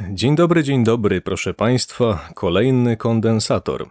Dzień 0.00 0.36
dobry, 0.36 0.62
dzień 0.62 0.84
dobry, 0.84 1.20
proszę 1.20 1.54
Państwa. 1.54 2.28
Kolejny 2.34 2.96
kondensator. 2.96 3.88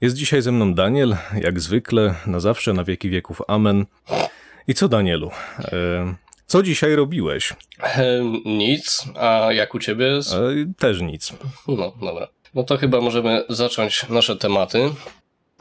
Jest 0.00 0.16
dzisiaj 0.16 0.42
ze 0.42 0.52
mną 0.52 0.74
Daniel, 0.74 1.16
jak 1.40 1.60
zwykle, 1.60 2.14
na 2.26 2.40
zawsze, 2.40 2.72
na 2.72 2.84
wieki 2.84 3.10
wieków. 3.10 3.42
Amen. 3.48 3.86
I 4.68 4.74
co, 4.74 4.88
Danielu? 4.88 5.30
E, 5.58 6.14
co 6.46 6.62
dzisiaj 6.62 6.94
robiłeś? 6.94 7.52
E, 7.82 8.20
nic, 8.44 9.04
a 9.20 9.52
jak 9.52 9.74
u 9.74 9.78
ciebie 9.78 10.06
jest? 10.06 10.34
E, 10.34 10.38
też 10.78 11.00
nic. 11.00 11.32
No, 11.68 11.92
dobra. 12.00 12.28
No 12.54 12.62
to 12.62 12.76
chyba 12.76 13.00
możemy 13.00 13.44
zacząć 13.48 14.08
nasze 14.08 14.36
tematy. 14.36 14.90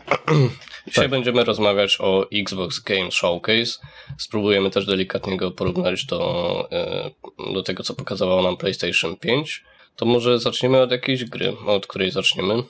Dzisiaj 0.88 1.04
tak. 1.04 1.10
będziemy 1.10 1.44
rozmawiać 1.44 1.98
o 2.02 2.26
Xbox 2.32 2.80
Game 2.80 3.12
Showcase. 3.12 3.80
Spróbujemy 4.18 4.70
też 4.70 4.86
delikatnie 4.86 5.38
go 5.38 5.52
porównać 5.52 6.06
do, 6.06 6.68
e, 6.72 7.12
do 7.54 7.64
tego, 7.64 7.84
co 7.84 7.94
pokazywało 7.94 8.42
nam 8.42 8.58
PlayStation 8.58 9.16
5. 9.16 9.64
To 9.96 10.06
może 10.06 10.40
zaczniemy 10.40 10.82
od 10.82 10.92
jakiejś 10.92 11.26
gry, 11.26 11.58
od 11.66 11.88
której 11.88 12.12
zaczniemy. 12.12 12.64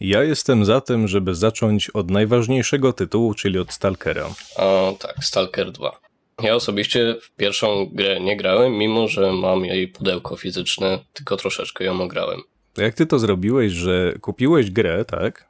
Ja 0.00 0.22
jestem 0.22 0.64
za 0.64 0.80
tym, 0.80 1.08
żeby 1.08 1.34
zacząć 1.34 1.90
od 1.90 2.10
najważniejszego 2.10 2.92
tytułu, 2.92 3.34
czyli 3.34 3.58
od 3.58 3.72
Stalkera. 3.72 4.28
A, 4.56 4.92
tak, 4.98 5.14
Stalker 5.24 5.72
2. 5.72 6.00
Ja 6.42 6.54
osobiście 6.54 7.16
w 7.22 7.30
pierwszą 7.30 7.86
grę 7.92 8.20
nie 8.20 8.36
grałem, 8.36 8.72
mimo 8.72 9.08
że 9.08 9.32
mam 9.32 9.64
jej 9.64 9.88
pudełko 9.88 10.36
fizyczne, 10.36 10.98
tylko 11.12 11.36
troszeczkę 11.36 11.84
ją 11.84 12.02
ograłem. 12.02 12.40
Jak 12.76 12.94
ty 12.94 13.06
to 13.06 13.18
zrobiłeś, 13.18 13.72
że 13.72 14.14
kupiłeś 14.20 14.70
grę, 14.70 15.04
tak? 15.04 15.49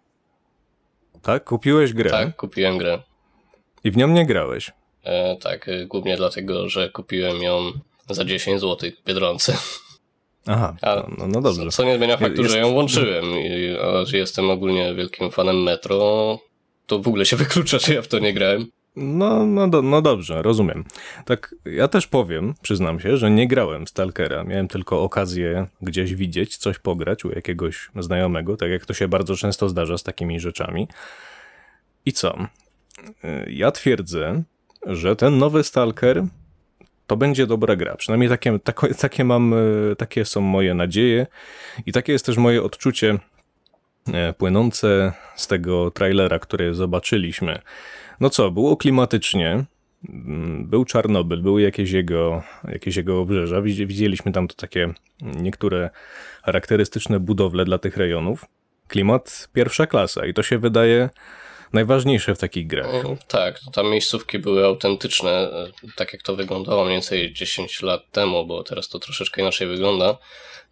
Tak? 1.23 1.45
Kupiłeś 1.45 1.92
grę? 1.92 2.10
Tak, 2.10 2.37
kupiłem 2.37 2.79
grę. 2.79 2.98
I 3.84 3.91
w 3.91 3.97
nią 3.97 4.09
nie 4.09 4.27
grałeś? 4.27 4.70
E, 5.05 5.37
tak, 5.37 5.69
e, 5.69 5.87
głównie 5.87 6.16
dlatego, 6.16 6.69
że 6.69 6.91
kupiłem 6.91 7.42
ją 7.42 7.73
za 8.11 8.24
10 8.24 8.61
zł 8.61 8.91
w 9.01 9.06
Biedronce. 9.06 9.56
Aha, 10.47 10.77
no, 11.19 11.27
no 11.27 11.41
dobrze. 11.41 11.64
Co, 11.64 11.70
co, 11.70 11.84
nie 11.84 11.97
zmienia 11.97 12.16
faktu, 12.16 12.42
Jest... 12.42 12.55
że 12.55 12.59
ją 12.61 12.73
włączyłem, 12.73 13.25
I, 13.25 13.77
a 13.83 14.05
że 14.05 14.19
jestem 14.19 14.50
ogólnie 14.50 14.94
wielkim 14.94 15.31
fanem 15.31 15.62
Metro, 15.62 16.39
to 16.86 16.98
w 16.98 17.09
ogóle 17.09 17.27
się 17.27 17.37
wyklucza, 17.37 17.78
że 17.78 17.94
ja 17.94 18.03
w 18.03 18.09
to 18.09 18.19
nie 18.19 18.33
grałem. 18.33 18.66
No, 18.96 19.46
no, 19.46 19.69
do, 19.69 19.83
no 19.83 20.02
dobrze, 20.02 20.42
rozumiem. 20.42 20.84
Tak, 21.24 21.55
ja 21.64 21.88
też 21.88 22.06
powiem, 22.06 22.55
przyznam 22.62 23.00
się, 23.00 23.16
że 23.16 23.30
nie 23.30 23.48
grałem 23.48 23.86
Stalkera. 23.86 24.44
Miałem 24.44 24.69
tylko 24.69 25.02
okazję 25.02 25.66
gdzieś 25.82 26.14
widzieć, 26.14 26.56
coś 26.56 26.78
pograć 26.78 27.24
u 27.24 27.30
jakiegoś 27.30 27.91
znajomego, 27.98 28.56
tak 28.56 28.70
jak 28.70 28.86
to 28.86 28.94
się 28.94 29.08
bardzo 29.08 29.36
często 29.36 29.69
zdarza 29.69 29.98
z 29.98 30.02
takimi 30.02 30.41
rzeczami. 30.41 30.88
I 32.06 32.12
co? 32.12 32.38
Ja 33.47 33.70
twierdzę, 33.70 34.42
że 34.86 35.16
ten 35.16 35.38
nowy 35.38 35.64
Stalker 35.64 36.25
to 37.06 37.16
będzie 37.16 37.47
dobra 37.47 37.77
gra. 37.77 37.97
Przynajmniej 37.97 38.28
takie, 38.28 38.58
takie, 38.58 38.94
takie 38.94 39.25
mam, 39.25 39.54
takie 39.98 40.25
są 40.25 40.41
moje 40.41 40.75
nadzieje 40.75 41.27
i 41.86 41.92
takie 41.92 42.12
jest 42.12 42.27
też 42.27 42.36
moje 42.36 42.62
odczucie 42.62 43.19
e, 44.12 44.32
płynące 44.32 45.12
z 45.36 45.47
tego 45.47 45.91
trailera, 45.91 46.38
który 46.38 46.75
zobaczyliśmy. 46.75 47.60
No 48.20 48.30
co, 48.30 48.50
było 48.50 48.76
klimatycznie, 48.76 49.64
mm, 50.08 50.66
był 50.66 50.84
Czarnobyl, 50.84 51.42
były 51.42 51.62
jakieś 51.62 51.90
jego, 51.90 52.42
jakieś 52.68 52.96
jego 52.96 53.20
obrzeża. 53.20 53.62
Widzieliśmy 53.62 54.32
tam 54.32 54.48
to 54.48 54.54
takie 54.54 54.94
niektóre 55.22 55.90
charakterystyczne 56.42 57.20
budowle 57.20 57.64
dla 57.64 57.78
tych 57.78 57.96
rejonów. 57.96 58.44
Klimat 58.88 59.48
pierwsza 59.52 59.86
klasa 59.86 60.26
i 60.26 60.34
to 60.34 60.42
się 60.42 60.58
wydaje 60.58 61.10
najważniejsze 61.72 62.34
w 62.34 62.38
takich 62.38 62.66
grach. 62.66 63.04
Mm, 63.04 63.16
tak, 63.28 63.60
tam 63.72 63.91
miejscówki 63.91 64.38
były 64.38 64.64
autentyczne, 64.64 65.30
e, 65.30 65.66
tak 65.96 66.12
jak 66.12 66.22
to 66.22 66.36
wyglądało 66.36 66.84
mniej 66.84 66.94
więcej 66.94 67.32
10 67.32 67.82
lat 67.82 68.10
temu, 68.10 68.46
bo 68.46 68.62
teraz 68.62 68.88
to 68.88 68.98
troszeczkę 68.98 69.41
inaczej 69.41 69.68
wygląda 69.68 70.18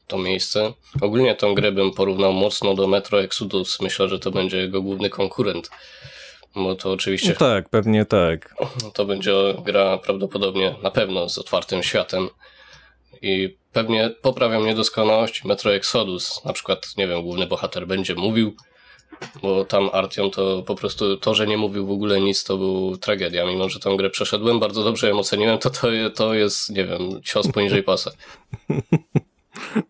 to 0.07 0.19
miejsce. 0.19 0.73
Ogólnie 1.01 1.35
tą 1.35 1.55
grę 1.55 1.73
bym 1.73 1.91
porównał 1.93 2.33
mocno 2.33 2.75
do 2.75 2.87
Metro 2.87 3.23
Exodus. 3.23 3.81
Myślę, 3.81 4.09
że 4.09 4.19
to 4.19 4.31
będzie 4.31 4.57
jego 4.57 4.83
główny 4.83 5.11
konkurent. 5.11 5.71
Bo 6.55 6.75
to 6.75 6.93
oczywiście. 6.93 7.29
No 7.29 7.35
tak, 7.35 7.69
pewnie 7.69 8.05
tak. 8.05 8.55
To 8.95 9.05
będzie 9.05 9.33
gra 9.65 9.99
prawdopodobnie 9.99 10.75
na 10.83 10.91
pewno 10.91 11.29
z 11.29 11.39
otwartym 11.39 11.83
światem. 11.83 12.29
I 13.23 13.57
pewnie 13.73 14.11
poprawiam 14.23 14.67
niedoskonałości 14.67 15.49
Metro 15.49 15.75
Exodus. 15.75 16.45
Na 16.45 16.53
przykład, 16.53 16.97
nie 16.97 17.09
wiem, 17.09 17.23
główny 17.23 17.47
bohater 17.47 17.87
będzie 17.87 18.15
mówił, 18.15 18.57
bo 19.43 19.65
tam 19.65 19.91
Artyom 19.93 20.31
to 20.31 20.63
po 20.63 20.75
prostu 20.75 21.17
to, 21.17 21.35
że 21.35 21.47
nie 21.47 21.57
mówił 21.57 21.87
w 21.87 21.91
ogóle 21.91 22.21
nic, 22.21 22.45
to 22.45 22.57
był 22.57 22.97
tragedia. 22.97 23.47
Mimo, 23.47 23.69
że 23.69 23.81
tą 23.81 23.97
grę 23.97 24.11
przeszedłem, 24.11 24.61
bardzo 24.61 24.85
dobrze 24.85 25.09
ją 25.09 25.19
oceniłem, 25.19 25.59
to 25.59 25.71
to, 25.71 25.89
to 26.15 26.35
jest, 26.35 26.71
nie 26.71 26.85
wiem, 26.85 27.23
cios 27.25 27.49
poniżej 27.53 27.83
pasa. 27.83 28.11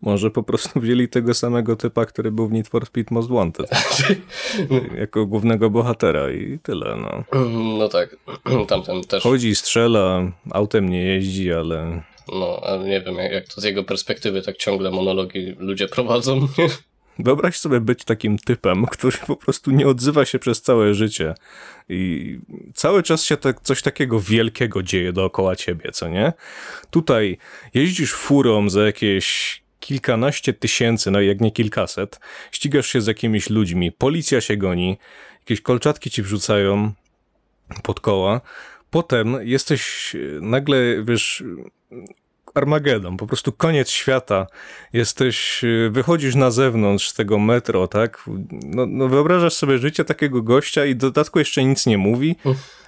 Może 0.01 0.31
po 0.31 0.43
prostu 0.43 0.79
wzięli 0.79 1.09
tego 1.09 1.33
samego 1.33 1.75
typa, 1.75 2.05
który 2.05 2.31
był 2.31 2.47
w 2.47 2.51
Need 2.51 2.67
for 2.67 2.85
Speed 2.85 3.13
Most 3.13 3.29
Wanted. 3.29 3.69
jako 4.99 5.25
głównego 5.25 5.69
bohatera 5.69 6.31
i 6.31 6.59
tyle, 6.63 6.95
no. 6.95 7.39
No 7.77 7.89
tak, 7.89 8.15
tamten 8.67 9.01
też. 9.01 9.23
Chodzi, 9.23 9.55
strzela, 9.55 10.31
autem 10.51 10.89
nie 10.89 11.05
jeździ, 11.05 11.53
ale... 11.53 12.03
No, 12.33 12.59
ale 12.63 12.89
nie 12.89 13.01
wiem, 13.01 13.15
jak, 13.15 13.31
jak 13.31 13.47
to 13.47 13.61
z 13.61 13.63
jego 13.63 13.83
perspektywy 13.83 14.41
tak 14.41 14.57
ciągle 14.57 14.91
monologi 14.91 15.55
ludzie 15.59 15.87
prowadzą. 15.87 16.47
Wyobraź 17.19 17.57
sobie 17.57 17.79
być 17.79 18.03
takim 18.03 18.37
typem, 18.37 18.85
który 18.85 19.17
po 19.27 19.35
prostu 19.35 19.71
nie 19.71 19.87
odzywa 19.87 20.25
się 20.25 20.39
przez 20.39 20.61
całe 20.61 20.93
życie 20.93 21.35
i 21.89 22.39
cały 22.73 23.03
czas 23.03 23.23
się 23.23 23.37
tak, 23.37 23.61
coś 23.61 23.81
takiego 23.81 24.19
wielkiego 24.19 24.83
dzieje 24.83 25.13
dookoła 25.13 25.55
ciebie, 25.55 25.91
co 25.91 26.07
nie? 26.07 26.33
Tutaj 26.89 27.37
jeździsz 27.73 28.13
furą 28.13 28.69
za 28.69 28.85
jakieś 28.85 29.59
kilkanaście 29.79 30.53
tysięcy, 30.53 31.11
no 31.11 31.21
jak 31.21 31.41
nie 31.41 31.51
kilkaset, 31.51 32.19
ścigasz 32.51 32.87
się 32.87 33.01
z 33.01 33.07
jakimiś 33.07 33.49
ludźmi, 33.49 33.91
policja 33.91 34.41
się 34.41 34.57
goni, 34.57 34.97
jakieś 35.39 35.61
kolczatki 35.61 36.09
ci 36.09 36.23
wrzucają 36.23 36.91
pod 37.83 37.99
koła, 37.99 38.41
potem 38.89 39.37
jesteś 39.41 40.15
nagle, 40.41 40.77
wiesz, 41.03 41.43
Armagedon, 42.59 43.17
po 43.17 43.27
prostu 43.27 43.51
koniec 43.51 43.89
świata. 43.89 44.47
Jesteś, 44.93 45.63
y, 45.63 45.89
wychodzisz 45.91 46.35
na 46.35 46.51
zewnątrz 46.51 47.13
tego 47.13 47.39
metro, 47.39 47.87
tak? 47.87 48.29
No, 48.51 48.85
no 48.85 49.07
wyobrażasz 49.07 49.53
sobie 49.53 49.77
życie 49.77 50.05
takiego 50.05 50.41
gościa 50.41 50.85
i 50.85 50.95
dodatku 50.95 51.39
jeszcze 51.39 51.63
nic 51.63 51.85
nie 51.85 51.97
mówi, 51.97 52.35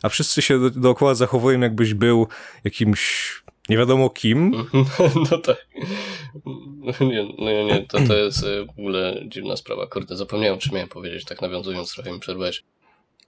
a 0.04 0.10
wszyscy 0.10 0.42
się 0.42 0.60
do, 0.60 0.70
dookoła 0.70 1.16
zachowują 1.16 1.60
jakbyś 1.60 1.94
był 1.94 2.28
jakimś 2.64 3.42
nie 3.70 3.78
wiadomo 3.78 4.10
kim. 4.10 4.52
No 5.32 5.38
tak. 5.38 5.68
Nie, 7.02 7.24
no 7.38 7.64
nie, 7.64 7.86
to, 7.90 7.98
to 8.08 8.18
jest 8.18 8.44
y, 8.44 8.66
w 8.66 8.70
ogóle 8.70 9.22
dziwna 9.28 9.56
sprawa. 9.56 9.88
Kurde, 9.88 10.16
zapomniałem, 10.16 10.60
czy 10.60 10.74
miałem 10.74 10.90
powiedzieć, 10.90 11.26
tak 11.26 11.42
nawiązując, 11.42 11.94
trochę 11.94 12.12
mi 12.12 12.20
przerwałeś. 12.20 12.64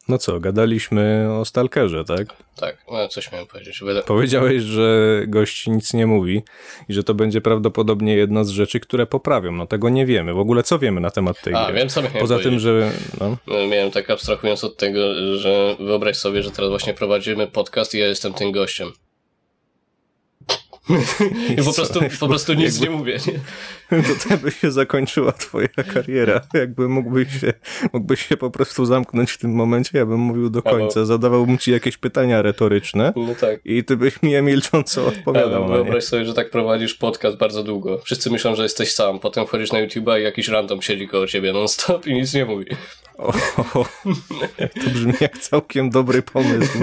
No 0.07 0.17
co, 0.17 0.39
gadaliśmy 0.39 1.27
o 1.39 1.45
Stalkerze, 1.45 2.05
tak? 2.05 2.27
Tak, 2.55 2.77
no 2.91 3.07
coś 3.07 3.31
miałem 3.31 3.47
powiedzieć. 3.47 3.83
Powiedziałeś, 4.05 4.61
że 4.63 5.21
gość 5.27 5.67
nic 5.67 5.93
nie 5.93 6.07
mówi 6.07 6.41
i 6.89 6.93
że 6.93 7.03
to 7.03 7.13
będzie 7.13 7.41
prawdopodobnie 7.41 8.15
jedna 8.15 8.43
z 8.43 8.49
rzeczy, 8.49 8.79
które 8.79 9.05
poprawią. 9.05 9.51
No 9.51 9.67
tego 9.67 9.89
nie 9.89 10.05
wiemy. 10.05 10.33
W 10.33 10.39
ogóle 10.39 10.63
co 10.63 10.79
wiemy 10.79 11.01
na 11.01 11.11
temat 11.11 11.41
tej 11.41 11.53
A, 11.53 11.65
gry? 11.65 11.75
wiem 11.75 11.89
co 11.89 12.01
miałem 12.01 12.19
Poza 12.19 12.35
powiedzieć. 12.35 12.51
tym, 12.51 12.59
że... 12.59 12.91
No. 13.19 13.37
no. 13.47 13.67
Miałem 13.67 13.91
tak 13.91 14.09
abstrahując 14.09 14.63
od 14.63 14.77
tego, 14.77 14.99
że 15.37 15.75
wyobraź 15.79 16.17
sobie, 16.17 16.43
że 16.43 16.51
teraz 16.51 16.69
właśnie 16.69 16.93
prowadzimy 16.93 17.47
podcast 17.47 17.93
i 17.95 17.97
ja 17.97 18.07
jestem 18.07 18.33
tym 18.33 18.51
gościem. 18.51 18.91
I 21.57 21.63
po 21.63 21.73
prostu, 21.73 21.99
po 22.19 22.27
prostu 22.27 22.53
nic 22.53 22.73
jakby, 22.73 22.87
nie 22.87 22.97
mówię. 22.97 23.17
Nie? 23.27 23.39
To 24.03 24.29
tak 24.29 24.39
by 24.39 24.51
się 24.51 24.71
zakończyła 24.71 25.31
twoja 25.31 25.67
kariera. 25.93 26.41
Jakby 26.53 26.89
mógłbyś 26.89 27.41
się, 27.41 27.53
mógłbyś 27.93 28.27
się 28.27 28.37
po 28.37 28.51
prostu 28.51 28.85
zamknąć 28.85 29.31
w 29.31 29.37
tym 29.37 29.51
momencie, 29.51 29.97
ja 29.97 30.05
bym 30.05 30.19
mówił 30.19 30.49
do 30.49 30.61
końca. 30.61 30.99
Albo... 30.99 31.05
Zadawałbym 31.05 31.57
ci 31.57 31.71
jakieś 31.71 31.97
pytania 31.97 32.41
retoryczne 32.41 33.13
no 33.15 33.35
tak. 33.35 33.59
i 33.65 33.83
ty 33.83 33.97
byś 33.97 34.21
mi 34.21 34.31
je 34.31 34.41
milcząco 34.41 35.05
odpowiadał. 35.05 35.61
Ja 35.61 35.67
wyobraź 35.67 36.03
sobie, 36.03 36.25
że 36.25 36.33
tak 36.33 36.49
prowadzisz 36.49 36.95
podcast 36.95 37.37
bardzo 37.37 37.63
długo. 37.63 37.97
Wszyscy 37.97 38.29
myślą, 38.29 38.55
że 38.55 38.63
jesteś 38.63 38.93
sam. 38.93 39.19
Potem 39.19 39.47
wchodzisz 39.47 39.71
na 39.71 39.87
YouTube'a 39.87 40.19
i 40.19 40.23
jakiś 40.23 40.47
random 40.47 40.81
siedzi 40.81 41.07
koło 41.07 41.27
ciebie 41.27 41.53
non-stop 41.53 42.07
i 42.07 42.13
nic 42.13 42.33
nie 42.33 42.45
mówi. 42.45 42.65
O, 43.17 43.33
to 44.55 44.89
brzmi 44.89 45.13
jak 45.21 45.37
całkiem 45.37 45.89
dobry 45.89 46.21
pomysł. 46.21 46.77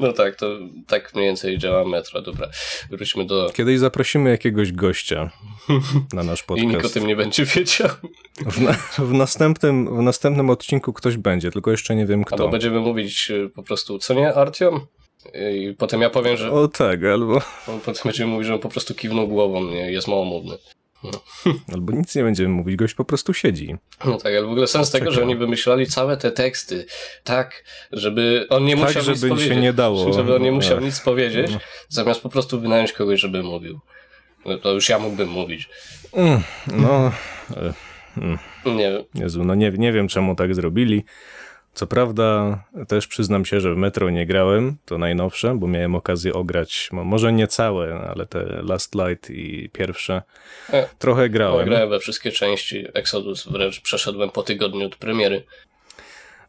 No 0.00 0.12
tak, 0.12 0.36
to 0.36 0.58
tak 0.86 1.14
mniej 1.14 1.26
więcej 1.26 1.58
działa 1.58 1.84
metro. 1.84 2.22
Dobra, 2.22 2.48
wróćmy 2.90 3.24
do... 3.24 3.50
Kiedyś 3.54 3.78
zaprosimy 3.78 4.30
jakiegoś 4.30 4.72
gościa 4.72 5.30
na 6.12 6.22
nasz 6.22 6.42
podcast. 6.42 6.64
I 6.64 6.74
nikt 6.74 6.86
o 6.86 6.88
tym 6.88 7.06
nie 7.06 7.16
będzie 7.16 7.44
wiedział. 7.44 7.88
W, 8.46 8.60
na, 8.60 8.72
w, 8.98 9.12
następnym, 9.12 9.96
w 9.96 10.02
następnym 10.02 10.50
odcinku 10.50 10.92
ktoś 10.92 11.16
będzie, 11.16 11.50
tylko 11.50 11.70
jeszcze 11.70 11.96
nie 11.96 12.06
wiem 12.06 12.24
kto. 12.24 12.36
Albo 12.36 12.48
będziemy 12.48 12.80
mówić 12.80 13.30
y, 13.30 13.50
po 13.54 13.62
prostu, 13.62 13.98
co 13.98 14.14
nie, 14.14 14.34
Artiom? 14.34 14.86
I 15.34 15.74
potem 15.78 16.00
ja 16.00 16.10
powiem, 16.10 16.36
że... 16.36 16.52
O 16.52 16.68
tak, 16.68 17.04
albo... 17.04 17.40
Potem 17.66 18.02
będziemy 18.04 18.32
mówić, 18.32 18.46
że 18.46 18.54
on 18.54 18.60
po 18.60 18.68
prostu 18.68 18.94
kiwnął 18.94 19.28
głową, 19.28 19.64
nie? 19.64 19.92
jest 19.92 20.08
małomówny. 20.08 20.58
No. 21.04 21.10
Albo 21.74 21.92
nic 21.92 22.14
nie 22.14 22.22
będziemy 22.22 22.48
mówić, 22.48 22.76
gość 22.76 22.94
po 22.94 23.04
prostu 23.04 23.34
siedzi. 23.34 23.76
No 24.04 24.16
tak, 24.18 24.26
ale 24.26 24.42
w 24.42 24.50
ogóle 24.50 24.66
sens 24.66 24.90
tego, 24.90 25.10
że 25.10 25.22
oni 25.22 25.36
wymyślali 25.36 25.86
całe 25.86 26.16
te 26.16 26.30
teksty 26.30 26.86
tak, 27.24 27.64
żeby 27.92 28.46
on 28.50 28.64
nie 28.64 28.76
tak, 28.76 28.86
musiał 28.86 29.02
żeby 29.02 29.30
nic 29.30 29.40
się 29.40 29.56
nie 29.56 29.72
dało. 29.72 30.12
Żeby 30.12 30.34
on 30.36 30.42
nie 30.42 30.52
musiał 30.52 30.80
nic 30.80 31.00
powiedzieć, 31.00 31.50
no. 31.52 31.58
zamiast 31.88 32.20
po 32.20 32.28
prostu 32.28 32.60
wynająć 32.60 32.92
kogoś, 32.92 33.20
żeby 33.20 33.42
mówił. 33.42 33.80
No 34.44 34.58
To 34.58 34.72
już 34.72 34.88
ja 34.88 34.98
mógłbym 34.98 35.28
mówić. 35.28 35.68
Mm, 36.12 36.42
no, 36.66 37.12
e, 37.56 37.72
Nie 38.74 38.90
wiem. 38.90 39.04
Jezu, 39.14 39.44
no 39.44 39.54
nie, 39.54 39.70
nie 39.70 39.92
wiem 39.92 40.08
czemu 40.08 40.34
tak 40.34 40.54
zrobili. 40.54 41.04
Co 41.74 41.86
prawda, 41.86 42.58
też 42.88 43.06
przyznam 43.06 43.44
się, 43.44 43.60
że 43.60 43.74
w 43.74 43.76
Metro 43.76 44.10
nie 44.10 44.26
grałem, 44.26 44.76
to 44.84 44.98
najnowsze, 44.98 45.54
bo 45.58 45.66
miałem 45.66 45.94
okazję 45.94 46.32
ograć, 46.32 46.88
mo- 46.92 47.04
może 47.04 47.32
nie 47.32 47.46
całe, 47.48 47.94
ale 47.94 48.26
te 48.26 48.44
Last 48.62 48.94
Light 48.94 49.30
i 49.30 49.70
pierwsze. 49.72 50.22
E, 50.72 50.88
Trochę 50.98 51.22
No, 51.22 51.28
grałem, 51.28 51.66
grałem 51.68 51.90
we 51.90 51.98
wszystkie 52.00 52.32
części. 52.32 52.84
Exodus 52.94 53.46
wręcz 53.48 53.80
przeszedłem 53.80 54.30
po 54.30 54.42
tygodniu 54.42 54.86
od 54.86 54.96
premiery. 54.96 55.42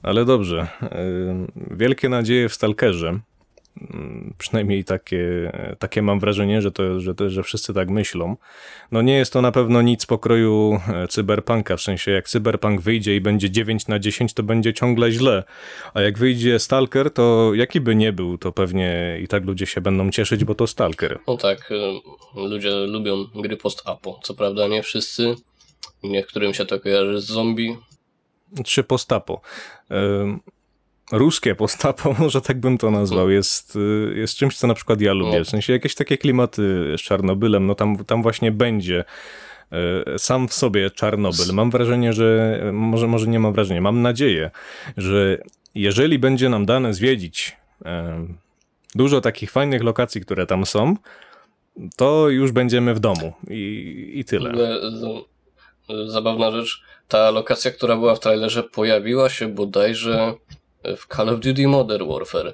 ale 0.03 0.25
dobrze. 0.25 0.67
Wielkie 1.71 2.09
nadzieje 2.09 2.49
w 2.49 2.53
Stalkerze. 2.53 3.19
Ym, 3.81 4.33
Przynajmniej 4.37 4.83
takie, 4.83 5.51
takie 5.79 6.01
mam 6.01 6.19
wrażenie, 6.19 6.61
że, 6.61 6.71
to, 6.71 6.99
że, 6.99 7.15
to, 7.15 7.29
że 7.29 7.43
wszyscy 7.43 7.73
tak 7.73 7.89
myślą. 7.89 8.37
No 8.91 9.01
nie 9.01 9.13
jest 9.13 9.33
to 9.33 9.41
na 9.41 9.51
pewno 9.51 9.81
nic 9.81 10.05
pokroju 10.05 10.79
e, 10.87 11.07
cyberpunka, 11.07 11.77
w 11.77 11.81
sensie 11.81 12.11
jak 12.11 12.29
cyberpunk 12.29 12.81
wyjdzie 12.81 13.15
i 13.15 13.21
będzie 13.21 13.49
9 13.49 13.87
na 13.87 13.99
10, 13.99 14.33
to 14.33 14.43
będzie 14.43 14.73
ciągle 14.73 15.11
źle. 15.11 15.43
A 15.93 16.01
jak 16.01 16.17
wyjdzie 16.17 16.59
Stalker, 16.59 17.11
to 17.11 17.51
jaki 17.53 17.81
by 17.81 17.95
nie 17.95 18.13
był, 18.13 18.37
to 18.37 18.51
pewnie 18.51 19.17
i 19.21 19.27
tak 19.27 19.45
ludzie 19.45 19.65
się 19.65 19.81
będą 19.81 20.11
cieszyć, 20.11 20.43
bo 20.43 20.55
to 20.55 20.67
Stalker. 20.67 21.19
No 21.27 21.37
tak, 21.37 21.71
y, 21.71 21.75
ludzie 22.35 22.69
lubią 22.69 23.25
gry 23.35 23.57
post-apo. 23.57 24.19
Co 24.23 24.33
prawda 24.33 24.67
nie 24.67 24.83
wszyscy. 24.83 25.35
Niektórym 26.03 26.53
się 26.53 26.65
to 26.65 26.79
kojarzy 26.79 27.21
z 27.21 27.25
zombie. 27.25 27.77
Czy 28.65 28.83
postapo. 28.83 29.41
Ruskie 31.11 31.55
postapo, 31.55 32.15
może 32.19 32.41
tak 32.41 32.59
bym 32.59 32.77
to 32.77 32.91
nazwał, 32.91 33.29
jest, 33.29 33.75
y, 33.75 34.13
jest 34.15 34.35
czymś, 34.35 34.57
co 34.57 34.67
na 34.67 34.73
przykład 34.73 35.01
ja 35.01 35.13
lubię. 35.13 35.43
W 35.43 35.49
sensie 35.49 35.73
jakieś 35.73 35.95
takie 35.95 36.17
klimaty 36.17 36.93
z 36.97 37.01
Czarnobylem, 37.01 37.67
no 37.67 37.75
tam, 37.75 38.05
tam 38.05 38.23
właśnie 38.23 38.51
będzie 38.51 39.03
y, 40.15 40.19
sam 40.19 40.47
w 40.47 40.53
sobie 40.53 40.91
Czarnobyl. 40.91 41.53
Mam 41.53 41.71
wrażenie, 41.71 42.13
że 42.13 42.59
może, 42.73 43.07
może 43.07 43.27
nie 43.27 43.39
mam 43.39 43.53
wrażenia, 43.53 43.81
mam 43.81 44.01
nadzieję, 44.01 44.51
że 44.97 45.37
jeżeli 45.75 46.19
będzie 46.19 46.49
nam 46.49 46.65
dane 46.65 46.93
zwiedzić 46.93 47.57
em, 47.85 48.37
dużo 48.95 49.21
takich 49.21 49.51
fajnych 49.51 49.83
lokacji, 49.83 50.21
które 50.21 50.45
tam 50.45 50.65
są, 50.65 50.95
to 51.95 52.29
już 52.29 52.51
będziemy 52.51 52.93
w 52.93 52.99
domu 52.99 53.33
i, 53.49 54.11
i 54.15 54.25
tyle. 54.25 54.51
zabawna 56.07 56.51
rzecz. 56.51 56.81
Ta 57.07 57.31
lokacja, 57.31 57.71
która 57.71 57.95
była 57.95 58.15
w 58.15 58.19
trailerze, 58.19 58.63
pojawiła 58.63 59.29
się 59.29 59.47
bodajże 59.47 60.33
w 60.97 61.15
Call 61.15 61.29
of 61.29 61.39
Duty 61.39 61.67
Modern 61.67 62.07
Warfare. 62.09 62.53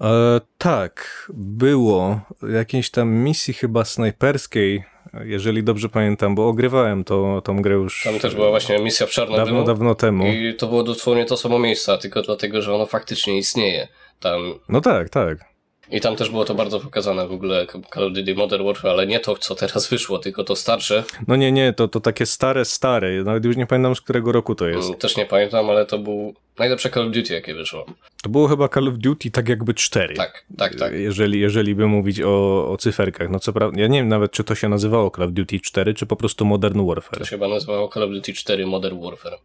E, 0.00 0.40
tak, 0.58 1.26
było 1.34 2.20
jakiejś 2.52 2.90
tam 2.90 3.10
misji 3.10 3.54
chyba 3.54 3.84
snajperskiej, 3.84 4.84
jeżeli 5.24 5.62
dobrze 5.62 5.88
pamiętam, 5.88 6.34
bo 6.34 6.48
ogrywałem 6.48 7.04
to, 7.04 7.42
tą 7.44 7.62
grę 7.62 7.74
już 7.74 8.02
Tam 8.02 8.18
też 8.18 8.34
była 8.34 8.50
właśnie 8.50 8.78
misja 8.78 9.06
w 9.06 9.10
Czarnobylu. 9.10 9.46
dawno, 9.46 9.64
dawno 9.64 9.94
temu. 9.94 10.26
I 10.26 10.54
to 10.54 10.66
było 10.66 10.82
dosłownie 10.82 11.24
to 11.24 11.36
samo 11.36 11.58
miejsce, 11.58 11.98
tylko 11.98 12.22
dlatego, 12.22 12.62
że 12.62 12.74
ono 12.74 12.86
faktycznie 12.86 13.38
istnieje. 13.38 13.88
Tam 14.20 14.40
No 14.68 14.80
tak, 14.80 15.08
tak. 15.08 15.49
I 15.90 16.00
tam 16.00 16.16
też 16.16 16.30
było 16.30 16.44
to 16.44 16.54
bardzo 16.54 16.80
pokazane 16.80 17.28
w 17.28 17.32
ogóle 17.32 17.66
Call 17.94 18.04
of 18.06 18.12
Duty 18.12 18.34
Modern 18.34 18.64
Warfare, 18.64 18.90
ale 18.90 19.06
nie 19.06 19.20
to, 19.20 19.36
co 19.36 19.54
teraz 19.54 19.88
wyszło, 19.88 20.18
tylko 20.18 20.44
to 20.44 20.56
starsze. 20.56 21.04
No 21.28 21.36
nie, 21.36 21.52
nie, 21.52 21.72
to, 21.72 21.88
to 21.88 22.00
takie 22.00 22.26
stare, 22.26 22.64
stare, 22.64 23.24
nawet 23.24 23.44
już 23.44 23.56
nie 23.56 23.66
pamiętam 23.66 23.94
z 23.94 24.00
którego 24.00 24.32
roku 24.32 24.54
to 24.54 24.68
jest. 24.68 24.88
Mm, 24.88 24.98
Też 24.98 25.16
nie 25.16 25.26
pamiętam, 25.26 25.70
ale 25.70 25.86
to 25.86 25.98
był 25.98 26.34
najlepsze 26.58 26.90
Call 26.90 27.06
of 27.06 27.12
Duty, 27.14 27.34
jakie 27.34 27.54
wyszło. 27.54 27.86
To 28.22 28.28
było 28.28 28.48
chyba 28.48 28.68
Call 28.68 28.88
of 28.88 28.94
Duty 28.98 29.30
tak 29.30 29.48
jakby 29.48 29.74
4. 29.74 30.14
Tak, 30.14 30.44
tak, 30.58 30.74
tak. 30.74 30.92
Jeżeli, 30.92 31.40
jeżeli 31.40 31.74
by 31.74 31.86
mówić 31.86 32.20
o, 32.20 32.68
o 32.72 32.76
cyferkach. 32.76 33.30
No 33.30 33.40
co 33.40 33.52
prawda, 33.52 33.80
ja 33.80 33.86
nie 33.88 33.98
wiem 33.98 34.08
nawet, 34.08 34.32
czy 34.32 34.44
to 34.44 34.54
się 34.54 34.68
nazywało 34.68 35.10
Call 35.10 35.24
of 35.24 35.32
Duty 35.32 35.60
4, 35.60 35.94
czy 35.94 36.06
po 36.06 36.16
prostu 36.16 36.44
Modern 36.44 36.86
Warfare. 36.86 37.18
To 37.18 37.24
się 37.24 37.30
chyba 37.30 37.48
nazywało 37.48 37.88
Call 37.88 38.02
of 38.02 38.10
Duty 38.10 38.32
4 38.32 38.66
Modern 38.66 39.00
Warfare. 39.04 39.38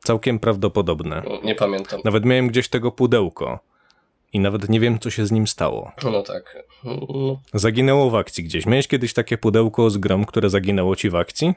Całkiem 0.00 0.38
prawdopodobne. 0.38 1.22
No, 1.28 1.40
Nie 1.44 1.54
pamiętam. 1.54 2.00
Nawet 2.04 2.24
miałem 2.24 2.48
gdzieś 2.48 2.68
tego 2.68 2.92
pudełko. 2.92 3.58
I 4.36 4.40
nawet 4.40 4.68
nie 4.68 4.80
wiem, 4.80 4.98
co 4.98 5.10
się 5.10 5.26
z 5.26 5.32
nim 5.32 5.46
stało. 5.46 5.92
No 6.04 6.22
tak. 6.22 6.66
No, 6.84 7.40
Zaginęło 7.54 8.10
w 8.10 8.14
akcji 8.14 8.44
gdzieś. 8.44 8.66
Miałeś 8.66 8.88
kiedyś 8.88 9.12
takie 9.12 9.38
pudełko 9.38 9.90
z 9.90 9.98
grom, 9.98 10.24
które 10.24 10.50
zaginęło 10.50 10.96
ci 10.96 11.10
w 11.10 11.14
akcji? 11.16 11.54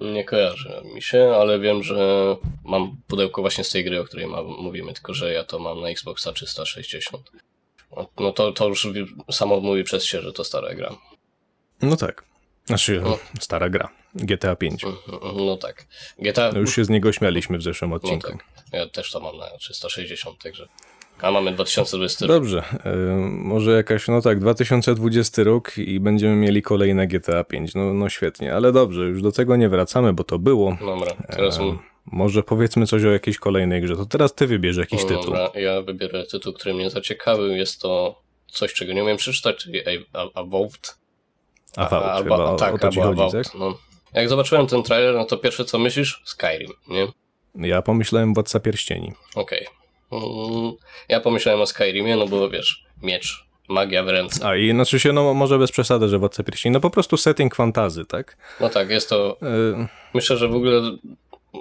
nie 0.00 0.24
kojarzy 0.24 0.82
mi 0.94 1.02
się, 1.02 1.32
ale 1.40 1.60
wiem, 1.60 1.82
że 1.82 2.36
mam 2.64 2.96
pudełko 3.06 3.42
właśnie 3.42 3.64
z 3.64 3.70
tej 3.70 3.84
gry, 3.84 4.00
o 4.00 4.04
której 4.04 4.26
ma, 4.26 4.42
mówimy, 4.42 4.92
tylko 4.92 5.14
że 5.14 5.32
ja 5.32 5.44
to 5.44 5.58
mam 5.58 5.80
na 5.80 5.88
Xboxa 5.88 6.32
360. 6.32 7.30
No, 7.96 8.08
No 8.20 8.32
to, 8.32 8.52
to 8.52 8.68
już 8.68 8.88
samo 9.30 9.60
mówi 9.60 9.84
przez 9.84 10.04
się, 10.04 10.20
że 10.20 10.32
to 10.32 10.44
stara 10.44 10.74
gra. 10.74 10.90
No 11.82 11.96
tak. 11.96 12.24
Znaczy, 12.64 13.00
No. 13.04 13.18
stara 13.40 13.68
gra. 13.68 13.88
GTA 14.14 14.56
5. 14.56 14.84
No 15.36 15.56
tak. 15.56 15.86
GTA... 16.18 16.48
Już 16.48 16.74
się 16.76 16.84
z 16.84 16.88
niego 16.88 17.12
śmialiśmy 17.12 17.58
w 17.58 17.62
zeszłym 17.62 17.90
No 17.90 17.96
odcinku. 17.96 18.28
tak. 18.28 18.44
Ja 18.72 18.86
też 18.88 19.10
to 19.10 19.20
mam 19.20 19.36
na 19.36 19.46
360, 19.58 20.42
także. 20.42 20.68
A 21.20 21.30
mamy 21.30 21.52
2020 21.52 22.26
rok. 22.26 22.36
Dobrze, 22.36 22.62
y, 22.86 22.88
może 23.30 23.72
jakaś, 23.72 24.08
no 24.08 24.22
tak, 24.22 24.40
2020 24.40 25.42
rok 25.42 25.78
i 25.78 26.00
będziemy 26.00 26.36
mieli 26.36 26.62
kolejne 26.62 27.06
GTA 27.06 27.44
5. 27.44 27.74
No, 27.74 27.94
no 27.94 28.08
świetnie, 28.08 28.54
ale 28.54 28.72
dobrze, 28.72 29.00
już 29.00 29.22
do 29.22 29.32
tego 29.32 29.56
nie 29.56 29.68
wracamy, 29.68 30.12
bo 30.12 30.24
to 30.24 30.38
było. 30.38 30.76
Dobra, 30.80 31.12
teraz 31.30 31.58
E, 31.58 31.78
może 32.06 32.42
powiedzmy 32.42 32.86
coś 32.86 33.04
o 33.04 33.10
jakiejś 33.10 33.38
kolejnej 33.38 33.82
grze. 33.82 33.96
To 33.96 34.06
teraz 34.06 34.34
ty 34.34 34.46
wybierz 34.46 34.76
jakiś 34.76 35.02
no, 35.02 35.08
tytuł. 35.08 35.24
dobra, 35.24 35.50
ja 35.54 35.82
wybiorę 35.82 36.24
tytuł, 36.24 36.52
który 36.52 36.74
mnie 36.74 36.90
zaciekawił. 36.90 37.46
Jest 37.46 37.80
to 37.80 38.22
coś, 38.46 38.74
czego 38.74 38.92
nie 38.92 39.02
umiem 39.02 39.16
przeczytać, 39.16 39.56
czyli 39.56 39.80
Avowed. 40.34 40.98
Avowed, 41.76 42.22
chyba 42.22 42.36
o, 42.36 42.56
tak, 42.56 42.74
o 42.74 42.78
to 42.78 42.88
ci 42.88 43.00
albo 43.00 43.10
chodzi, 43.10 43.20
Avowed, 43.22 43.52
tak? 43.52 43.60
No. 43.60 43.78
Jak 44.14 44.28
zobaczyłem 44.28 44.66
ten 44.66 44.82
trailer, 44.82 45.14
no 45.14 45.24
to 45.24 45.36
pierwsze 45.36 45.64
co 45.64 45.78
myślisz? 45.78 46.22
Skyrim, 46.24 46.70
nie? 46.88 47.08
Ja 47.54 47.82
pomyślałem 47.82 48.34
Władca 48.34 48.60
Pierścieni. 48.60 49.12
Okej. 49.34 49.66
Mm, 49.66 49.77
Ja 51.08 51.20
pomyślałem 51.20 51.60
o 51.60 51.66
Skyrimie, 51.66 52.16
no 52.16 52.26
bo 52.26 52.50
wiesz, 52.50 52.84
miecz, 53.02 53.46
magia 53.68 54.02
w 54.02 54.08
ręce. 54.08 54.46
A 54.46 54.56
i 54.56 54.70
znaczy 54.70 55.00
się, 55.00 55.12
no 55.12 55.34
może 55.34 55.58
bez 55.58 55.72
przesady, 55.72 56.08
że 56.08 56.18
Władca 56.18 56.42
Pierścieni, 56.42 56.72
no 56.72 56.80
po 56.80 56.90
prostu 56.90 57.16
setting 57.16 57.54
fantazy, 57.54 58.04
tak? 58.04 58.36
No 58.60 58.68
tak, 58.68 58.90
jest 58.90 59.08
to 59.08 59.36
Y, 59.42 59.88
Myślę, 60.14 60.36
że 60.36 60.48
w 60.48 60.54
ogóle 60.54 60.80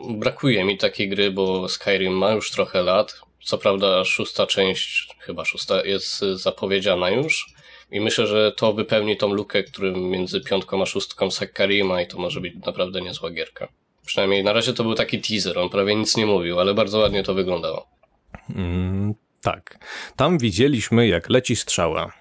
brakuje 0.09 0.63
mi 0.63 0.77
takiej 0.77 1.09
gry, 1.09 1.31
bo 1.31 1.69
Skyrim 1.69 2.13
ma 2.13 2.31
już 2.31 2.51
trochę 2.51 2.83
lat. 2.83 3.21
Co 3.43 3.57
prawda 3.57 4.03
szósta 4.05 4.47
część, 4.47 5.07
chyba 5.19 5.45
szósta, 5.45 5.85
jest 5.85 6.19
zapowiedziana 6.19 7.09
już. 7.09 7.45
I 7.91 8.01
myślę, 8.01 8.27
że 8.27 8.51
to 8.51 8.73
wypełni 8.73 9.17
tą 9.17 9.33
lukę, 9.33 9.63
którym 9.63 10.09
między 10.09 10.41
piątką 10.41 10.81
a 10.81 10.85
szóstką 10.85 11.31
Skyrima 11.31 12.01
i 12.01 12.07
to 12.07 12.17
może 12.17 12.41
być 12.41 12.53
naprawdę 12.65 13.01
niezła 13.01 13.29
gierka. 13.29 13.67
Przynajmniej 14.05 14.43
na 14.43 14.53
razie 14.53 14.73
to 14.73 14.83
był 14.83 14.95
taki 14.95 15.21
teaser, 15.21 15.59
on 15.59 15.69
prawie 15.69 15.95
nic 15.95 16.17
nie 16.17 16.25
mówił, 16.25 16.59
ale 16.59 16.73
bardzo 16.73 16.99
ładnie 16.99 17.23
to 17.23 17.33
wyglądało. 17.33 17.87
Mm, 18.55 19.13
tak. 19.41 19.77
Tam 20.15 20.37
widzieliśmy, 20.37 21.07
jak 21.07 21.29
leci 21.29 21.55
strzała. 21.55 22.11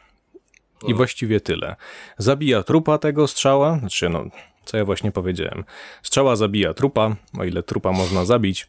I 0.87 0.95
właściwie 0.95 1.41
tyle. 1.41 1.77
Zabija 2.19 2.63
trupa 2.63 2.99
tego 2.99 3.27
strzała, 3.27 3.79
znaczy 3.79 4.09
no, 4.09 4.25
co 4.65 4.77
ja 4.77 4.85
właśnie 4.85 5.13
powiedziałem. 5.13 5.65
Strzała 6.03 6.37
zabija 6.37 6.75
trupa, 6.75 7.17
o 7.39 7.45
ile 7.45 7.63
trupa 7.63 7.93
można 7.93 8.25
zabić. 8.25 8.69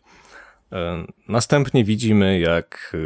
E, 0.71 1.05
Następnie 1.27 1.83
widzimy, 1.83 2.39
jak 2.39 2.91
y, 2.93 2.97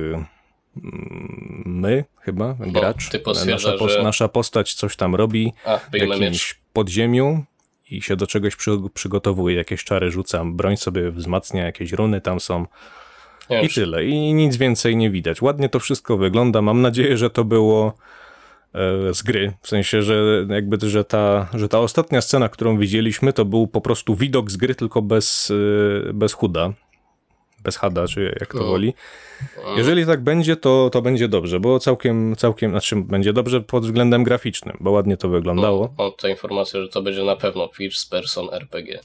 mm, 0.77 1.63
my, 1.65 2.05
chyba, 2.21 2.55
gracz, 2.59 3.09
ty 3.09 3.19
potwierdza, 3.19 3.71
nasza, 3.71 3.87
że- 3.89 4.03
nasza 4.03 4.27
postać 4.27 4.73
coś 4.73 4.95
tam 4.95 5.15
robi 5.15 5.53
A, 5.65 5.77
w 5.77 5.89
wyjmę 5.91 6.07
miecz. 6.07 6.19
jakimś 6.21 6.59
podziemiu 6.73 7.43
i 7.89 8.01
się 8.01 8.15
do 8.15 8.27
czegoś 8.27 8.55
przy, 8.55 8.71
przygotowuje, 8.93 9.55
jakieś 9.55 9.83
czary 9.83 10.11
rzucam, 10.11 10.55
broń 10.57 10.77
sobie 10.77 11.11
wzmacnia, 11.11 11.63
jakieś 11.65 11.91
runy 11.91 12.21
tam 12.21 12.39
są. 12.39 12.65
Nie 13.49 13.61
I 13.63 13.69
tyle. 13.69 14.05
I 14.05 14.33
nic 14.33 14.57
więcej 14.57 14.95
nie 14.95 15.09
widać. 15.09 15.41
Ładnie 15.41 15.69
to 15.69 15.79
wszystko 15.79 16.17
wygląda. 16.17 16.61
Mam 16.61 16.81
nadzieję, 16.81 17.17
że 17.17 17.29
to 17.29 17.43
było 17.43 17.93
e, 18.73 19.13
z 19.13 19.23
gry. 19.23 19.53
W 19.61 19.67
sensie, 19.67 20.01
że 20.01 20.45
jakby, 20.49 20.89
że 20.89 21.03
ta, 21.03 21.49
że 21.53 21.69
ta 21.69 21.79
ostatnia 21.79 22.21
scena, 22.21 22.49
którą 22.49 22.77
widzieliśmy, 22.77 23.33
to 23.33 23.45
był 23.45 23.67
po 23.67 23.81
prostu 23.81 24.15
widok 24.15 24.51
z 24.51 24.57
gry, 24.57 24.75
tylko 24.75 25.01
bez, 25.01 25.51
e, 26.09 26.13
bez 26.13 26.33
chuda. 26.33 26.73
Bez 27.63 27.77
hada, 27.77 28.07
czy 28.07 28.35
jak 28.39 28.51
to 28.53 28.59
No. 28.59 28.65
woli. 28.65 28.93
Jeżeli 29.77 30.05
tak 30.05 30.23
będzie, 30.23 30.55
to, 30.55 30.89
to 30.93 31.01
będzie 31.01 31.27
dobrze, 31.27 31.59
bo 31.59 31.79
całkiem, 31.79 32.35
całkiem, 32.35 32.71
znaczy 32.71 32.95
będzie 32.95 33.33
dobrze 33.33 33.61
pod 33.61 33.83
względem 33.83 34.23
graficznym, 34.23 34.77
bo 34.79 34.91
ładnie 34.91 35.17
to 35.17 35.29
wyglądało. 35.29 35.93
Mam 35.97 36.11
tutaj 36.11 36.31
informację, 36.31 36.81
że 36.81 36.89
to 36.89 37.01
będzie 37.01 37.23
na 37.23 37.35
pewno 37.35 37.67
First 37.67 38.11
Person 38.11 38.47
RPG. 38.51 38.99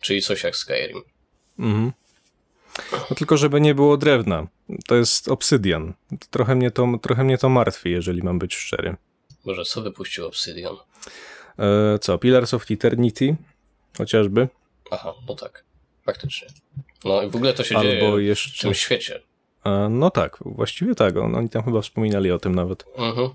Czyli 0.00 0.22
coś 0.22 0.44
jak 0.44 0.56
Skyrim. 0.56 1.02
Mhm. 1.58 1.92
No 3.10 3.16
tylko 3.16 3.36
żeby 3.36 3.60
nie 3.60 3.74
było 3.74 3.96
drewna. 3.96 4.46
To 4.86 4.94
jest 4.94 5.28
obsydian. 5.28 5.94
Trochę 6.30 6.54
mnie 6.54 6.70
to, 6.70 6.86
trochę 7.02 7.24
mnie 7.24 7.38
to 7.38 7.48
martwi, 7.48 7.90
jeżeli 7.90 8.22
mam 8.22 8.38
być 8.38 8.54
szczery. 8.54 8.96
Może 9.44 9.64
co 9.64 9.82
wypuścił 9.82 10.26
Obsidian? 10.26 10.76
E, 11.58 11.98
co, 11.98 12.18
Pillars 12.18 12.54
of 12.54 12.70
Eternity 12.70 13.36
chociażby? 13.98 14.48
Aha, 14.90 15.14
no 15.28 15.34
tak. 15.34 15.64
Faktycznie. 16.06 16.48
No 17.04 17.22
i 17.22 17.30
w 17.30 17.36
ogóle 17.36 17.52
to 17.52 17.64
się 17.64 17.76
Albo 17.76 17.88
dzieje 17.90 18.16
w 18.16 18.22
jeszcze... 18.22 18.62
tym 18.62 18.74
świecie. 18.74 19.22
E, 19.64 19.88
no 19.90 20.10
tak, 20.10 20.38
właściwie 20.40 20.94
tak, 20.94 21.16
on, 21.16 21.34
oni 21.34 21.48
tam 21.48 21.64
chyba 21.64 21.80
wspominali 21.80 22.30
o 22.30 22.38
tym 22.38 22.54
nawet. 22.54 22.84
Mhm. 22.96 23.30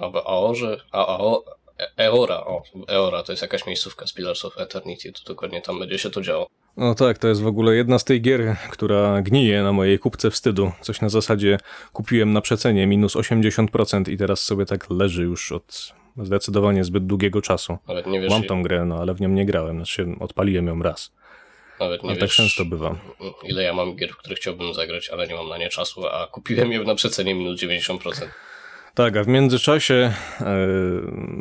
A 0.00 0.08
w 0.08 0.16
Aorze, 0.16 0.80
a 0.92 1.18
E- 1.18 1.61
Eora, 1.96 2.36
o, 2.40 2.62
Eora 2.88 3.22
to 3.22 3.32
jest 3.32 3.42
jakaś 3.42 3.66
miejscówka 3.66 4.06
z 4.06 4.12
Pillars 4.12 4.44
of 4.44 4.58
Eternity, 4.58 5.12
to 5.12 5.20
dokładnie 5.26 5.62
tam 5.62 5.78
będzie 5.78 5.98
się 5.98 6.10
to 6.10 6.20
działo. 6.20 6.46
No 6.76 6.94
tak, 6.94 7.18
to 7.18 7.28
jest 7.28 7.42
w 7.42 7.46
ogóle 7.46 7.74
jedna 7.74 7.98
z 7.98 8.04
tych 8.04 8.22
gier, 8.22 8.56
która 8.70 9.22
gnije 9.22 9.62
na 9.62 9.72
mojej 9.72 9.98
kupce 9.98 10.30
wstydu. 10.30 10.72
Coś 10.80 11.00
na 11.00 11.08
zasadzie 11.08 11.58
kupiłem 11.92 12.32
na 12.32 12.40
przecenie 12.40 12.86
minus 12.86 13.16
80% 13.16 14.10
i 14.10 14.16
teraz 14.16 14.42
sobie 14.42 14.66
tak 14.66 14.90
leży 14.90 15.22
już 15.22 15.52
od 15.52 15.92
zdecydowanie 16.22 16.84
zbyt 16.84 17.06
długiego 17.06 17.42
czasu. 17.42 17.78
Nawet 17.88 18.06
nie 18.06 18.20
wiesz, 18.20 18.30
Mam 18.30 18.42
tą 18.44 18.62
grę, 18.62 18.84
no 18.84 18.96
ale 18.98 19.14
w 19.14 19.20
nią 19.20 19.28
nie 19.28 19.46
grałem, 19.46 19.76
znaczy 19.76 20.06
odpaliłem 20.20 20.66
ją 20.66 20.82
raz. 20.82 21.12
nawet 21.80 22.02
nie 22.02 22.08
Ale 22.10 22.18
tak 22.18 22.28
wiesz 22.28 22.36
często 22.36 22.64
bywa. 22.64 22.96
ile 23.44 23.62
ja 23.62 23.74
mam 23.74 23.96
gier, 23.96 24.10
w 24.12 24.16
których 24.16 24.38
chciałbym 24.38 24.74
zagrać, 24.74 25.08
ale 25.10 25.26
nie 25.26 25.34
mam 25.34 25.48
na 25.48 25.58
nie 25.58 25.68
czasu, 25.68 26.06
a 26.06 26.26
kupiłem 26.26 26.72
je 26.72 26.84
na 26.84 26.94
przecenie 26.94 27.34
minus 27.34 27.60
90%. 27.60 28.26
Tak, 28.94 29.16
a 29.16 29.24
w 29.24 29.28
międzyczasie 29.28 30.12
e, 30.40 30.56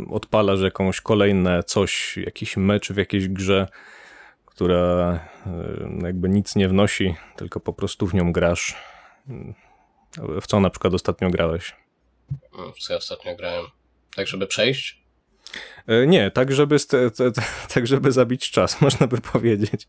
odpalasz 0.09 0.61
jakąś 0.61 1.01
kolejne 1.01 1.63
coś, 1.63 2.17
jakiś 2.17 2.57
mecz 2.57 2.91
w 2.91 2.97
jakiejś 2.97 3.27
grze, 3.27 3.67
która 4.45 5.19
e, 5.45 6.05
jakby 6.05 6.29
nic 6.29 6.55
nie 6.55 6.67
wnosi, 6.69 7.15
tylko 7.35 7.59
po 7.59 7.73
prostu 7.73 8.07
w 8.07 8.13
nią 8.13 8.31
grasz. 8.31 8.75
W 10.41 10.47
co 10.47 10.59
na 10.59 10.69
przykład 10.69 10.93
ostatnio 10.93 11.29
grałeś? 11.29 11.75
W 12.75 12.79
co 12.79 12.93
ja 12.93 12.97
ostatnio 12.97 13.35
grałem. 13.35 13.65
Tak, 14.15 14.27
żeby 14.27 14.47
przejść? 14.47 15.03
E, 15.87 16.07
Nie, 16.07 16.31
tak 16.31 16.51
żeby, 16.51 16.77
tak 17.73 17.87
żeby 17.87 18.11
zabić 18.11 18.51
czas, 18.51 18.81
można 18.81 19.07
by 19.07 19.21
powiedzieć. 19.21 19.87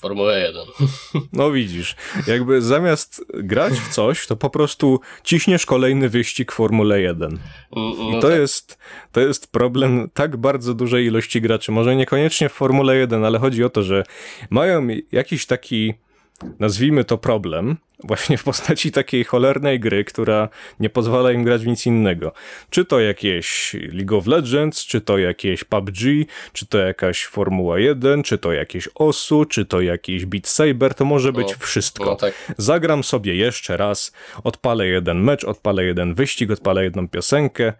Formułę 0.00 0.40
1. 0.40 0.62
No 1.32 1.50
widzisz, 1.50 1.96
jakby 2.26 2.62
zamiast 2.62 3.24
grać 3.34 3.72
w 3.72 3.88
coś, 3.88 4.26
to 4.26 4.36
po 4.36 4.50
prostu 4.50 5.00
ciśniesz 5.24 5.66
kolejny 5.66 6.08
wyścig 6.08 6.52
Formule 6.52 7.00
1. 7.00 7.38
No 7.76 8.18
I 8.18 8.20
to, 8.20 8.28
tak. 8.28 8.38
jest, 8.38 8.78
to 9.12 9.20
jest 9.20 9.52
problem 9.52 10.10
tak 10.14 10.36
bardzo 10.36 10.74
dużej 10.74 11.06
ilości 11.06 11.40
graczy. 11.40 11.72
Może 11.72 11.96
niekoniecznie 11.96 12.48
w 12.48 12.52
Formule 12.52 12.96
1, 12.96 13.24
ale 13.24 13.38
chodzi 13.38 13.64
o 13.64 13.70
to, 13.70 13.82
że 13.82 14.04
mają 14.50 14.88
jakiś 15.12 15.46
taki, 15.46 15.94
nazwijmy 16.58 17.04
to 17.04 17.18
problem, 17.18 17.76
właśnie 18.04 18.38
w 18.38 18.44
postaci 18.44 18.92
takiej 18.92 19.24
cholernej 19.24 19.80
gry, 19.80 20.04
która 20.04 20.48
nie 20.80 20.90
pozwala 20.90 21.32
im 21.32 21.44
grać 21.44 21.62
w 21.62 21.66
nic 21.66 21.86
innego. 21.86 22.32
Czy 22.70 22.84
to 22.84 23.00
jakieś 23.00 23.76
League 23.92 24.16
of 24.16 24.26
Legends, 24.26 24.86
czy 24.86 25.00
to 25.00 25.18
jakieś 25.18 25.64
PUBG, 25.64 25.98
czy 26.52 26.66
to 26.66 26.78
jakaś 26.78 27.24
Formuła 27.24 27.78
1, 27.78 28.22
czy 28.22 28.38
to 28.38 28.52
jakieś 28.52 28.88
OSU, 28.94 29.44
czy 29.44 29.64
to 29.64 29.80
jakiś 29.80 30.26
Beat 30.26 30.48
Saber, 30.48 30.94
to 30.94 31.04
może 31.04 31.32
być 31.32 31.48
No, 31.48 31.66
wszystko. 31.66 32.16
Tak. 32.16 32.54
Zagram 32.58 33.04
sobie 33.04 33.34
jeszcze 33.34 33.76
raz, 33.76 34.12
odpalę 34.44 34.86
jeden 34.86 35.22
mecz, 35.22 35.44
odpalę 35.44 35.84
jeden 35.84 36.14
wyścig, 36.14 36.50
odpalę 36.50 36.84
jedną 36.84 37.08
piosenkę 37.08 37.72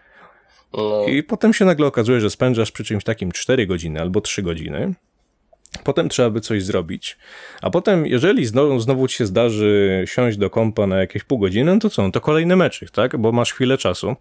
No, 0.73 1.07
i 1.07 1.23
potem 1.23 1.55
się 1.55 1.64
nagle 1.64 1.87
okazuje, 1.87 2.21
że 2.21 2.31
spędzasz 2.31 2.73
przy 2.73 2.85
czymś 2.85 3.05
takim 3.05 3.33
4 3.33 3.67
godziny 3.67 4.00
albo 4.00 4.21
3 4.21 4.43
godziny. 4.43 4.95
Potem 5.84 6.08
trzeba 6.08 6.30
by 6.30 6.40
coś 6.40 6.62
zrobić. 6.62 7.18
A 7.62 7.70
potem, 7.70 8.06
jeżeli 8.06 8.46
znowu, 8.46 8.80
znowu 8.80 9.08
ci 9.08 9.16
się 9.16 9.26
zdarzy 9.26 10.04
siąść 10.06 10.38
do 10.38 10.50
kompa 10.50 10.86
na 10.86 10.98
jakieś 10.98 11.24
pół 11.24 11.38
godziny, 11.38 11.74
no 11.74 11.80
to 11.80 11.90
co? 11.90 12.02
No 12.02 12.10
to 12.10 12.20
kolejny 12.20 12.56
meczyk, 12.56 12.90
tak? 12.90 13.16
Bo 13.16 13.32
masz 13.32 13.52
chwilę 13.52 13.78
czasu. 13.78 14.16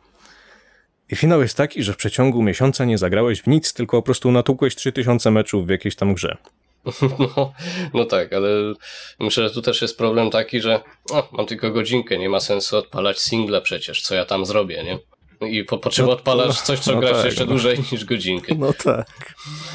I 1.12 1.16
finał 1.16 1.42
jest 1.42 1.58
taki, 1.58 1.84
że 1.84 1.94
w 1.94 1.98
przeciągu 1.98 2.44
miesiąca 2.44 2.86
nie 2.86 2.98
zagrałeś 2.98 3.42
w 3.42 3.48
nic, 3.48 3.74
tylko 3.74 3.98
po 3.98 4.04
prostu 4.04 4.32
natłukłeś 4.32 4.76
3000 4.76 5.32
meczów 5.32 5.68
w 5.68 5.70
jakiejś 5.70 5.96
tam 5.96 6.14
grze. 6.14 6.38
no, 7.20 7.54
no 7.94 8.06
tak, 8.06 8.34
ale 8.34 8.50
myślę, 9.20 9.48
że 9.48 9.54
tu 9.54 9.62
też 9.62 9.82
jest 9.82 9.98
problem 9.98 10.30
taki, 10.30 10.62
że 10.62 10.82
o, 11.12 11.30
mam 11.32 11.46
tylko 11.46 11.72
godzinkę, 11.72 12.18
nie 12.18 12.30
ma 12.30 12.40
sensu 12.40 12.78
odpalać 12.78 13.20
single 13.20 13.62
przecież, 13.62 14.02
co 14.02 14.16
ja 14.16 14.26
tam 14.26 14.46
zrobię, 14.46 14.84
nie? 14.84 15.00
I 15.42 15.64
po, 15.64 15.78
po 15.78 15.90
czym 15.90 16.06
No, 16.06 16.12
odpalasz 16.12 16.48
no, 16.48 16.54
coś, 16.66 16.80
co 16.80 16.94
no 16.94 17.00
grasz 17.00 17.18
tak, 17.18 17.26
jeszcze 17.26 17.46
no. 17.46 17.50
dłużej 17.50 17.78
niż 17.92 18.06
godzinkę. 18.06 18.56
No 18.56 18.74
tak. 18.74 19.08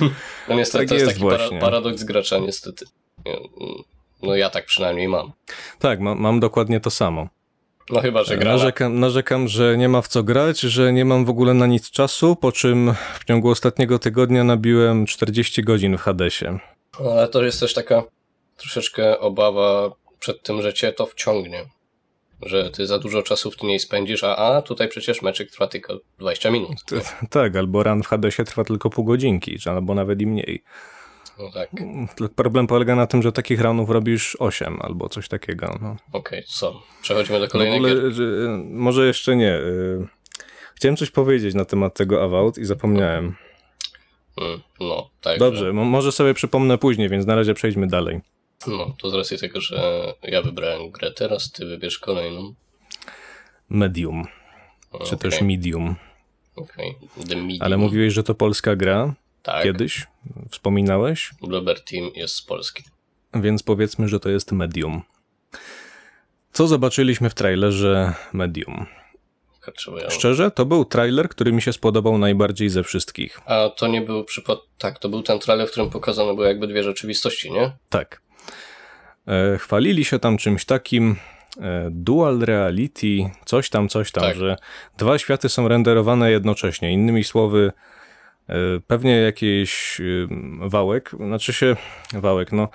No 0.49 0.55
niestety 0.55 0.85
tak 0.85 0.89
to 0.89 0.95
jest 0.95 1.07
jest 1.07 1.21
taki 1.21 1.49
para, 1.49 1.61
paradoks 1.61 2.05
gracza, 2.05 2.39
niestety. 2.39 2.85
Nie, 3.27 3.37
No 4.23 4.37
ja 4.37 4.51
tak 4.51 4.67
przynajmniej 4.67 5.09
mam. 5.09 5.33
Tak, 5.79 6.01
ma, 6.01 6.15
mam 6.15 6.41
dokładnie 6.41 6.81
to 6.81 6.91
samo. 6.91 7.29
No 7.91 8.01
chyba, 8.01 8.25
że 8.25 8.37
gra. 8.39 8.53
Narzekam, 8.53 9.01
narzekam, 9.01 9.49
że 9.49 9.77
nie 9.77 9.89
ma 9.89 10.03
w 10.03 10.09
co 10.09 10.23
grać, 10.23 10.61
że 10.61 10.93
nie 10.93 11.05
mam 11.05 11.25
w 11.25 11.31
ogóle 11.31 11.55
na 11.55 11.67
nic 11.67 11.91
czasu, 11.91 12.37
po 12.37 12.53
czym 12.53 12.95
w 13.21 13.25
ciągu 13.25 13.51
ostatniego 13.51 13.99
tygodnia 13.99 14.45
nabiłem 14.45 15.07
40 15.07 15.63
godzin 15.63 15.99
w 15.99 16.01
Hadesie. 16.01 16.59
No, 17.01 17.11
Ale 17.13 17.29
to 17.29 17.45
jest 17.45 17.61
też 17.61 17.75
taka 17.75 18.03
troszeczkę 18.57 19.19
obawa 19.19 19.91
przed 20.19 20.43
tym, 20.43 20.63
że 20.63 20.75
cię 20.75 20.93
to 20.93 21.07
wciągnie. 21.07 21.65
Że 22.47 22.71
ty 22.71 22.87
za 22.87 22.99
dużo 22.99 23.23
czasu 23.23 23.51
w 23.51 23.57
tym 23.57 23.69
nie 23.69 23.81
spędzisz, 23.81 24.25
a, 24.25 24.37
a 24.37 24.63
tutaj 24.63 24.89
przecież 24.89 25.23
meczyk 25.23 25.51
trwa 25.51 25.67
tylko 25.67 26.01
20 26.19 26.51
minut. 26.51 26.71
T- 26.87 27.01
Tak, 27.31 27.57
albo 27.57 27.83
run 27.83 28.03
w 28.03 28.07
Hadesie 28.07 28.45
trwa 28.45 28.65
tylko 28.65 28.91
pół 28.91 29.05
godzinki, 29.05 29.59
czy 29.59 29.71
albo 29.71 29.95
nawet 29.95 30.21
i 30.21 30.27
mniej. 30.27 30.63
No 31.39 31.51
tak, 31.55 31.71
Problem 32.37 32.67
polega 32.67 32.95
na 32.97 33.07
tym, 33.07 33.23
że 33.23 33.33
takich 33.33 33.61
runów 33.61 33.91
robisz 33.91 34.37
8 34.41 34.79
albo 34.81 35.09
coś 35.09 35.29
takiego. 35.29 35.79
No. 35.83 35.97
okej, 36.13 36.45
co? 36.47 36.83
Przechodzimy 37.03 37.39
do 37.41 37.45
ogóle, 37.47 37.81
gry. 37.95 38.13
że, 38.13 38.23
może 38.71 39.07
jeszcze 39.07 39.37
nie. 39.37 39.55
y, 39.57 40.07
Chciałem 40.75 40.97
coś 40.97 41.11
powiedzieć 41.11 41.55
na 41.55 41.65
temat 41.65 41.95
tego 41.95 42.23
Avowed 42.25 42.59
i 42.59 42.65
zapomniałem. 42.65 43.37
Mm, 44.39 44.61
No, 44.81 45.11
tak. 45.21 45.39
Dobrze, 45.39 45.73
mo- 45.73 45.85
może 45.85 46.13
sobie 46.13 46.35
przypomnę 46.35 46.79
później, 46.79 47.09
więc 47.09 47.27
na 47.27 47.35
razie 47.35 47.55
przejdźmy 47.55 47.87
dalej. 47.87 48.21
No, 48.67 48.95
to 48.99 49.11
z 49.11 49.15
racji 49.15 49.39
tego, 49.39 49.61
że 49.61 50.05
ja 50.23 50.43
wybrałem 50.43 50.91
grę 50.91 51.13
teraz, 51.13 51.53
ty 51.53 51.67
wybierz 51.67 51.99
kolejną. 51.99 52.55
Medium, 53.69 54.25
czy 55.05 55.17
też 55.17 55.41
Medium. 55.41 55.97
okej. 56.57 56.95
The 57.29 57.37
Medium. 57.37 57.59
Ale 57.61 57.77
mówiłeś, 57.77 58.13
że 58.13 58.23
to 58.23 58.35
polska 58.35 58.77
gra 58.77 59.15
tak, 59.43 59.63
kiedyś? 59.63 60.07
Wspominałeś? 60.51 61.31
Bloober 61.43 61.85
Team 61.85 62.11
jest 62.15 62.35
z 62.35 62.43
Polski. 62.43 62.83
Więc 63.35 63.63
powiedzmy, 63.63 64.09
że 64.09 64.21
to 64.21 64.29
jest 64.29 64.53
Medium. 64.53 65.03
Co 66.53 66.67
zobaczyliśmy 66.67 67.31
w 67.31 67.35
trailerze 67.35 68.15
Medium? 68.33 68.87
Szczerze, 70.09 70.51
to 70.51 70.67
był 70.67 70.85
trailer, 70.85 71.29
który 71.29 71.53
mi 71.53 71.63
się 71.63 71.73
spodobał 71.73 72.19
najbardziej 72.19 72.69
ze 72.69 72.83
wszystkich. 72.83 73.41
A 73.47 73.69
to 73.77 73.87
nie 73.87 74.03
był 74.03 74.25
przypad... 74.25 74.59
Tak, 74.79 74.99
to 74.99 75.09
był 75.09 75.23
ten 75.23 75.39
trailer, 75.39 75.69
w 75.69 75.71
którym 75.71 75.91
pokazane 75.91 76.35
były 76.35 76.47
jakby 76.47 76.67
dwie 76.67 76.83
rzeczywistości, 76.83 77.53
nie? 77.53 77.73
Tak. 77.89 78.21
E, 79.29 79.59
chwalili 79.59 80.05
się 80.05 80.19
tam 80.19 80.37
czymś 80.37 80.65
takim 80.65 81.17
e, 81.61 81.89
dual 81.91 82.41
reality, 82.41 83.31
coś 83.45 83.71
tam, 83.71 83.89
coś 83.89 84.13
tam, 84.13 84.25
Tak. 84.25 84.37
że 84.37 84.57
dwa 84.99 85.19
światy 85.19 85.49
są 85.49 85.69
renderowane 85.69 86.31
jednocześnie. 86.31 86.93
Innymi 86.93 87.25
słowy, 87.25 87.73
e, 88.49 88.55
pewnie 88.87 89.17
jakiś 89.17 90.01
wałek, 90.61 91.11
znaczy 91.17 91.53
się 91.53 91.77
wałek, 92.13 92.53
no. 92.53 92.69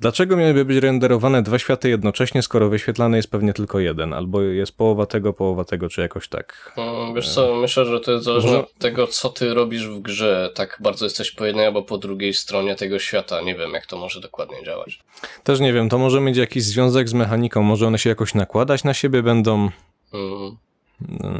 Dlaczego 0.00 0.36
miałyby 0.36 0.64
być 0.64 0.76
renderowane 0.76 1.42
dwa 1.42 1.58
światy 1.58 1.88
jednocześnie, 1.88 2.42
skoro 2.42 2.68
wyświetlany 2.68 3.16
jest 3.16 3.30
pewnie 3.30 3.52
tylko 3.52 3.78
jeden? 3.80 4.12
Albo 4.12 4.42
jest 4.42 4.76
połowa 4.76 5.06
tego, 5.06 5.32
połowa 5.32 5.64
tego, 5.64 5.88
czy 5.88 6.00
jakoś 6.00 6.28
tak. 6.28 6.72
No, 6.76 7.14
wiesz 7.14 7.34
co, 7.34 7.54
myślę, 7.54 7.84
że 7.84 8.00
to 8.00 8.12
jest 8.12 8.24
zależne 8.24 8.50
Może- 8.50 8.62
od 8.62 8.74
tego, 8.74 9.06
co 9.06 9.28
ty 9.28 9.54
robisz 9.54 9.88
w 9.88 10.00
grze. 10.00 10.50
Tak 10.54 10.78
bardzo 10.80 11.06
jesteś 11.06 11.30
po 11.30 11.44
jednej 11.46 11.66
albo 11.66 11.82
po 11.82 11.98
drugiej 11.98 12.34
stronie 12.34 12.74
tego 12.74 12.98
świata. 12.98 13.40
Nie 13.40 13.54
wiem, 13.54 13.72
jak 13.72 13.86
to 13.86 13.96
może 13.98 14.20
dokładnie 14.20 14.64
działać. 14.64 15.00
Też 15.44 15.60
nie 15.60 15.72
wiem, 15.72 15.88
to 15.88 15.98
może 15.98 16.20
mieć 16.20 16.36
jakiś 16.36 16.62
związek 16.64 17.08
z 17.08 17.14
mechaniką, 17.14 17.62
może 17.62 17.86
one 17.86 17.98
się 17.98 18.10
jakoś 18.10 18.34
nakładać 18.34 18.84
na 18.84 18.94
siebie 18.94 19.22
będą. 19.22 19.70
Mm, 20.14 20.56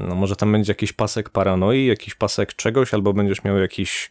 No 0.09 0.15
może 0.15 0.37
tam 0.37 0.53
będzie 0.53 0.71
jakiś 0.71 0.93
pasek 0.93 1.31
paranoi, 1.31 1.87
jakiś 1.87 2.15
pasek 2.15 2.55
czegoś, 2.55 2.95
albo 2.95 3.13
będziesz 3.13 3.45
miał 3.45 3.59
jakiś 3.59 4.11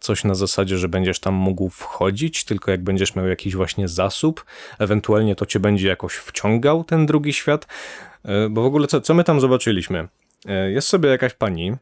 coś 0.00 0.24
na 0.24 0.34
zasadzie, 0.34 0.78
że 0.78 0.88
będziesz 0.88 1.20
tam 1.20 1.34
mógł 1.34 1.68
wchodzić, 1.68 2.44
tylko 2.44 2.70
jak 2.70 2.82
będziesz 2.82 3.16
miał 3.16 3.26
jakiś 3.26 3.56
właśnie 3.56 3.88
zasób, 3.88 4.44
ewentualnie 4.78 5.34
to 5.34 5.46
cię 5.46 5.60
będzie 5.60 5.88
jakoś 5.88 6.14
wciągał 6.14 6.84
ten 6.84 7.06
drugi 7.06 7.32
świat. 7.32 7.66
E, 8.24 8.48
bo 8.48 8.62
w 8.62 8.66
ogóle 8.66 8.86
co, 8.86 9.00
co 9.00 9.14
my 9.14 9.24
tam 9.24 9.40
zobaczyliśmy? 9.40 10.08
E, 10.46 10.70
jest 10.70 10.88
sobie 10.88 11.08
jakaś 11.08 11.34
pani 11.34 11.72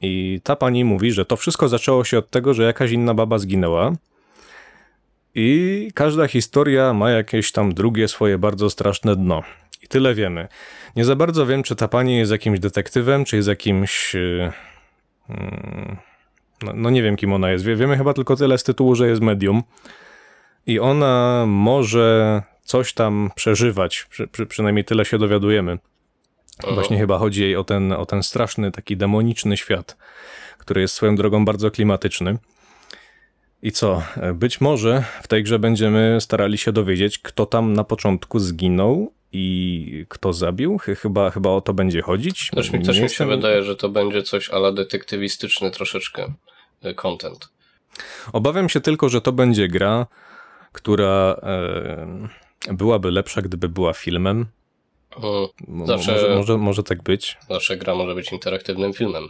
i 0.00 0.40
ta 0.44 0.56
pani 0.56 0.84
mówi, 0.84 1.12
że 1.12 1.24
to 1.24 1.36
wszystko 1.36 1.68
zaczęło 1.68 2.04
się 2.04 2.18
od 2.18 2.30
tego, 2.30 2.54
że 2.54 2.62
jakaś 2.62 2.90
inna 2.90 3.14
baba 3.14 3.38
zginęła. 3.38 3.92
I 5.34 5.90
każda 5.94 6.28
historia 6.28 6.92
ma 6.92 7.10
jakieś 7.10 7.52
tam 7.52 7.74
drugie 7.74 8.08
swoje 8.08 8.38
bardzo 8.38 8.70
straszne 8.70 9.16
dno. 9.16 9.42
I 9.82 9.88
tyle 9.88 10.14
wiemy. 10.14 10.48
Nie 10.96 11.04
za 11.04 11.16
bardzo 11.16 11.46
wiem, 11.46 11.62
czy 11.62 11.76
ta 11.76 11.88
pani 11.88 12.18
jest 12.18 12.32
jakimś 12.32 12.60
detektywem, 12.60 13.24
czy 13.24 13.36
jest 13.36 13.48
jakimś. 13.48 14.14
yy, 14.14 14.52
mm, 15.28 15.96
No, 16.64 16.72
no 16.74 16.90
nie 16.90 17.02
wiem, 17.02 17.16
kim 17.16 17.32
ona 17.32 17.50
jest. 17.50 17.64
Wie- 17.64 17.76
Wiemy 17.76 17.96
chyba 17.96 18.14
tylko 18.14 18.36
tyle 18.36 18.58
z 18.58 18.62
tytułu, 18.64 18.94
że 18.94 19.08
jest 19.08 19.20
medium. 19.22 19.62
I 20.66 20.80
ona 20.80 21.44
może 21.48 22.42
coś 22.64 22.92
tam 22.94 23.30
przeżywać. 23.34 24.06
Przy, 24.10 24.28
przy, 24.28 24.46
przynajmniej 24.46 24.84
tyle 24.84 25.04
się 25.04 25.18
dowiadujemy. 25.18 25.78
aha. 26.62 26.72
Właśnie 26.74 26.98
chyba 26.98 27.18
chodzi 27.18 27.42
jej 27.42 27.56
o 27.56 27.64
ten, 27.64 27.92
o 27.92 28.06
ten 28.06 28.22
straszny, 28.22 28.70
taki 28.72 28.96
demoniczny 28.96 29.56
świat, 29.56 29.96
który 30.58 30.80
jest 30.80 30.94
swoją 30.94 31.16
drogą 31.16 31.44
bardzo 31.44 31.70
klimatyczny. 31.70 32.38
I 33.62 33.72
co? 33.72 34.02
Być 34.34 34.60
może 34.60 35.04
w 35.22 35.28
tej 35.28 35.42
grze 35.42 35.58
będziemy 35.58 36.18
starali 36.20 36.58
się 36.58 36.72
dowiedzieć, 36.72 37.18
kto 37.18 37.46
tam 37.46 37.72
na 37.72 37.84
początku 37.84 38.38
zginął 38.38 39.12
i 39.32 40.06
kto 40.08 40.32
zabił. 40.32 40.78
Ch- 40.78 40.98
Chyba, 40.98 41.30
chyba 41.30 41.50
o 41.50 41.60
to 41.60 41.74
będzie 41.74 42.02
chodzić. 42.02 42.50
Też 42.54 42.70
mi, 42.72 42.82
też 42.84 43.00
mi 43.00 43.10
się 43.10 43.26
wydaje, 43.26 43.62
że 43.62 43.76
to 43.76 43.88
będzie 43.88 44.22
coś 44.22 44.50
ala 44.50 44.72
detektywistyczny 44.72 45.70
troszeczkę 45.70 46.32
content. 46.96 47.48
Obawiam 48.32 48.68
się 48.68 48.80
tylko, 48.80 49.08
że 49.08 49.20
to 49.20 49.32
będzie 49.32 49.68
gra, 49.68 50.06
która 50.72 51.36
e, 51.42 52.28
byłaby 52.74 53.10
lepsza, 53.10 53.42
gdyby 53.42 53.68
była 53.68 53.92
filmem. 53.92 54.46
Zawsze- 55.84 56.12
Może, 56.12 56.34
może, 56.36 56.58
może 56.58 56.82
tak 56.82 57.02
być. 57.02 57.36
Zawsze 57.48 57.76
gra 57.76 57.94
może 57.94 58.14
być 58.14 58.32
interaktywnym 58.32 58.92
filmem. 58.92 59.24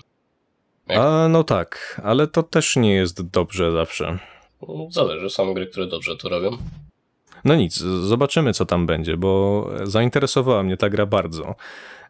Jak- 0.88 0.98
A 0.98 1.28
no 1.28 1.44
tak, 1.44 2.00
ale 2.04 2.26
to 2.26 2.42
też 2.42 2.76
nie 2.76 2.94
jest 2.94 3.22
dobrze 3.30 3.72
zawsze. 3.72 4.18
Mm, 4.68 4.92
Zależy, 4.92 5.30
są 5.30 5.54
gry, 5.54 5.66
które 5.66 5.86
dobrze 5.86 6.16
to 6.16 6.28
robią. 6.28 6.50
No 7.44 7.54
nic, 7.54 7.74
zobaczymy 8.02 8.52
co 8.52 8.66
tam 8.66 8.86
będzie, 8.86 9.16
bo 9.16 9.70
zainteresowała 9.82 10.62
mnie 10.62 10.76
ta 10.76 10.88
gra 10.90 11.06
bardzo. 11.06 11.54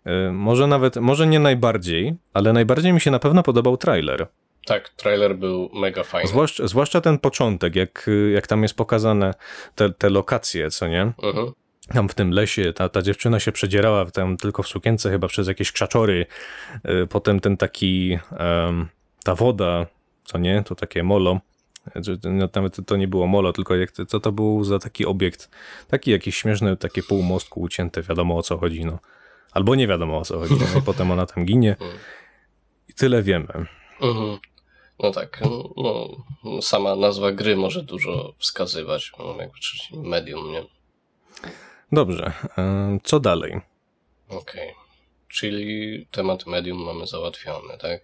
E, 0.05 0.33
Może 0.33 0.67
nawet, 0.67 0.97
może 0.97 1.27
nie 1.27 1.39
najbardziej, 1.39 2.15
ale 2.35 2.53
najbardziej 2.53 2.93
mi 2.93 3.01
się 3.01 3.11
na 3.11 3.19
pewno 3.19 3.43
podobał 3.43 3.77
trailer. 3.77 4.27
Tak, 4.67 4.89
trailer 4.89 5.37
był 5.37 5.71
mega 5.75 6.03
fajny. 6.03 6.29
Zwłaszcza, 6.29 6.67
zwłaszcza 6.67 7.01
ten 7.01 7.19
początek, 7.19 7.77
jak, 7.77 8.11
jak 8.35 8.47
tam 8.47 8.63
jest 8.63 8.75
pokazane 8.77 9.35
te, 9.75 9.91
te 9.91 10.11
lokacje, 10.11 10.71
co 10.71 10.89
nie? 10.89 11.13
Mhm. 11.23 11.53
Tam 11.89 12.09
w 12.09 12.15
tym 12.15 12.31
lesie 12.31 12.73
ta, 12.73 12.89
ta 12.89 13.03
dziewczyna 13.03 13.41
się 13.41 13.53
przedzierała 13.53 14.11
tam 14.11 14.37
tylko 14.37 14.63
w 14.63 14.69
sukience 14.69 15.11
chyba 15.11 15.29
przez 15.29 15.49
jakieś 15.49 15.73
krzaczory. 15.73 16.27
Y, 17.03 17.07
Potem 17.07 17.41
ten 17.41 17.57
taki, 17.57 18.19
em, 18.39 18.89
ta 19.25 19.35
woda, 19.35 19.87
co 20.25 20.39
nie? 20.39 20.63
To 20.67 20.75
takie 20.75 21.03
molo. 21.03 21.41
No, 22.25 22.49
Nawet 22.55 22.77
to 22.87 22.97
nie 22.97 23.09
było 23.09 23.27
molo, 23.27 23.53
tylko 23.53 23.77
jak, 23.77 23.93
co 23.93 24.21
to 24.21 24.33
był 24.33 24.65
za 24.65 24.79
taki 24.79 25.07
obiekt? 25.07 25.51
Taki 25.89 26.11
jakiś 26.11 26.37
śmieszny, 26.37 26.77
takie 26.77 27.03
pół 27.03 27.23
mostku 27.23 27.61
ucięte, 27.61 28.03
wiadomo 28.03 28.37
o 28.37 28.43
co 28.43 28.59
chodzi, 28.59 28.85
no. 28.85 28.99
Albo 29.53 29.75
nie 29.75 29.87
wiadomo 29.87 30.19
o 30.19 30.25
co 30.25 30.39
chodzi, 30.39 30.55
no 30.55 30.79
i 30.81 30.83
potem 30.83 31.11
ona 31.11 31.27
tam 31.27 31.45
ginie. 31.45 31.77
I 32.89 32.95
tyle 32.95 33.23
wiemy. 33.23 33.47
Mhm. 34.01 34.39
No 35.03 35.11
tak, 35.11 35.41
no, 35.77 36.09
sama 36.61 36.97
nazwa 36.97 37.33
gry 37.33 37.57
może 37.57 37.83
dużo 37.83 38.33
wskazywać, 38.39 39.13
no, 39.19 39.37
jakby 39.39 39.59
medium, 40.11 40.53
nie? 40.53 40.63
Dobrze, 41.93 42.33
em, 42.57 43.01
co 43.05 43.21
dalej? 43.21 43.61
Okej. 44.29 44.75
Czyli 45.29 46.07
temat 46.11 46.47
medium 46.47 46.79
mamy 46.85 47.07
załatwiony, 47.07 47.79
tak? 47.81 48.01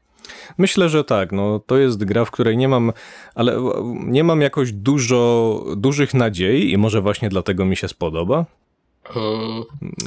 Myślę, 0.58 0.88
że 0.88 1.04
tak. 1.04 1.32
No, 1.32 1.60
to 1.66 1.76
jest 1.76 2.04
gra, 2.04 2.24
w 2.24 2.30
której 2.30 2.56
nie 2.56 2.68
mam, 2.68 2.92
ale 3.34 3.60
nie 3.94 4.24
mam 4.24 4.40
jakoś 4.40 4.72
dużo, 4.72 5.64
dużych 5.76 6.14
nadziei 6.14 6.72
i 6.72 6.78
może 6.78 7.00
właśnie 7.00 7.28
dlatego 7.28 7.64
mi 7.64 7.76
się 7.76 7.88
spodoba. 7.88 8.44
Hmm, 9.04 9.62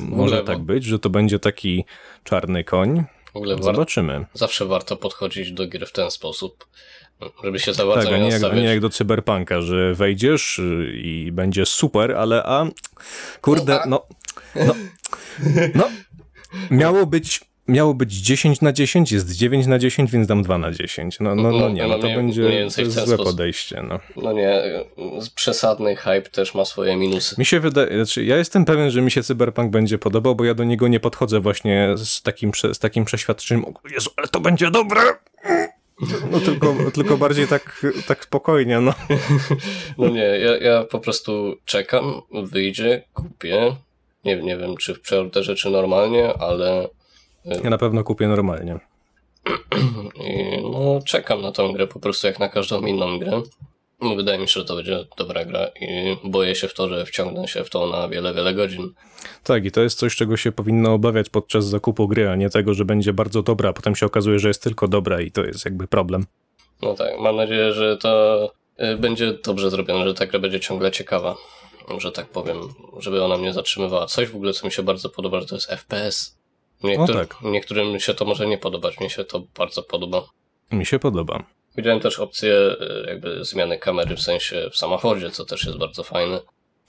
Może 0.10 0.44
tak 0.44 0.60
być, 0.60 0.84
że 0.84 1.00
to 1.00 1.10
będzie 1.10 1.40
taki 1.40 1.86
czarny 2.24 2.64
koń. 2.64 3.04
W 3.34 3.38
ogóle 3.38 3.56
war- 3.56 3.64
Zobaczymy. 3.76 4.26
zawsze 4.34 4.66
warto 4.66 4.98
podchodzić 4.98 5.52
do 5.52 5.68
gier 5.68 5.88
w 5.88 5.92
ten 5.92 6.12
sposób, 6.12 6.66
żeby 7.44 7.60
się 7.60 7.74
za 7.74 7.86
bardzo 7.86 8.04
Tak, 8.10 8.14
a 8.14 8.18
nie 8.18 8.24
nie, 8.24 8.30
jak, 8.30 8.44
a 8.44 8.56
nie 8.56 8.64
jak 8.64 8.80
do 8.80 8.90
cyberpunka, 8.90 9.62
że 9.62 9.94
wejdziesz 9.96 10.60
y, 10.60 10.92
i 10.96 11.32
będzie 11.32 11.66
super, 11.66 12.12
ale 12.12 12.44
a 12.44 12.66
kurde, 13.42 13.80
no, 13.88 14.08
no, 14.56 14.76
no, 15.76 15.90
miało 16.72 17.06
być, 17.06 17.42
miało 17.72 17.94
być 17.94 18.14
10 18.14 18.62
na 18.62 18.74
10, 18.74 19.12
jest 19.12 19.32
9 19.36 19.68
na 19.68 19.80
10, 19.80 20.12
więc 20.12 20.28
dam 20.28 20.44
2 20.44 20.58
na 20.58 20.72
10. 20.72 21.20
No, 21.20 21.36
no, 21.36 21.44
no 21.44 21.58
No, 21.60 21.70
nie, 21.70 21.82
no 21.82 21.88
no 21.88 22.00
to 22.00 22.08
będzie 22.08 22.68
to 22.76 22.92
złe 22.92 22.92
sposób. 23.08 23.26
podejście, 23.26 23.84
no. 23.90 24.00
No 24.16 24.32
nie, 24.34 24.62
przesadny 25.36 25.96
hype 25.96 26.22
też 26.22 26.56
ma 26.56 26.66
swoje 26.66 26.98
minusy. 26.98 27.36
Mi 27.38 27.46
się 27.46 27.60
wydaje, 27.60 28.06
znaczy 28.06 28.24
ja 28.26 28.38
jestem 28.38 28.66
pewien, 28.66 28.92
że 28.92 29.02
mi 29.02 29.12
się 29.12 29.24
Cyberpunk 29.24 29.72
będzie 29.72 29.98
podobał, 29.98 30.36
bo 30.36 30.44
ja 30.46 30.54
do 30.54 30.64
niego 30.64 30.88
nie 30.88 31.00
podchodzę 31.00 31.40
właśnie 31.40 31.94
z 31.98 32.22
takim, 32.22 32.52
z 32.74 32.80
takim 32.80 33.06
przeświadczeniem, 33.06 33.66
Jezu, 33.92 34.10
ale 34.18 34.28
to 34.28 34.40
będzie 34.40 34.72
dobre! 34.72 35.02
No 36.32 36.40
tylko, 36.40 36.76
tylko 36.94 37.18
bardziej 37.18 37.48
tak, 37.48 37.86
tak 38.08 38.24
spokojnie, 38.24 38.80
no. 38.80 38.94
No 39.98 40.08
nie, 40.08 40.24
ja, 40.24 40.58
ja 40.58 40.84
po 40.84 41.00
prostu 41.00 41.56
czekam, 41.66 42.22
wyjdzie, 42.44 43.04
kupię. 43.14 43.76
Nie, 44.26 44.36
nie 44.36 44.58
wiem, 44.58 44.78
czy 44.78 44.94
w 44.96 45.02
preorderze, 45.02 45.56
czy 45.56 45.70
normalnie, 45.70 46.34
ale 46.34 46.88
Ja 47.46 47.70
na 47.70 47.78
pewno 47.78 48.04
kupię 48.04 48.28
normalnie. 48.28 48.80
i, 50.26 50.62
no, 50.64 51.00
czekam 51.06 51.42
na 51.42 51.52
tą 51.52 51.74
grę 51.74 51.88
po 51.88 52.00
prostu 52.00 52.28
jak 52.28 52.40
na 52.40 52.50
każdą 52.50 52.86
inną 52.86 53.20
grę. 53.20 53.42
Wydaje 54.16 54.40
mi 54.40 54.48
się, 54.48 54.60
że 54.60 54.66
to 54.66 54.76
będzie 54.76 55.06
dobra 55.18 55.46
gra 55.46 55.68
i 55.82 56.18
boję 56.24 56.56
się 56.56 56.68
w 56.68 56.74
to, 56.74 56.90
że 56.90 57.06
wciągnę 57.06 57.48
się 57.48 57.64
w 57.64 57.70
to 57.70 57.88
na 57.88 58.08
wiele, 58.08 58.34
wiele 58.34 58.54
godzin. 58.54 58.94
Tak, 59.44 59.66
i 59.66 59.72
to 59.72 59.82
jest 59.82 60.00
coś, 60.00 60.16
czego 60.16 60.38
się 60.38 60.52
powinno 60.52 60.94
obawiać 60.94 61.30
podczas 61.30 61.66
zakupu 61.66 62.08
gry, 62.08 62.30
a 62.30 62.36
nie 62.36 62.50
tego, 62.50 62.74
że 62.74 62.86
będzie 62.86 63.14
bardzo 63.14 63.44
dobra, 63.44 63.70
a 63.70 63.74
potem 63.74 63.96
się 63.96 64.06
okazuje, 64.06 64.40
że 64.40 64.48
jest 64.48 64.64
tylko 64.64 64.88
dobra 64.88 65.22
i 65.22 65.32
to 65.32 65.44
jest 65.44 65.66
jakby 65.66 65.88
problem. 65.88 66.26
No 66.82 66.94
tak, 66.94 67.20
mam 67.20 67.36
nadzieję, 67.36 67.74
że 67.74 67.98
to 67.98 68.52
y, 68.94 68.98
będzie 68.98 69.34
dobrze 69.34 69.70
zrobione, 69.70 70.08
że 70.08 70.14
ta 70.14 70.26
gra 70.26 70.40
będzie 70.40 70.60
ciągle 70.60 70.92
ciekawa, 70.92 71.36
że 71.98 72.12
tak 72.12 72.30
powiem, 72.30 72.58
żeby 73.00 73.24
ona 73.24 73.38
mnie 73.38 73.54
zatrzymywała. 73.54 74.06
Coś 74.06 74.28
w 74.28 74.36
ogóle, 74.36 74.54
co 74.54 74.66
mi 74.66 74.72
się 74.72 74.84
bardzo 74.84 75.10
podoba, 75.10 75.42
że 75.42 75.48
to 75.48 75.56
jest 75.56 75.70
FPS. 75.70 76.41
Niektóry, 76.84 77.20
O 77.20 77.26
tak. 77.26 77.38
Niektórym 77.44 78.00
się 78.00 78.14
to 78.14 78.26
może 78.26 78.48
nie 78.48 78.58
podobać, 78.58 79.00
mnie 79.00 79.10
się 79.10 79.24
to 79.24 79.44
bardzo 79.58 79.84
podoba. 79.84 80.24
Mi 80.72 80.86
się 80.86 81.00
podoba. 81.00 81.44
Widziałem 81.78 82.00
też 82.00 82.20
opcję 82.20 82.54
y, 82.54 83.06
jakby 83.08 83.46
zmiany 83.46 83.78
kamery 83.78 84.16
w 84.16 84.22
sensie 84.22 84.70
w 84.72 84.78
samochodzie, 84.78 85.30
co 85.30 85.46
też 85.46 85.66
jest 85.66 85.78
bardzo 85.78 86.04
fajne. 86.04 86.40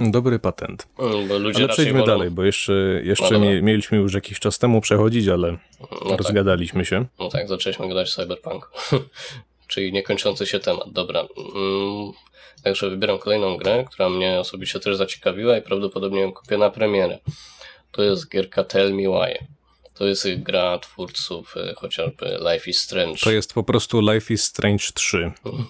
Dobry 0.01 0.39
patent. 0.39 0.89
Mm, 0.99 1.55
Ale 1.57 1.69
przejdźmy 1.69 1.93
wolą, 2.01 2.07
dalej, 2.07 2.31
bo 2.31 2.45
jeszcze, 2.45 2.73
jeszcze 3.05 3.39
No 3.39 3.39
mieliśmy 3.63 3.99
już 3.99 4.15
jakiś 4.15 4.41
czas 4.41 4.59
temu 4.59 4.81
przechodzić, 4.81 5.29
ale 5.29 5.59
No 5.81 6.11
tak, 6.11 6.19
rozgadaliśmy 6.19 6.85
się. 6.85 7.07
no 7.19 7.29
tak, 7.29 7.49
zaczęliśmy 7.49 7.89
gadać 7.89 8.09
o 8.09 8.23
Cyberpunk. 8.23 8.71
Czyli 9.69 9.93
niekończący 9.93 10.47
się 10.47 10.61
temat. 10.61 10.93
Dobra. 10.93 11.21
Mm, 11.21 12.13
Także 12.65 12.91
wybieram 12.91 13.19
kolejną 13.19 13.57
grę, 13.57 13.85
która 13.91 14.09
mnie 14.09 14.41
osobiście 14.41 14.81
też 14.81 14.97
zaciekawiła 14.97 15.59
i 15.59 15.63
prawdopodobnie 15.63 16.21
ją 16.21 16.33
kupię 16.33 16.59
na 16.59 16.71
premierę. 16.71 17.19
To 17.91 18.03
jest 18.03 18.31
gierka 18.31 18.65
Tell 18.65 18.95
Me 18.95 19.03
Why. 19.03 19.47
To 19.95 20.07
jest 20.07 20.29
gra 20.37 20.79
twórców 20.79 21.55
y, 21.57 21.75
chociażby 21.75 22.39
Life 22.53 22.71
is 22.71 22.79
Strange. 22.79 23.19
To 23.21 23.31
jest 23.31 23.55
po 23.55 23.63
prostu 23.63 24.01
Life 24.13 24.35
is 24.35 24.43
Strange 24.45 24.85
3. 24.95 25.33
M- 25.47 25.65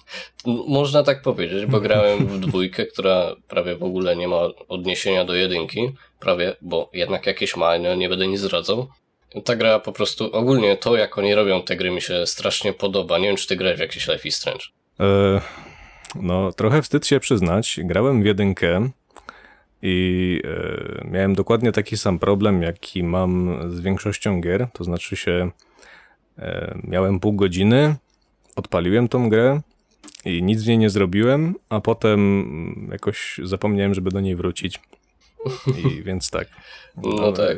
Można 0.67 1.03
tak 1.03 1.21
powiedzieć, 1.21 1.65
bo 1.65 1.79
grałem 1.79 2.27
w 2.27 2.39
dwójkę, 2.39 2.85
która 2.85 3.35
prawie 3.47 3.75
w 3.75 3.83
ogóle 3.83 4.15
nie 4.15 4.27
ma 4.27 4.39
odniesienia 4.67 5.25
do 5.25 5.35
jedynki. 5.35 5.95
Prawie, 6.19 6.55
bo 6.61 6.89
jednak 6.93 7.25
jakieś 7.27 7.55
ma, 7.55 7.77
no 7.77 7.95
nie 7.95 8.09
będę 8.09 8.27
nic 8.27 8.39
zdradzał. 8.39 8.87
Ta 9.45 9.55
gra 9.55 9.79
po 9.79 9.91
prostu, 9.91 10.31
ogólnie 10.35 10.77
to 10.77 10.95
jak 10.97 11.17
oni 11.17 11.35
robią 11.35 11.61
te 11.63 11.75
gry 11.75 11.91
mi 11.91 12.01
się 12.01 12.27
strasznie 12.27 12.73
podoba. 12.73 13.17
Nie 13.17 13.27
wiem, 13.27 13.35
czy 13.35 13.47
ty 13.47 13.55
grałeś 13.55 13.77
w 13.77 13.81
jakiś 13.81 14.07
Life 14.07 14.27
is 14.27 14.35
Strange. 14.35 14.63
E, 14.99 15.41
no, 16.15 16.51
trochę 16.51 16.81
wstyd 16.81 17.07
się 17.07 17.19
przyznać. 17.19 17.79
Grałem 17.83 18.23
w 18.23 18.25
jedynkę 18.25 18.89
i 19.85 20.41
e, 20.43 21.07
miałem 21.11 21.35
dokładnie 21.35 21.71
taki 21.71 21.97
sam 21.97 22.19
problem, 22.19 22.61
jaki 22.61 23.03
mam 23.03 23.59
z 23.71 23.79
większością 23.79 24.41
gier. 24.41 24.67
To 24.73 24.83
znaczy 24.83 25.15
się, 25.15 25.51
e, 26.37 26.79
miałem 26.83 27.19
pół 27.19 27.33
godziny, 27.33 27.95
odpaliłem 28.55 29.07
tą 29.07 29.29
grę 29.29 29.61
i 30.25 30.43
nic 30.43 30.63
w 30.63 30.67
niej 30.67 30.77
nie 30.77 30.89
zrobiłem, 30.89 31.55
a 31.69 31.81
potem 31.81 32.19
mm, 32.19 32.89
jakoś 32.91 33.39
zapomniałem, 33.43 33.93
żeby 33.93 34.11
do 34.11 34.19
niej 34.19 34.35
wrócić. 34.35 34.79
I 35.67 36.03
więc 36.07 36.29
tak. 36.29 36.47
No 36.97 37.31
tak. 37.31 37.57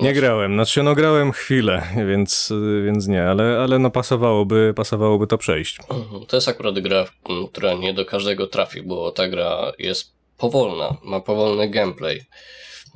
Nie 0.00 0.12
grałem, 0.12 0.54
znaczy 0.54 0.82
no 0.82 0.94
grałem 0.94 1.32
chwilę, 1.32 1.82
więc, 2.08 2.52
więc 2.84 3.06
nie, 3.06 3.24
ale, 3.24 3.58
ale 3.58 3.78
no 3.78 3.90
pasowałoby, 3.90 4.72
pasowałoby 4.76 5.26
to 5.26 5.38
przejść. 5.38 5.78
Mhm. 5.90 6.26
To 6.26 6.36
jest 6.36 6.48
akurat 6.48 6.78
gra, 6.78 7.06
która 7.52 7.74
nie 7.74 7.94
do 7.94 8.04
każdego 8.04 8.46
trafi, 8.46 8.82
bo 8.82 9.10
ta 9.10 9.28
gra 9.28 9.72
jest 9.78 10.17
powolna, 10.38 10.96
ma 11.04 11.20
powolny 11.20 11.70
gameplay. 11.70 12.20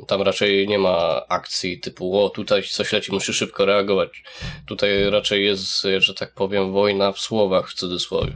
Tam 0.07 0.23
raczej 0.23 0.69
nie 0.69 0.79
ma 0.79 1.23
akcji 1.29 1.81
typu, 1.81 2.25
o 2.25 2.31
tutaj 2.31 2.63
coś 2.63 2.93
leci, 2.93 3.13
musisz 3.13 3.37
szybko 3.37 3.65
reagować. 3.65 4.23
Tutaj 4.67 5.11
raczej 5.11 5.45
jest, 5.45 5.83
że 5.99 6.15
tak 6.15 6.35
powiem, 6.35 6.73
wojna 6.73 7.13
w 7.13 7.19
słowach 7.19 7.71
w 7.71 7.75
cudzysłowie. 7.75 8.33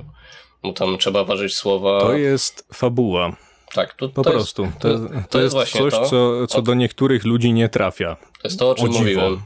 Bo 0.63 0.73
tam 0.73 0.99
trzeba 0.99 1.25
ważyć 1.25 1.55
słowa. 1.55 2.01
To 2.01 2.13
jest 2.13 2.69
fabuła, 2.75 3.37
tak, 3.77 3.95
to, 3.95 4.09
po 4.09 4.25
to 4.25 4.31
prostu. 4.31 4.63
Jest, 4.63 4.79
to, 4.79 4.99
to, 5.29 5.41
jest 5.41 5.55
właśnie 5.55 5.81
coś, 5.81 5.93
to. 5.93 6.07
co, 6.07 6.47
co 6.47 6.63
do 6.63 6.75
niektórych 6.75 7.25
ludzi 7.25 7.53
nie 7.53 7.69
trafia. 7.69 8.17
To 8.17 8.49
jest 8.49 8.59
to, 8.59 8.71
o 8.71 8.75
czym 8.75 8.85
O 8.85 8.89
mówiłem. 8.89 9.41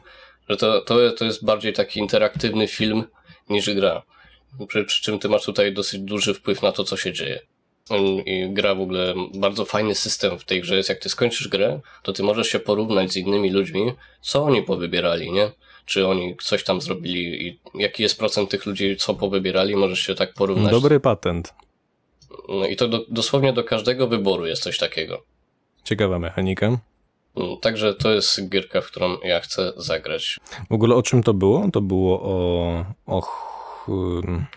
Że 0.49 0.57
to, 0.57 0.81
to, 0.81 1.11
to 1.11 1.25
jest 1.25 1.45
bardziej 1.45 1.73
taki 1.73 2.01
interaktywny 2.01 2.69
film 2.69 3.05
niż 3.49 3.75
gra. 3.75 4.03
Przy, 4.69 4.85
przy 4.85 5.03
czym 5.03 5.19
ty 5.19 5.29
masz 5.29 5.45
tutaj 5.45 5.73
dosyć 5.75 6.01
duży 6.01 6.35
wpływ 6.35 6.63
na 6.63 6.73
to, 6.73 6.85
co 6.85 6.97
się 6.97 7.13
dzieje. 7.13 7.41
I 8.27 8.49
gra 8.51 8.75
w 8.75 8.81
ogóle, 8.81 9.15
bardzo 9.35 9.65
fajny 9.65 9.95
system 9.95 10.39
w 10.39 10.45
tej 10.45 10.61
grze 10.61 10.77
jest, 10.77 10.89
jak 10.89 10.99
ty 10.99 11.09
skończysz 11.09 11.49
grę, 11.49 11.81
to 12.03 12.13
ty 12.13 12.23
możesz 12.23 12.49
się 12.49 12.59
porównać 12.59 13.13
z 13.13 13.17
innymi 13.17 13.51
ludźmi, 13.51 13.93
co 14.21 14.45
oni 14.45 14.63
powybierali, 14.63 15.33
nie? 15.33 15.51
Czy 15.87 16.07
oni 16.07 16.37
coś 16.43 16.65
tam 16.65 16.81
zrobili 16.81 17.47
i 17.47 17.59
jaki 17.75 18.03
jest 18.03 18.19
procent 18.19 18.51
tych 18.51 18.67
ludzi, 18.67 18.97
co 18.97 19.15
powybierali, 19.15 19.77
możesz 19.77 20.01
się 20.01 20.15
tak 20.15 20.35
porównać. 20.35 20.71
Dobry 20.73 21.01
patent. 21.01 21.55
No 22.49 22.67
i 22.67 22.77
to 22.77 22.89
do, 22.89 23.05
dosłownie 23.09 23.53
do 23.53 23.65
każdego 23.65 24.07
wyboru 24.09 24.47
jest 24.47 24.63
coś 24.63 24.79
takiego. 24.79 25.23
Ciekawa 25.85 26.19
mechanika. 26.19 26.67
Mm, 26.67 27.57
Także 27.61 27.95
to 27.95 28.11
jest 28.11 28.49
gierka, 28.49 28.81
w 28.81 28.87
którą 28.87 29.17
ja 29.25 29.41
chcę 29.41 29.73
zagrać. 29.77 30.39
W 30.71 30.75
ogóle 30.75 30.95
o 30.95 31.03
czym 31.03 31.23
to 31.23 31.35
było? 31.35 31.69
To 31.73 31.81
było 31.81 32.23
o, 32.23 32.85
o, 33.07 33.23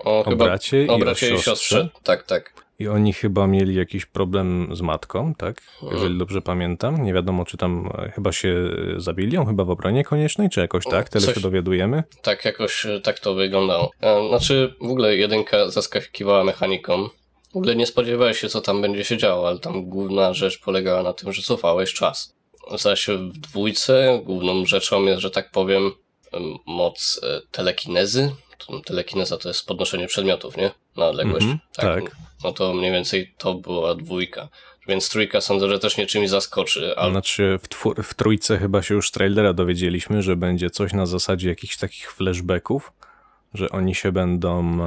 O, 0.03 0.25
o 0.25 0.35
bracie 0.35 0.87
o 0.89 0.97
i 0.97 0.99
bracie 0.99 1.25
o 1.27 1.29
i 1.29 1.31
siostrze. 1.31 1.45
siostrze. 1.51 1.89
Tak, 2.03 2.23
tak. 2.23 2.62
I 2.79 2.87
oni 2.87 3.13
chyba 3.13 3.47
mieli 3.47 3.75
jakiś 3.75 4.05
problem 4.05 4.75
z 4.75 4.81
matką, 4.81 5.35
tak? 5.35 5.61
Jeżeli 5.91 6.17
dobrze 6.17 6.41
pamiętam. 6.41 7.03
Nie 7.03 7.13
wiadomo, 7.13 7.45
czy 7.45 7.57
tam 7.57 7.89
e, 7.97 8.11
chyba 8.11 8.31
się 8.31 8.55
zabili, 8.97 9.37
chyba 9.37 9.63
w 9.65 9.69
obronie 9.69 10.03
koniecznej, 10.03 10.49
czy 10.49 10.59
jakoś 10.59 10.83
tak? 10.85 11.09
Tyle 11.09 11.25
Coś- 11.25 11.35
się 11.35 11.41
dowiadujemy. 11.41 12.03
Tak, 12.21 12.45
jakoś 12.45 12.85
e, 12.85 13.01
tak 13.01 13.19
to 13.19 13.33
wyglądało. 13.33 13.91
E, 14.01 14.27
Znaczy, 14.27 14.73
w 14.81 14.85
ogóle 14.85 15.15
jedynka 15.15 15.69
zaskakiwała 15.69 16.43
mechaniką. 16.43 17.09
W 17.53 17.57
ogóle 17.57 17.75
nie 17.75 17.85
spodziewałeś 17.85 18.39
się, 18.39 18.49
co 18.49 18.61
tam 18.61 18.81
będzie 18.81 19.03
się 19.03 19.17
działo, 19.17 19.47
ale 19.47 19.59
tam 19.59 19.85
główna 19.85 20.33
rzecz 20.33 20.59
polegała 20.59 21.03
na 21.03 21.13
tym, 21.13 21.33
że 21.33 21.41
cofałeś 21.41 21.93
czas. 21.93 22.35
Zaś 22.77 23.07
w 23.07 23.37
dwójce 23.37 24.21
główną 24.23 24.65
rzeczą 24.65 25.05
jest, 25.05 25.21
że 25.21 25.31
tak 25.31 25.51
powiem, 25.51 25.91
em, 26.31 26.43
moc 26.65 27.21
telekinezy. 27.51 28.31
Telekineza 28.85 29.37
to 29.37 29.47
jest 29.49 29.67
podnoszenie 29.67 30.07
przedmiotów, 30.07 30.57
nie? 30.57 30.71
Na 30.97 31.05
odległość. 31.05 31.45
Mhm, 31.45 31.59
tak. 31.75 32.15
No 32.43 32.51
to 32.51 32.73
mniej 32.73 32.91
więcej 32.91 33.33
to 33.37 33.53
była 33.53 33.95
dwójka. 33.95 34.49
Więc 34.87 35.09
trójka 35.09 35.41
sądzę, 35.41 35.69
że 35.69 35.79
też 35.79 35.97
mnie 35.97 36.07
czymś 36.07 36.29
zaskoczy, 36.29 36.93
ale 36.97 37.11
Znaczy 37.11 37.59
w, 37.63 37.69
twór- 37.69 38.03
w 38.03 38.13
trójce 38.13 38.57
chyba 38.57 38.81
się 38.81 38.95
już 38.95 39.07
z 39.07 39.11
trailera 39.11 39.53
dowiedzieliśmy, 39.53 40.21
że 40.21 40.35
będzie 40.35 40.69
coś 40.69 40.93
na 40.93 41.05
zasadzie 41.05 41.49
jakichś 41.49 41.77
takich 41.77 42.11
flashbacków, 42.11 42.93
że 43.53 43.69
oni 43.69 43.95
się 43.95 44.11
będą, 44.11 44.83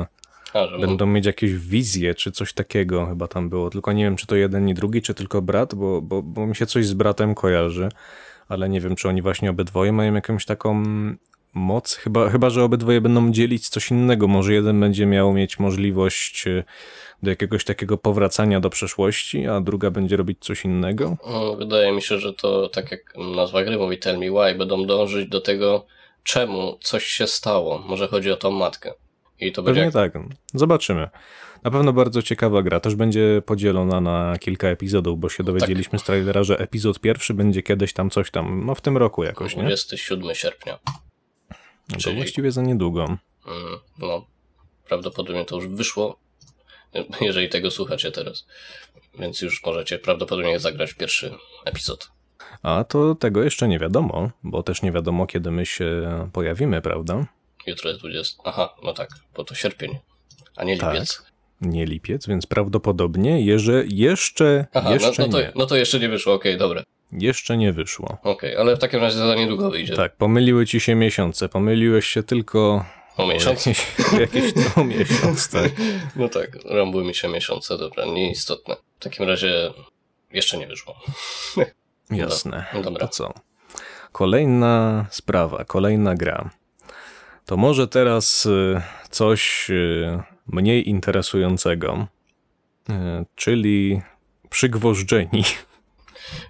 a, 0.53 0.66
że 0.66 0.79
będą 0.79 1.07
mieć 1.07 1.27
jakieś 1.27 1.53
wizje, 1.53 2.14
czy 2.14 2.33
coś 2.33 2.53
takiego 2.53 3.07
chyba 3.07 3.29
tam 3.29 3.49
było. 3.49 3.71
Tylko 3.71 3.92
nie 3.92 4.05
wiem, 4.05 4.16
czy 4.16 4.27
to 4.27 4.37
jeden 4.37 4.69
i 4.69 4.75
drugi, 4.75 5.03
czy 5.03 5.14
tylko 5.14 5.42
brat, 5.42 5.75
bo, 5.75 6.03
bo, 6.03 6.23
bo 6.23 6.47
mi 6.47 6.57
się 6.57 6.66
coś 6.66 6.87
z 6.87 6.95
bratem 6.95 7.35
kojarzy, 7.35 7.88
ale 8.49 8.69
nie 8.69 8.81
wiem, 8.81 8.97
czy 8.97 9.09
oni 9.09 9.23
właśnie 9.23 9.51
obydwoje 9.51 9.92
mają 9.92 10.14
jakąś 10.14 10.45
taką 10.45 10.83
moc. 11.57 11.95
Chyba, 11.95 12.31
chyba 12.31 12.51
że 12.51 12.64
obydwoje 12.64 13.01
będą 13.01 13.33
dzielić 13.33 13.69
coś 13.69 13.90
innego. 13.90 14.29
Może 14.29 14.55
jeden 14.55 14.81
będzie 14.81 15.07
miał 15.07 15.33
mieć 15.33 15.59
możliwość 15.59 16.47
e, 16.47 16.64
do 17.23 17.31
jakiegoś 17.31 17.64
takiego 17.64 17.99
powracania 17.99 18.61
do 18.61 18.71
przeszłości, 18.71 19.47
a 19.47 19.61
druga 19.61 19.90
będzie 19.90 20.16
robić 20.16 20.38
coś 20.40 20.64
innego. 20.64 21.16
Wydaje 21.59 21.92
mi 21.92 22.03
się, 22.03 22.19
że 22.19 22.33
to 22.33 22.69
tak 22.69 22.90
jak 22.90 23.01
nazwa 23.37 23.64
gry 23.64 23.79
mówi 23.79 23.99
Tell 23.99 24.19
Me 24.19 24.27
Why, 24.31 24.59
będą 24.59 24.87
dążyć 24.87 25.29
do 25.29 25.40
tego, 25.40 25.87
czemu 26.23 26.79
coś 26.81 27.05
się 27.05 27.27
stało. 27.27 27.79
Może 27.79 28.09
chodzi 28.09 28.31
o 28.31 28.37
tą 28.37 28.51
matkę. 28.51 28.92
I 29.40 29.53
to 29.53 29.62
będzie 29.62 29.81
Pewnie 29.81 30.01
jak... 30.01 30.12
tak. 30.12 30.23
Zobaczymy. 30.55 31.09
Na 31.62 31.71
pewno 31.71 31.92
bardzo 31.92 32.23
ciekawa 32.23 32.62
gra. 32.62 32.81
Też 32.81 32.95
będzie 32.95 33.42
podzielona 33.47 34.01
na 34.01 34.38
kilka 34.40 34.69
epizodów, 34.69 35.21
bo 35.21 35.29
się 35.29 35.45
dowiedzieliśmy 35.45 35.99
z 35.99 36.03
trailera, 36.03 36.45
że 36.45 36.59
epizod 36.59 37.01
pierwszy 37.01 37.35
będzie 37.35 37.62
kiedyś 37.62 37.92
tam 37.92 38.11
coś 38.11 38.31
tam, 38.31 38.66
no 38.66 38.75
w 38.75 38.81
tym 38.81 38.97
roku 38.97 39.25
jakoś, 39.25 39.57
nie? 39.57 39.62
27 39.62 40.35
sierpnia. 40.35 40.79
No 41.88 41.96
to 41.96 42.03
czyli- 42.03 42.16
właściwie 42.16 42.53
za 42.53 42.62
niedługo. 42.62 43.05
Mm, 43.05 43.18
No, 43.99 44.27
prawdopodobnie 44.88 45.44
to 45.44 45.57
już 45.57 45.68
wyszło, 45.68 46.16
jeżeli 47.20 47.49
tego 47.49 47.70
słuchacie 47.70 48.12
teraz. 48.12 48.46
Więc 49.18 49.42
już 49.42 49.64
możecie 49.64 49.99
prawdopodobnie 49.99 50.59
zagrać 50.61 50.92
pierwszy 50.92 51.35
epizod. 51.64 52.11
A 52.62 52.85
to 52.85 53.14
tego 53.14 53.42
jeszcze 53.42 53.68
nie 53.68 53.79
wiadomo, 53.79 54.31
bo 54.42 54.62
też 54.62 54.83
nie 54.83 54.92
wiadomo, 54.92 55.27
kiedy 55.27 55.51
my 55.51 55.66
się 55.66 56.03
pojawimy, 56.33 56.83
prawda? 56.83 57.27
Jutro 57.66 57.88
jest 57.90 58.01
20. 58.01 58.42
Aha, 58.44 58.75
no 58.83 58.92
tak, 58.92 59.09
bo 59.37 59.44
to 59.44 59.55
sierpień, 59.55 59.99
a 60.57 60.64
nie 60.64 60.79
Tak. 60.79 60.94
lipiec. 60.94 61.22
Nie 61.61 61.87
lipiec, 61.87 62.27
więc 62.27 62.46
prawdopodobnie 62.46 63.40
jeże, 63.44 63.85
jeszcze, 63.88 64.66
Aha, 64.75 64.88
no, 64.88 64.94
jeszcze 64.94 65.22
no, 65.22 65.29
to, 65.29 65.40
nie. 65.40 65.53
no 65.55 65.66
to 65.66 65.77
jeszcze 65.77 66.01
nie 66.01 66.09
wyszło, 66.09 66.35
okej, 66.35 66.59
dobra. 66.59 66.83
Jeszcze 67.12 67.57
nie 67.57 67.73
wyszło. 67.73 68.19
Okej, 68.23 68.57
ale 68.57 68.77
w 68.77 68.79
takim 68.79 69.01
razie 69.01 69.19
za 69.19 69.35
niedługo 69.35 69.71
wyjdzie. 69.71 69.97
Tak, 69.97 70.16
pomyliły 70.16 70.66
ci 70.66 70.81
się 70.81 70.95
miesiące. 70.95 71.49
Pomyliłeś 71.49 72.07
się 72.07 72.23
tylko 72.23 72.85
O 73.16 73.27
miesiąc? 73.27 73.66
jakiś, 73.66 73.87
jakiś 74.21 74.53
to 74.75 74.85
miesiąc, 74.85 75.49
tak. 75.49 75.71
No 76.16 76.29
tak, 76.29 76.59
rąbły 76.64 77.05
mi 77.05 77.14
się 77.14 77.29
miesiące, 77.29 77.79
dobra, 77.79 78.05
nieistotne. 78.05 78.77
W 79.01 79.03
takim 79.03 79.27
razie 79.27 79.71
jeszcze 80.33 80.59
nie 80.59 80.66
wyszło. 80.66 80.95
Jasne. 82.11 82.66
No, 82.75 82.83
dobra. 82.83 83.07
To 83.07 83.12
co? 83.12 83.35
Kolejna 84.12 85.07
sprawa, 85.11 85.64
kolejna 85.64 86.14
gra. 86.14 86.51
To 87.47 87.57
może 87.57 87.88
teraz 87.88 88.47
y, 88.47 88.81
coś 89.11 89.71
y, 89.71 90.23
mniej 90.47 90.88
interesującego, 90.88 92.07
y, 92.90 92.92
czyli 93.35 94.03
przygwożdżeni. 94.51 95.45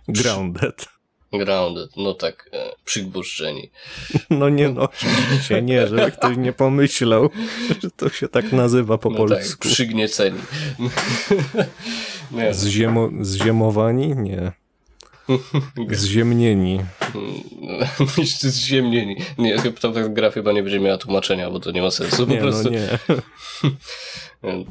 Grounded. 0.08 0.88
Grounded, 1.32 1.90
no 1.96 2.14
tak, 2.14 2.50
e, 2.52 2.72
przygłuszczeni. 2.84 3.70
No 4.30 4.48
nie 4.48 4.68
no, 4.68 4.82
oczywiście 4.82 5.62
nie, 5.62 5.86
żeby 5.86 6.10
ktoś 6.12 6.36
nie 6.36 6.52
pomyślał, 6.52 7.30
że 7.82 7.90
to 7.90 8.08
się 8.08 8.28
tak 8.28 8.52
nazywa 8.52 8.98
po 8.98 9.10
No 9.10 9.16
tak, 9.18 9.28
polsku. 9.28 9.68
przygnieceni. 9.68 10.38
nie, 12.30 12.54
Zziemo, 12.54 13.08
zziemowani? 13.20 14.16
Nie. 14.16 14.52
Zziemnieni. 15.90 16.80
zziemnieni. 18.40 19.16
Nie, 19.38 19.56
ta 19.80 19.88
gra 20.08 20.30
chyba 20.30 20.52
nie 20.52 20.62
będzie 20.62 20.80
miała 20.80 20.98
tłumaczenia, 20.98 21.50
bo 21.50 21.60
to 21.60 21.70
nie 21.70 21.82
ma 21.82 21.90
sensu 21.90 22.26
po 22.26 22.32
Nie, 22.32 22.40
no 22.40 22.42
prostu. 22.42 22.70
nie. 22.70 22.88
Mm, 24.42 24.64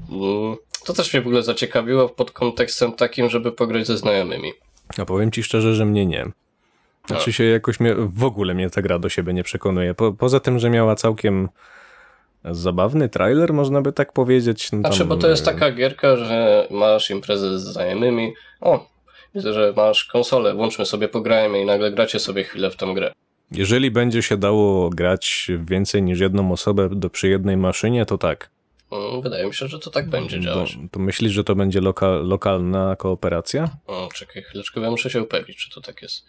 To 0.85 0.93
też 0.93 1.13
mnie 1.13 1.21
w 1.21 1.27
ogóle 1.27 1.43
zaciekawiło 1.43 2.09
pod 2.09 2.31
kontekstem 2.31 2.93
takim, 2.93 3.29
żeby 3.29 3.51
pograć 3.51 3.87
ze 3.87 3.97
znajomymi. 3.97 4.51
A 4.97 5.05
powiem 5.05 5.31
ci 5.31 5.43
szczerze, 5.43 5.75
że 5.75 5.85
mnie 5.85 6.05
nie. 6.05 6.25
Znaczy 7.07 7.33
się 7.33 7.43
jakoś 7.43 7.79
mnie, 7.79 7.95
w 7.97 8.23
ogóle 8.23 8.53
mnie 8.53 8.69
ta 8.69 8.81
gra 8.81 8.99
do 8.99 9.09
siebie 9.09 9.33
nie 9.33 9.43
przekonuje. 9.43 9.93
Po, 9.93 10.13
poza 10.13 10.39
tym, 10.39 10.59
że 10.59 10.69
miała 10.69 10.95
całkiem 10.95 11.49
zabawny 12.43 13.09
trailer, 13.09 13.53
można 13.53 13.81
by 13.81 13.93
tak 13.93 14.13
powiedzieć. 14.13 14.71
No 14.71 14.79
Znaczy, 14.79 14.99
tam, 14.99 15.07
bo 15.07 15.17
to 15.17 15.27
jest 15.27 15.45
taka 15.45 15.71
gierka, 15.71 16.15
że 16.15 16.67
masz 16.71 17.09
imprezę 17.09 17.59
z 17.59 17.63
znajomymi. 17.63 18.33
O, 18.61 18.89
widzę, 19.35 19.53
że 19.53 19.73
masz 19.75 20.05
konsolę, 20.05 20.53
włączmy 20.53 20.85
sobie, 20.85 21.07
pograjmy 21.07 21.61
i 21.61 21.65
nagle 21.65 21.91
gracie 21.91 22.19
sobie 22.19 22.43
chwilę 22.43 22.71
w 22.71 22.75
tą 22.75 22.93
grę. 22.93 23.11
Jeżeli 23.51 23.91
będzie 23.91 24.21
się 24.21 24.37
dało 24.37 24.89
grać 24.89 25.51
więcej 25.59 26.03
niż 26.03 26.19
jedną 26.19 26.51
osobę 26.51 26.89
do, 26.91 27.09
przy 27.09 27.27
jednej 27.27 27.57
maszynie, 27.57 28.05
to 28.05 28.17
tak. 28.17 28.49
Wydaje 29.23 29.45
mi 29.47 29.53
się, 29.53 29.67
że 29.67 29.79
to 29.79 29.91
tak 29.91 30.09
będzie 30.09 30.39
działać. 30.39 30.77
to 30.91 30.99
myślisz, 30.99 31.31
że 31.31 31.43
to 31.43 31.55
będzie 31.55 31.81
loka, 31.81 32.07
lokalna 32.07 32.95
kooperacja? 32.95 33.69
O, 33.87 34.09
czekaj 34.13 34.43
chwileczkę, 34.43 34.81
ja 34.81 34.91
muszę 34.91 35.09
się 35.09 35.21
upewnić, 35.21 35.57
czy 35.57 35.69
to 35.69 35.81
tak 35.81 36.01
jest. 36.01 36.25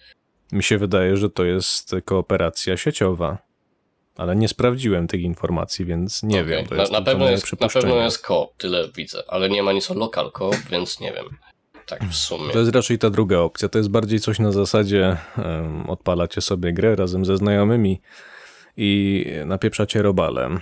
Mi 0.52 0.62
się 0.62 0.78
wydaje, 0.78 1.16
że 1.16 1.30
to 1.30 1.44
jest 1.44 1.94
kooperacja 2.04 2.76
sieciowa. 2.76 3.38
Ale 4.16 4.36
nie 4.36 4.48
sprawdziłem 4.48 5.06
tych 5.06 5.20
informacji, 5.20 5.84
więc 5.84 6.22
nie 6.22 6.40
Okej, 6.40 6.50
wiem. 6.50 6.66
To 6.66 6.74
na, 6.74 6.80
jest 6.80 6.92
na, 6.92 7.02
pewno 7.02 7.30
jest, 7.30 7.60
na 7.60 7.68
pewno 7.68 7.96
jest 7.96 8.26
koop, 8.26 8.56
tyle 8.56 8.88
widzę, 8.96 9.22
ale 9.28 9.48
nie 9.48 9.62
ma 9.62 9.72
nic 9.72 9.90
o 9.90 9.94
local 9.94 10.32
koop, 10.32 10.56
więc 10.70 11.00
nie 11.00 11.12
wiem. 11.12 11.24
Tak 11.86 12.04
w 12.04 12.14
sumie. 12.14 12.52
To 12.52 12.58
jest 12.58 12.74
raczej 12.74 12.98
ta 12.98 13.10
druga 13.10 13.38
opcja. 13.38 13.68
To 13.68 13.78
jest 13.78 13.90
bardziej 13.90 14.20
coś 14.20 14.38
na 14.38 14.52
zasadzie 14.52 15.16
um, 15.38 15.90
odpalacie 15.90 16.40
sobie 16.40 16.72
grę 16.72 16.96
razem 16.96 17.24
ze 17.24 17.36
znajomymi 17.36 18.00
i 18.76 19.24
napieprzacie 19.46 20.02
robalem. 20.02 20.60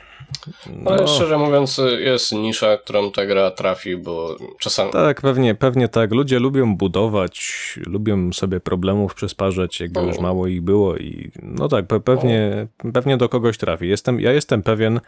Ale 0.86 0.96
No, 0.96 1.06
szczerze 1.06 1.38
mówiąc, 1.38 1.80
jest 1.98 2.32
nisza, 2.32 2.76
którą 2.76 3.12
ta 3.12 3.26
gra 3.26 3.50
trafi, 3.50 3.96
bo 3.96 4.36
czasami. 4.60 4.92
tak, 4.92 5.20
pewnie, 5.20 5.54
pewnie 5.54 5.88
tak. 5.88 6.12
Ludzie 6.12 6.38
lubią 6.38 6.76
budować, 6.76 7.54
lubią 7.86 8.32
sobie 8.32 8.60
problemów 8.60 9.14
przysparzać, 9.14 9.80
jakby 9.80 10.00
O. 10.00 10.02
już 10.02 10.18
mało 10.18 10.46
ich 10.46 10.62
było 10.62 10.96
i 10.96 11.30
no 11.42 11.68
tak, 11.68 11.86
pe 11.86 12.00
pewnie, 12.00 12.66
pewnie 12.94 13.16
do 13.16 13.28
kogoś 13.28 13.58
trafi. 13.58 13.88
Jestem, 13.88 14.20
ja 14.20 14.32
jestem 14.32 14.62
pewien, 14.62 15.00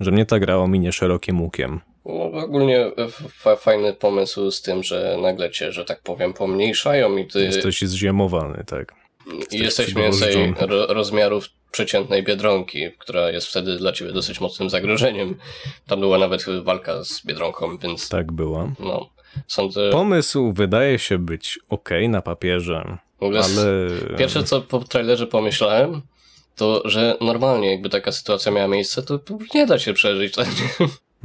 że 0.00 0.10
mnie 0.10 0.26
ta 0.26 0.38
gra 0.38 0.56
ominie 0.56 0.92
szerokim 0.92 1.40
łukiem. 1.40 1.80
No, 2.06 2.22
ogólnie 2.24 2.90
fa- 3.28 3.56
fajny 3.56 3.92
pomysł 3.92 4.50
z 4.50 4.62
tym, 4.62 4.82
że 4.82 5.18
nagle 5.22 5.50
cię, 5.50 5.72
że 5.72 5.84
tak 5.84 6.02
powiem, 6.02 6.32
pomniejszają 6.32 7.16
i 7.16 7.26
ty 7.26 7.44
Jesteś 7.44 7.80
zziemowany, 7.82 8.64
tak. 8.66 8.94
i 9.50 9.58
jesteś 9.58 9.94
mniej 9.94 10.06
więcej 10.10 10.54
ro, 10.60 10.86
rozmiarów 10.86 11.44
przeciętnej 11.72 12.22
biedronki, 12.22 12.90
która 12.98 13.30
jest 13.30 13.46
wtedy 13.46 13.76
dla 13.76 13.92
ciebie 13.92 14.12
dosyć 14.12 14.40
mocnym 14.40 14.70
zagrożeniem. 14.70 15.34
Tam 15.86 16.00
była 16.00 16.18
nawet 16.18 16.44
walka 16.62 17.04
z 17.04 17.26
biedronką, 17.26 17.78
więc 17.78 18.08
Tak 18.08 18.32
była. 18.32 18.72
no, 18.80 19.08
sądzę. 19.46 19.90
Pomysł 19.90 20.52
wydaje 20.52 20.98
się 20.98 21.18
być 21.18 21.58
ok 21.68 21.90
na 22.08 22.22
papierze, 22.22 22.98
W 23.20 23.22
ogóle 23.22 23.40
ale... 23.40 24.16
Pierwsze, 24.18 24.44
co 24.44 24.60
po 24.60 24.78
trailerze 24.78 25.26
pomyślałem, 25.26 26.02
to, 26.56 26.82
że 26.84 27.16
normalnie 27.20 27.70
jakby 27.70 27.88
taka 27.88 28.12
sytuacja 28.12 28.52
miała 28.52 28.68
miejsce, 28.68 29.02
to, 29.02 29.18
nie 29.54 29.66
da 29.66 29.78
się 29.78 29.92
przeżyć. 29.92 30.34
Tak? 30.34 30.48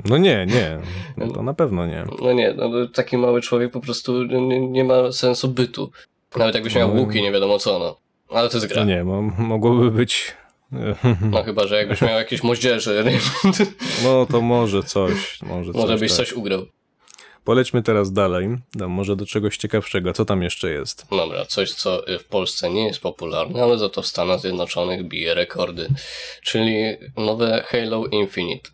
No 0.06 0.18
nie, 0.18 0.46
nie. 0.46 0.80
No 1.18 1.34
to 1.34 1.44
na 1.44 1.54
pewno 1.54 1.86
nie. 1.86 2.06
No 2.22 2.34
nie, 2.34 2.54
no, 2.54 2.70
taki 2.94 3.18
mały 3.18 3.42
człowiek 3.42 3.72
po 3.72 3.80
prostu 3.80 4.24
nie, 4.24 4.60
nie 4.68 4.84
ma 4.84 5.12
sensu 5.12 5.48
bytu. 5.48 5.92
Nawet 6.36 6.56
jakbyś 6.56 6.76
miał 6.76 6.96
No. 6.96 7.02
łuki, 7.02 7.22
nie 7.22 7.32
wiadomo 7.32 7.60
co, 7.60 7.80
no. 7.80 7.98
Ale 8.30 8.50
to 8.50 8.58
jest 8.58 8.68
gra. 8.68 8.86
No 8.86 8.92
nie, 8.92 9.04
mo 9.04 9.22
mogłoby 9.22 9.92
być... 9.92 10.34
No 11.32 11.44
chyba, 11.44 11.68
że 11.68 11.76
jakbyś 11.78 12.02
miał 12.02 12.20
jakieś 12.20 12.44
moździerze? 12.44 13.04
No 14.04 14.26
to 14.26 14.42
może 14.42 14.84
coś, 14.84 15.42
może 15.42 15.74
coś. 15.74 15.82
może 15.82 15.98
byś 15.98 16.12
tak. 16.12 16.18
coś 16.18 16.34
ugrał. 16.34 16.66
polećmy 17.44 17.84
teraz 17.84 18.12
dalej. 18.14 18.50
No, 18.76 18.90
może 18.90 19.16
do 19.16 19.26
czegoś 19.26 19.58
ciekawszego. 19.58 20.14
Co 20.14 20.26
tam 20.26 20.44
jeszcze 20.44 20.72
jest? 20.72 21.06
Dobra, 21.10 21.46
coś 21.46 21.74
co 21.74 22.04
w 22.20 22.24
Polsce 22.24 22.70
nie 22.70 22.86
jest 22.88 23.00
popularne, 23.00 23.64
ale 23.64 23.78
za 23.78 23.90
to 23.90 24.02
w 24.02 24.08
Stanach 24.08 24.40
Zjednoczonych 24.40 25.04
bije 25.08 25.34
rekordy, 25.34 25.88
czyli 26.44 26.76
nowe 27.18 27.64
Halo 27.68 28.06
Infinite. 28.06 28.70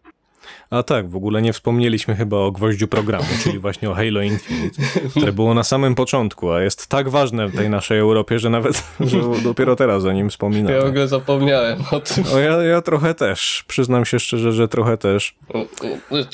A 0.69 0.84
tak, 0.84 1.10
w 1.10 1.15
ogóle 1.15 1.41
nie 1.41 1.53
wspomnieliśmy 1.53 2.15
chyba 2.15 2.38
o 2.38 2.51
gwoździu 2.51 2.88
programu, 2.88 3.25
czyli 3.43 3.60
właśnie 3.60 3.89
o 3.89 3.93
Halo 3.93 4.21
Infinite, 4.21 4.82
które 5.10 5.34
było 5.34 5.53
na 5.53 5.63
samym 5.63 5.95
początku, 5.95 6.51
a 6.51 6.62
jest 6.62 6.88
tak 6.88 7.10
ważne 7.10 7.47
w 7.47 7.56
tej 7.56 7.69
naszej 7.69 7.99
Europie, 7.99 8.39
że 8.39 8.49
nawet 8.49 8.84
że 8.99 9.17
dopiero 9.43 9.75
teraz 9.75 10.03
o 10.06 10.12
nim 10.12 10.25
Ja 10.25 10.29
w 10.29 10.32
wspominamy. 10.32 10.84
ogóle 10.84 11.08
zapomniałem 11.08 11.79
o 11.91 11.99
tym. 11.99 12.23
O, 12.34 12.39
ja, 12.39 12.63
ja 12.63 12.82
trochę 12.82 13.13
też, 13.13 13.63
przyznam 13.67 14.06
się 14.06 14.19
szczerze, 14.19 14.51
że 14.51 14.67
trochę 14.67 14.97
też. 14.97 15.36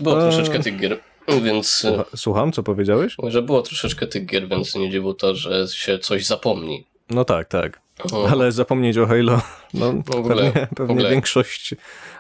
Było 0.02 0.18
A. 0.18 0.22
troszeczkę 0.22 0.60
tych 0.60 0.80
gier, 0.80 1.00
więc... 1.44 1.68
Słucha- 1.68 2.06
Słucham, 2.18 2.52
co 2.52 2.64
powiedziałeś? 2.64 3.16
Że 3.28 3.42
było 3.42 3.62
troszeczkę 3.62 4.08
tych 4.08 4.26
gier, 4.26 4.48
więc 4.48 4.76
nie 4.76 4.90
dziwu 4.90 5.14
to, 5.14 5.36
że 5.36 5.68
się 5.68 6.00
coś 6.00 6.26
zapomni. 6.26 6.86
No 7.10 7.26
tak, 7.26 7.48
tak. 7.48 7.82
O, 8.12 8.30
Ale 8.30 8.52
zapomnieć 8.52 8.98
o 8.98 9.06
Halo, 9.06 9.42
no 9.74 9.94
ogóle- 10.16 10.52
pewnie, 10.52 10.68
pewnie 10.76 11.10
większość 11.10 11.76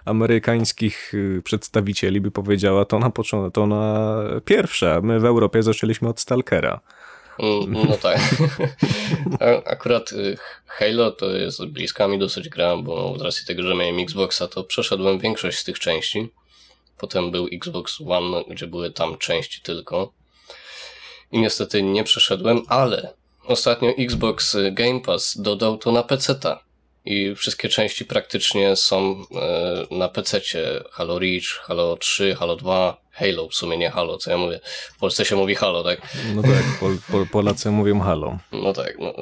amerykańskich 0.05 1.13
y, 1.13 1.41
przedstawicieli 1.45 2.21
by 2.21 2.31
powiedziała 2.31 2.85
to 2.85 2.99
na 2.99 3.09
początku, 3.09 3.51
to 3.51 3.67
na 3.67 4.15
pierwsze, 4.45 4.99
my 5.03 5.19
w 5.19 5.25
Europie 5.25 5.63
zaczęliśmy 5.63 6.09
od 6.09 6.19
Stalkera. 6.19 6.79
Mm, 7.39 7.87
No 7.89 7.97
tak. 7.97 8.19
Akurat 9.73 10.11
y, 10.11 10.37
Halo 10.67 11.11
to 11.11 11.31
jest 11.31 11.65
bliska 11.65 12.07
mi 12.07 12.19
dosyć 12.19 12.49
gra, 12.49 12.77
bo 12.77 13.15
z 13.19 13.21
racji 13.21 13.45
tego, 13.47 13.63
że 13.63 13.75
miałem 13.75 13.99
Xboxa, 13.99 14.47
to 14.47 14.63
przeszedłem 14.63 15.19
większość 15.19 15.57
z 15.57 15.63
tych 15.63 15.79
części. 15.79 16.29
Potem 16.97 17.31
był 17.31 17.47
Xbox 17.53 18.01
One, 18.07 18.43
gdzie 18.49 18.67
były 18.67 18.91
tam 18.91 19.17
części 19.17 19.61
tylko. 19.61 20.11
I 21.31 21.39
niestety 21.39 21.83
nie 21.83 22.03
przeszedłem, 22.03 22.61
ale 22.67 23.13
ostatnio 23.49 23.89
Xbox 23.97 24.57
Game 24.71 24.99
Pass 24.99 25.37
dodał 25.41 25.77
to 25.77 25.91
na 25.91 26.03
PC-ta. 26.03 26.63
I 27.05 27.35
wszystkie 27.35 27.69
części 27.69 28.05
praktycznie 28.05 28.75
są 28.75 29.15
e, 29.35 29.95
na 29.95 30.09
PC-cie. 30.09 30.83
Halo 30.91 31.19
Reach, 31.19 31.43
Halo 31.43 31.97
3, 31.97 32.35
Halo 32.35 32.55
2, 32.55 32.97
Halo, 33.11 33.49
w 33.49 33.55
sumie 33.55 33.77
nie 33.77 33.89
Halo, 33.89 34.17
co 34.17 34.31
ja 34.31 34.37
mówię. 34.37 34.59
W 34.95 34.99
Polsce 34.99 35.25
się 35.25 35.35
mówi 35.35 35.55
Halo, 35.55 35.83
tak? 35.83 36.01
No 36.35 36.41
tak, 36.41 36.63
Pol, 36.79 36.97
Pol, 37.11 37.27
Polacy 37.27 37.71
mówią 37.71 37.99
Halo. 37.99 38.37
No 38.51 38.73
tak, 38.73 38.99
no. 38.99 39.13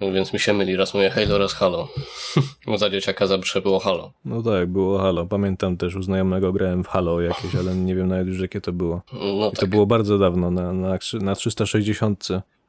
no 0.00 0.12
więc 0.12 0.32
mi 0.32 0.38
się 0.38 0.52
myli, 0.52 0.76
raz 0.76 0.94
mówię 0.94 1.10
Halo, 1.10 1.38
raz 1.38 1.52
Halo. 1.52 1.88
Bo 2.66 2.78
za 2.78 2.90
dzieciaka 2.90 3.26
zawsze 3.26 3.60
było 3.60 3.78
Halo. 3.78 4.12
No 4.24 4.42
tak, 4.42 4.68
było 4.68 4.98
Halo. 4.98 5.26
Pamiętam 5.26 5.76
też 5.76 5.94
u 5.94 6.02
znajomego 6.02 6.52
grałem 6.52 6.84
w 6.84 6.88
Halo 6.88 7.20
jakieś, 7.20 7.54
ale 7.54 7.74
nie 7.74 7.94
wiem 7.94 8.08
nawet 8.08 8.26
już 8.26 8.40
jakie 8.40 8.60
to 8.60 8.72
było. 8.72 9.02
No 9.12 9.48
I 9.48 9.54
to 9.54 9.60
tak. 9.60 9.70
było 9.70 9.86
bardzo 9.86 10.18
dawno, 10.18 10.50
na, 10.50 10.72
na, 10.72 10.98
na 11.20 11.34
360. 11.34 12.28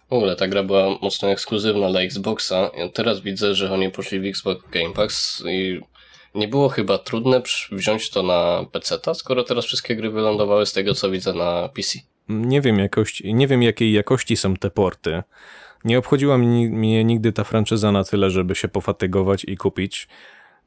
W 0.09 0.13
ogóle 0.13 0.35
ta 0.35 0.47
gra 0.47 0.63
była 0.63 0.89
mocno 1.01 1.31
ekskluzywna 1.31 1.89
dla 1.89 2.01
Xboxa. 2.01 2.71
Teraz 2.93 3.21
widzę, 3.21 3.55
że 3.55 3.73
oni 3.73 3.91
poszli 3.91 4.19
w 4.19 4.25
Xbox 4.25 4.61
Game 4.71 4.93
Pass 4.93 5.43
i 5.49 5.79
nie 6.35 6.47
było 6.47 6.69
chyba 6.69 6.97
trudne 6.97 7.41
wziąć 7.71 8.09
to 8.09 8.23
na 8.23 8.65
PC, 8.71 8.99
skoro 9.13 9.43
teraz 9.43 9.65
wszystkie 9.65 9.95
gry 9.95 10.09
wylądowały 10.09 10.65
z 10.65 10.73
tego, 10.73 10.93
co 10.93 11.11
widzę 11.11 11.33
na 11.33 11.69
PC. 11.75 11.99
Nie 12.29 12.61
wiem, 12.61 12.79
jakości, 12.79 13.33
nie 13.33 13.47
wiem 13.47 13.63
jakiej 13.63 13.93
jakości 13.93 14.37
są 14.37 14.55
te 14.55 14.69
porty. 14.69 15.23
Nie 15.83 15.99
obchodziła 15.99 16.37
mnie, 16.37 16.69
mnie 16.69 17.03
nigdy 17.03 17.31
ta 17.31 17.43
franczyza 17.43 17.91
na 17.91 18.03
tyle, 18.03 18.29
żeby 18.29 18.55
się 18.55 18.67
pofatygować 18.67 19.45
i 19.47 19.57
kupić. 19.57 20.07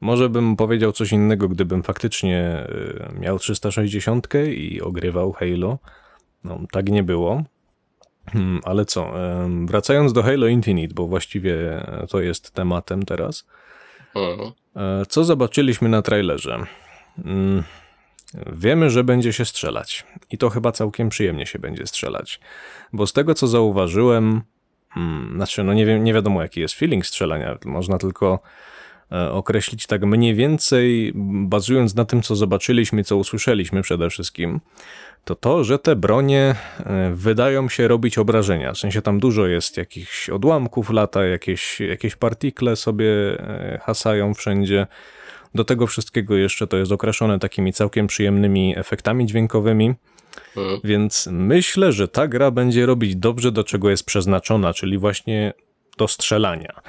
Może 0.01 0.29
bym 0.29 0.55
powiedział 0.55 0.91
coś 0.91 1.11
innego, 1.11 1.49
gdybym 1.49 1.83
faktycznie 1.83 2.67
y, 3.15 3.19
miał 3.19 3.39
360 3.39 4.27
i 4.55 4.81
ogrywał 4.81 5.31
Halo. 5.31 5.79
No, 6.43 6.59
tak 6.71 6.89
nie 6.89 7.03
było. 7.03 7.43
Hmm, 8.31 8.61
ale 8.63 8.85
co, 8.85 9.13
wracając 9.65 10.13
do 10.13 10.23
Halo 10.23 10.47
Infinite, 10.47 10.93
bo 10.93 11.07
właściwie 11.07 11.85
to 12.09 12.21
jest 12.21 12.51
tematem 12.51 13.03
teraz. 13.05 13.47
E, 14.75 15.05
Co 15.09 15.23
zobaczyliśmy 15.23 15.89
na 15.89 16.01
trailerze? 16.01 16.65
Mm, 17.25 17.63
Wiemy, 18.53 18.89
że 18.89 19.03
będzie 19.03 19.33
się 19.33 19.45
strzelać. 19.45 20.05
I 20.31 20.37
to 20.37 20.49
chyba 20.49 20.71
całkiem 20.71 21.09
przyjemnie 21.09 21.45
się 21.45 21.59
będzie 21.59 21.87
strzelać. 21.87 22.39
Bo 22.93 23.07
z 23.07 23.13
tego, 23.13 23.33
co 23.33 23.47
zauważyłem, 23.47 24.41
mm, 24.97 25.33
znaczy, 25.35 25.63
no 25.63 25.73
nie, 25.73 25.85
wiem, 25.85 26.03
nie 26.03 26.13
wiadomo, 26.13 26.41
jaki 26.41 26.59
jest 26.59 26.75
feeling 26.75 27.05
strzelania. 27.05 27.57
Można 27.65 27.97
tylko 27.97 28.33
e, 28.35 28.39
określić 29.31 29.87
tak 29.87 30.05
mniej 30.05 30.35
więcej, 30.35 31.11
bazując 31.45 31.95
na 31.95 32.05
tym, 32.05 32.21
co 32.21 32.35
zobaczyliśmy, 32.35 33.03
co 33.03 33.17
usłyszeliśmy 33.17 33.81
przede 33.81 34.09
wszystkim, 34.09 34.59
to 35.25 35.35
to, 35.35 35.63
że 35.63 35.79
te 35.79 35.95
bronie 35.95 36.55
e, 36.79 37.11
wydają 37.13 37.69
się 37.69 37.87
robić 37.87 38.17
obrażenia. 38.17 38.73
W 38.73 38.77
sensie 38.77 39.01
tam 39.01 39.19
dużo 39.19 39.47
jest 39.47 39.77
jakichś 39.77 40.29
odłamków 40.29 40.89
lata, 40.89 41.25
jakieś, 41.25 41.79
jakieś 41.79 42.15
partikle 42.15 42.75
sobie 42.75 43.05
e, 43.39 43.79
hasają 43.83 44.33
wszędzie. 44.33 44.87
Do 45.55 45.63
tego 45.63 45.87
wszystkiego 45.87 46.35
jeszcze 46.35 46.67
to 46.67 46.77
jest 46.77 46.91
okraszone 46.91 47.39
takimi 47.39 47.73
całkiem 47.73 48.07
przyjemnymi 48.07 48.77
efektami 48.77 49.25
dźwiękowymi. 49.25 49.93
Mhm. 50.57 50.79
Więc 50.83 51.29
myślę, 51.31 51.91
że 51.91 52.07
ta 52.07 52.27
gra 52.27 52.51
będzie 52.51 52.85
robić 52.85 53.15
dobrze, 53.15 53.51
do 53.51 53.63
czego 53.63 53.89
jest 53.89 54.05
przeznaczona, 54.05 54.73
czyli 54.73 54.97
właśnie 54.97 55.53
do 55.97 56.07
strzelania. 56.07 56.81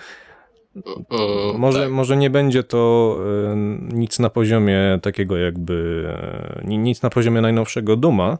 Może, 1.58 1.80
tak. 1.80 1.90
może 1.90 2.16
nie 2.16 2.30
będzie 2.30 2.62
to 2.62 3.16
e, 3.52 3.56
nic 3.92 4.18
na 4.18 4.30
poziomie 4.30 4.98
takiego 5.02 5.36
jakby, 5.36 6.06
e, 6.08 6.66
ni- 6.66 6.78
nic 6.78 7.02
na 7.02 7.10
poziomie 7.10 7.40
najnowszego 7.40 7.96
Duma, 7.96 8.38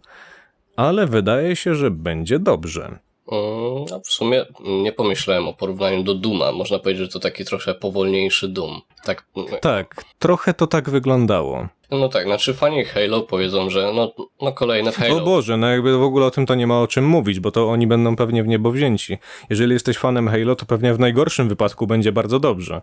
ale 0.77 1.07
wydaje 1.07 1.57
się, 1.57 1.75
że 1.75 1.91
będzie 1.91 2.39
dobrze. 2.39 2.99
Mm, 3.33 3.85
A 3.95 3.99
w 4.01 4.07
sumie 4.07 4.45
nie 4.61 4.93
pomyślałem 4.93 5.49
o 5.49 5.55
porównaniu 5.55 6.03
do 6.03 6.15
Duma. 6.15 6.53
Można 6.53 6.79
powiedzieć, 6.79 7.03
że 7.03 7.09
to 7.13 7.21
taki 7.21 7.45
trochę 7.45 7.75
powolniejszy 7.75 8.49
Doom. 8.49 8.81
Tak, 9.05 9.25
Tak, 9.61 10.05
trochę 10.19 10.55
to 10.55 10.67
tak 10.67 10.91
wyglądało. 10.91 11.69
no 11.91 12.09
tak, 12.09 12.25
znaczy 12.25 12.55
fani 12.55 12.85
Halo 12.85 13.21
powiedzą, 13.23 13.71
że 13.71 13.93
no, 13.95 14.13
no 14.43 14.53
kolejne 14.53 14.93
Halo. 14.93 15.17
O 15.17 15.21
Boże, 15.21 15.57
no 15.57 15.71
jakby 15.71 15.99
w 15.99 16.03
ogóle 16.03 16.27
o 16.27 16.31
tym 16.31 16.47
to 16.47 16.55
nie 16.55 16.67
ma 16.67 16.81
o 16.81 16.87
czym 16.87 17.07
mówić, 17.07 17.41
bo 17.41 17.51
to 17.51 17.71
oni 17.71 17.87
będą 17.87 18.17
pewnie 18.17 18.43
w 18.43 18.47
niebo 18.47 18.71
wzięci. 18.71 19.19
Jeżeli 19.51 19.73
jesteś 19.73 19.99
fanem 19.99 20.29
Halo, 20.29 20.57
to 20.57 20.67
pewnie 20.67 20.95
w 20.95 20.99
najgorszym 21.01 21.49
wypadku 21.49 21.87
będzie 21.87 22.13
bardzo 22.13 22.41
dobrze, 22.41 22.83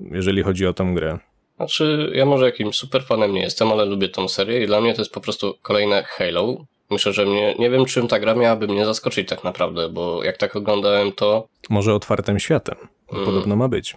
jeżeli 0.00 0.42
chodzi 0.42 0.66
o 0.66 0.72
tę 0.72 0.90
grę. 0.94 1.18
Znaczy, 1.56 2.10
ja 2.14 2.26
może 2.26 2.44
jakimś 2.44 2.76
super 2.76 3.02
fanem 3.04 3.32
nie 3.32 3.40
jestem, 3.40 3.72
ale 3.72 3.84
lubię 3.84 4.08
tą 4.08 4.28
serię 4.28 4.64
i 4.64 4.66
dla 4.66 4.80
mnie 4.80 4.94
to 4.94 5.00
jest 5.00 5.12
po 5.12 5.20
prostu 5.20 5.54
kolejne 5.62 6.02
Halo. 6.04 6.56
Myślę, 6.90 7.12
że 7.12 7.26
mnie, 7.26 7.54
nie 7.58 7.70
wiem 7.70 7.84
czym 7.84 8.08
ta 8.08 8.20
gra 8.20 8.34
miałaby 8.34 8.66
mnie 8.68 8.84
zaskoczyć 8.84 9.28
tak 9.28 9.44
naprawdę, 9.44 9.88
bo 9.88 10.24
jak 10.24 10.36
tak 10.36 10.56
oglądałem 10.56 11.12
to, 11.12 11.48
Może 11.70 11.94
otwartym 11.94 12.38
światem. 12.38 12.76
Mm. 13.12 13.24
Podobno 13.24 13.56
ma 13.56 13.68
być. 13.68 13.96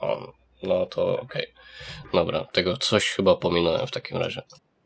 o, 0.00 0.32
no 0.62 0.86
to 0.86 1.20
okej. 1.20 1.46
Dobra, 2.12 2.44
tego 2.52 2.76
coś 2.76 3.04
chyba 3.08 3.36
pominąłem 3.36 3.86
w 3.86 3.90
takim 3.90 4.16
razie. 4.18 4.42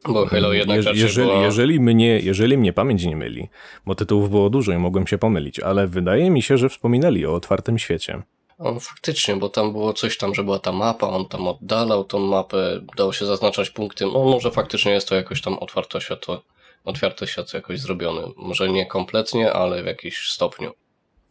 Bo 0.09 0.27
Halo 0.27 0.53
jednak 0.53 0.85
Je- 0.85 0.93
jeżeli, 0.93 1.27
była... 1.29 1.43
jeżeli, 1.43 1.81
mnie, 1.81 2.21
jeżeli 2.21 2.59
mnie 2.59 2.73
pamięć 2.73 3.05
nie 3.05 3.17
myli, 3.17 3.49
bo 3.87 3.95
tytułów 3.95 4.31
było 4.31 4.51
dużo 4.51 4.73
i 4.73 4.79
mogłem 4.79 5.07
się 5.07 5.19
pomylić, 5.19 5.61
ale 5.61 5.87
wydaje 5.87 6.31
mi 6.31 6.43
się, 6.43 6.59
że 6.59 6.69
wspominali 6.69 7.27
o 7.27 7.35
otwartym 7.35 7.79
świecie. 7.79 8.23
O, 8.59 8.81
faktycznie, 8.81 9.37
bo 9.37 9.49
tam 9.49 9.73
było 9.73 9.93
coś 9.93 10.19
tam, 10.19 10.35
że 10.35 10.45
była 10.45 10.59
ta 10.59 10.73
mapa, 10.73 11.07
on 11.09 11.29
tam 11.29 11.49
oddalał 11.49 12.05
tą 12.05 12.19
mapę, 12.19 12.81
dało 12.97 13.13
się 13.13 13.27
zaznaczać 13.27 13.71
punkty. 13.71 14.05
No 14.07 14.25
może 14.25 14.51
faktycznie 14.51 14.93
jest 14.93 15.09
to 15.09 15.15
jakoś 15.15 15.41
tam 15.43 15.59
otwarte 15.59 16.01
światło, 16.01 16.43
otwarte 16.85 17.27
światło 17.27 17.57
jakoś 17.57 17.81
zrobione. 17.81 18.23
Może 18.37 18.69
nie 18.69 18.87
kompletnie, 18.87 19.53
ale 19.53 19.83
w 19.83 19.87
jakiś 19.87 20.31
stopniu. 20.31 20.73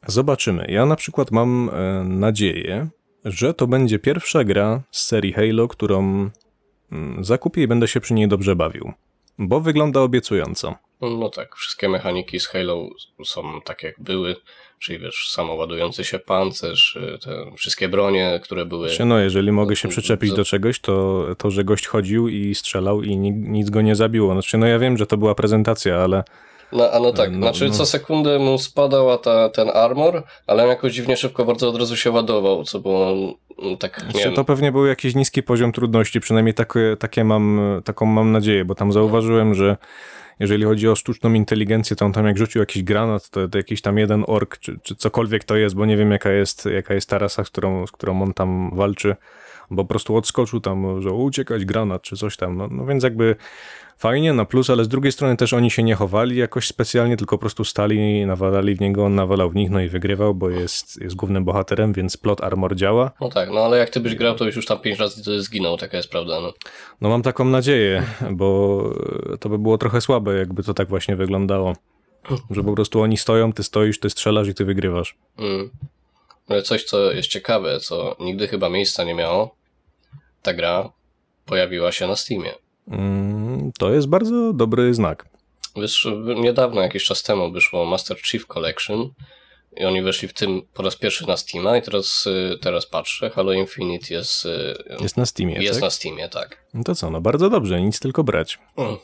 Zobaczymy. 0.07 0.65
Ja 0.69 0.85
na 0.85 0.95
przykład 0.95 1.31
mam 1.31 1.69
e, 1.69 2.03
nadzieję, 2.03 2.89
że 3.25 3.53
to 3.53 3.67
będzie 3.67 3.99
pierwsza 3.99 4.43
gra 4.43 4.81
z 4.91 5.05
serii 5.05 5.33
Halo, 5.33 5.67
którą 5.67 6.29
mm, 6.91 7.23
zakupię 7.23 7.63
i 7.63 7.67
będę 7.67 7.87
się 7.87 7.99
przy 7.99 8.13
niej 8.13 8.27
dobrze 8.27 8.55
bawił. 8.55 8.93
Bo 9.37 9.59
wygląda 9.59 10.01
obiecująco. 10.01 10.75
No 11.01 11.29
tak, 11.29 11.55
wszystkie 11.55 11.89
mechaniki 11.89 12.39
z 12.39 12.47
Halo 12.47 12.89
są 13.25 13.61
tak 13.61 13.83
jak 13.83 13.95
były, 13.99 14.35
czyli 14.79 14.99
wiesz, 14.99 15.29
samoładujący 15.31 16.03
się 16.03 16.19
pancerz, 16.19 16.95
y, 16.95 17.19
te 17.23 17.51
wszystkie 17.57 17.89
bronie, 17.89 18.39
które 18.43 18.65
były... 18.65 18.89
Czy 18.89 19.05
no, 19.05 19.19
jeżeli 19.19 19.51
mogę 19.51 19.75
się 19.75 19.87
przyczepić 19.87 20.33
do 20.33 20.45
czegoś, 20.45 20.79
to 20.79 21.25
to, 21.37 21.51
że 21.51 21.63
gość 21.63 21.87
chodził 21.87 22.27
i 22.27 22.55
strzelał 22.55 23.03
i 23.03 23.17
ni- 23.17 23.31
nic 23.31 23.69
go 23.69 23.81
nie 23.81 23.95
zabiło. 23.95 24.33
Znaczy, 24.33 24.57
no 24.57 24.67
ja 24.67 24.79
wiem, 24.79 24.97
że 24.97 25.07
to 25.07 25.17
była 25.17 25.35
prezentacja, 25.35 25.97
ale 25.97 26.23
No, 26.71 26.91
a 26.91 26.99
no 26.99 27.13
tak, 27.13 27.31
No, 27.31 27.37
znaczy 27.37 27.67
no. 27.67 27.73
co 27.73 27.85
sekundę 27.85 28.39
mu 28.39 28.57
spadała 28.57 29.17
ta, 29.17 29.49
ten 29.49 29.69
armor, 29.73 30.23
ale 30.47 30.63
on 30.63 30.69
jakoś 30.69 30.93
dziwnie 30.93 31.17
szybko 31.17 31.45
bardzo 31.45 31.69
od 31.69 31.75
razu 31.75 31.95
się 31.95 32.11
ładował, 32.11 32.63
co 32.63 32.79
było 32.79 33.11
mm, 33.11 33.77
tak, 33.77 34.03
nie 34.05 34.11
Znaczy, 34.11 34.31
to 34.31 34.45
pewnie 34.45 34.71
był 34.71 34.85
jakiś 34.85 35.15
niski 35.15 35.43
poziom 35.43 35.71
trudności, 35.71 36.19
przynajmniej 36.19 36.53
takie, 36.53 36.95
takie 36.99 37.23
mam, 37.23 37.61
taką 37.85 38.05
mam 38.05 38.31
nadzieję, 38.31 38.65
bo 38.65 38.75
tam 38.75 38.91
zauważyłem, 38.91 39.55
że 39.55 39.77
jeżeli 40.39 40.63
chodzi 40.63 40.87
o 40.87 40.95
sztuczną 40.95 41.33
inteligencję, 41.33 41.95
to 41.95 42.05
on 42.05 42.13
tam 42.13 42.25
jak 42.25 42.37
rzucił 42.37 42.59
jakiś 42.59 42.83
granat, 42.83 43.29
to, 43.29 43.47
to 43.47 43.57
jakiś 43.57 43.81
tam 43.81 43.97
jeden 43.97 44.23
ork, 44.27 44.57
czy, 44.57 44.79
czy 44.83 44.95
cokolwiek 44.95 45.43
to 45.43 45.55
jest, 45.55 45.75
bo 45.75 45.85
nie 45.85 45.97
wiem 45.97 46.11
jaka 46.11 46.31
jest, 46.31 46.65
jaka 46.65 46.93
jest 46.93 47.09
ta 47.09 47.17
rasa, 47.17 47.43
z 47.43 47.49
którą, 47.49 47.87
z 47.87 47.91
którą 47.91 48.21
on 48.21 48.33
tam 48.33 48.75
walczy, 48.75 49.15
bo 49.71 49.83
po 49.83 49.89
prostu 49.89 50.15
odskoczył 50.15 50.59
tam, 50.59 51.01
że 51.01 51.11
uciekać 51.11 51.65
granat, 51.65 52.01
czy 52.01 52.17
coś 52.17 52.37
tam, 52.37 52.57
no, 52.57 52.67
no 52.71 52.85
więc 52.85 53.03
jakby 53.03 53.35
fajnie, 53.99 54.33
na 54.33 54.45
plus, 54.45 54.69
ale 54.69 54.83
z 54.83 54.87
drugiej 54.87 55.11
strony 55.11 55.37
też 55.37 55.53
oni 55.53 55.71
się 55.71 55.83
nie 55.83 55.95
chowali 55.95 56.37
jakoś 56.37 56.67
specjalnie, 56.67 57.17
tylko 57.17 57.37
po 57.37 57.39
prostu 57.39 57.63
stali, 57.63 58.25
nawalali 58.25 58.75
w 58.75 58.81
niego, 58.81 59.05
on 59.05 59.15
nawalał 59.15 59.49
w 59.49 59.55
nich, 59.55 59.69
no 59.69 59.81
i 59.81 59.89
wygrywał, 59.89 60.35
bo 60.35 60.49
jest, 60.49 61.01
jest 61.01 61.15
głównym 61.15 61.45
bohaterem, 61.45 61.93
więc 61.93 62.17
plot 62.17 62.41
armor 62.41 62.75
działa. 62.75 63.11
No 63.21 63.29
tak, 63.29 63.49
no 63.49 63.59
ale 63.59 63.77
jak 63.77 63.89
ty 63.89 63.99
byś 63.99 64.15
grał, 64.15 64.35
to 64.35 64.45
byś 64.45 64.55
już 64.55 64.65
tam 64.65 64.79
pięć 64.79 64.99
razy 64.99 65.41
zginął, 65.41 65.77
taka 65.77 65.97
jest 65.97 66.09
prawda, 66.09 66.41
no. 66.41 66.53
No 67.01 67.09
mam 67.09 67.21
taką 67.21 67.45
nadzieję, 67.45 68.03
bo 68.31 68.83
to 69.39 69.49
by 69.49 69.57
było 69.57 69.77
trochę 69.77 70.01
słabe, 70.01 70.37
jakby 70.37 70.63
to 70.63 70.73
tak 70.73 70.89
właśnie 70.89 71.15
wyglądało. 71.15 71.73
Że 72.51 72.63
po 72.63 72.73
prostu 72.73 73.01
oni 73.01 73.17
stoją, 73.17 73.53
ty 73.53 73.63
stoisz, 73.63 73.99
ty 73.99 74.09
strzelasz 74.09 74.47
i 74.47 74.53
ty 74.53 74.65
wygrywasz. 74.65 75.17
Mm. 75.37 75.69
Ale 76.47 76.61
coś, 76.61 76.83
co 76.83 77.11
jest 77.11 77.29
ciekawe, 77.29 77.79
co 77.79 78.15
nigdy 78.19 78.47
chyba 78.47 78.69
miejsca 78.69 79.03
nie 79.03 79.13
miało, 79.13 79.55
ta 80.41 80.53
gra 80.53 80.91
pojawiła 81.45 81.91
się 81.91 82.07
na 82.07 82.15
Steamie. 82.15 82.53
Mm, 82.89 83.71
to 83.79 83.93
jest 83.93 84.07
bardzo 84.07 84.53
dobry 84.53 84.93
znak. 84.93 85.25
Wysz, 85.75 86.07
niedawno, 86.35 86.81
jakiś 86.81 87.03
czas 87.03 87.23
temu, 87.23 87.51
wyszło 87.51 87.85
Master 87.85 88.17
Chief 88.21 88.47
Collection 88.47 89.09
i 89.77 89.85
oni 89.85 90.01
weszli 90.01 90.27
w 90.27 90.33
tym 90.33 90.61
po 90.73 90.83
raz 90.83 90.95
pierwszy 90.95 91.27
na 91.27 91.37
Steama 91.37 91.77
i 91.77 91.81
teraz, 91.81 92.27
y, 92.27 92.57
teraz 92.61 92.85
patrzę, 92.85 93.29
Halo 93.29 93.53
Infinite 93.53 94.13
jest, 94.13 94.45
y, 94.45 94.75
Jest 95.01 95.17
na 95.17 95.25
Steamie, 95.25 95.53
jest 95.53 95.73
tak? 95.73 95.81
na 95.81 95.89
Steamie, 95.89 96.29
tak. 96.29 96.65
No 96.73 96.83
to 96.83 96.95
co, 96.95 97.09
no 97.09 97.21
bardzo 97.21 97.49
dobrze, 97.49 97.81
nic 97.81 97.99
tylko 97.99 98.23
brać. 98.23 98.59
Mm. 98.77 98.97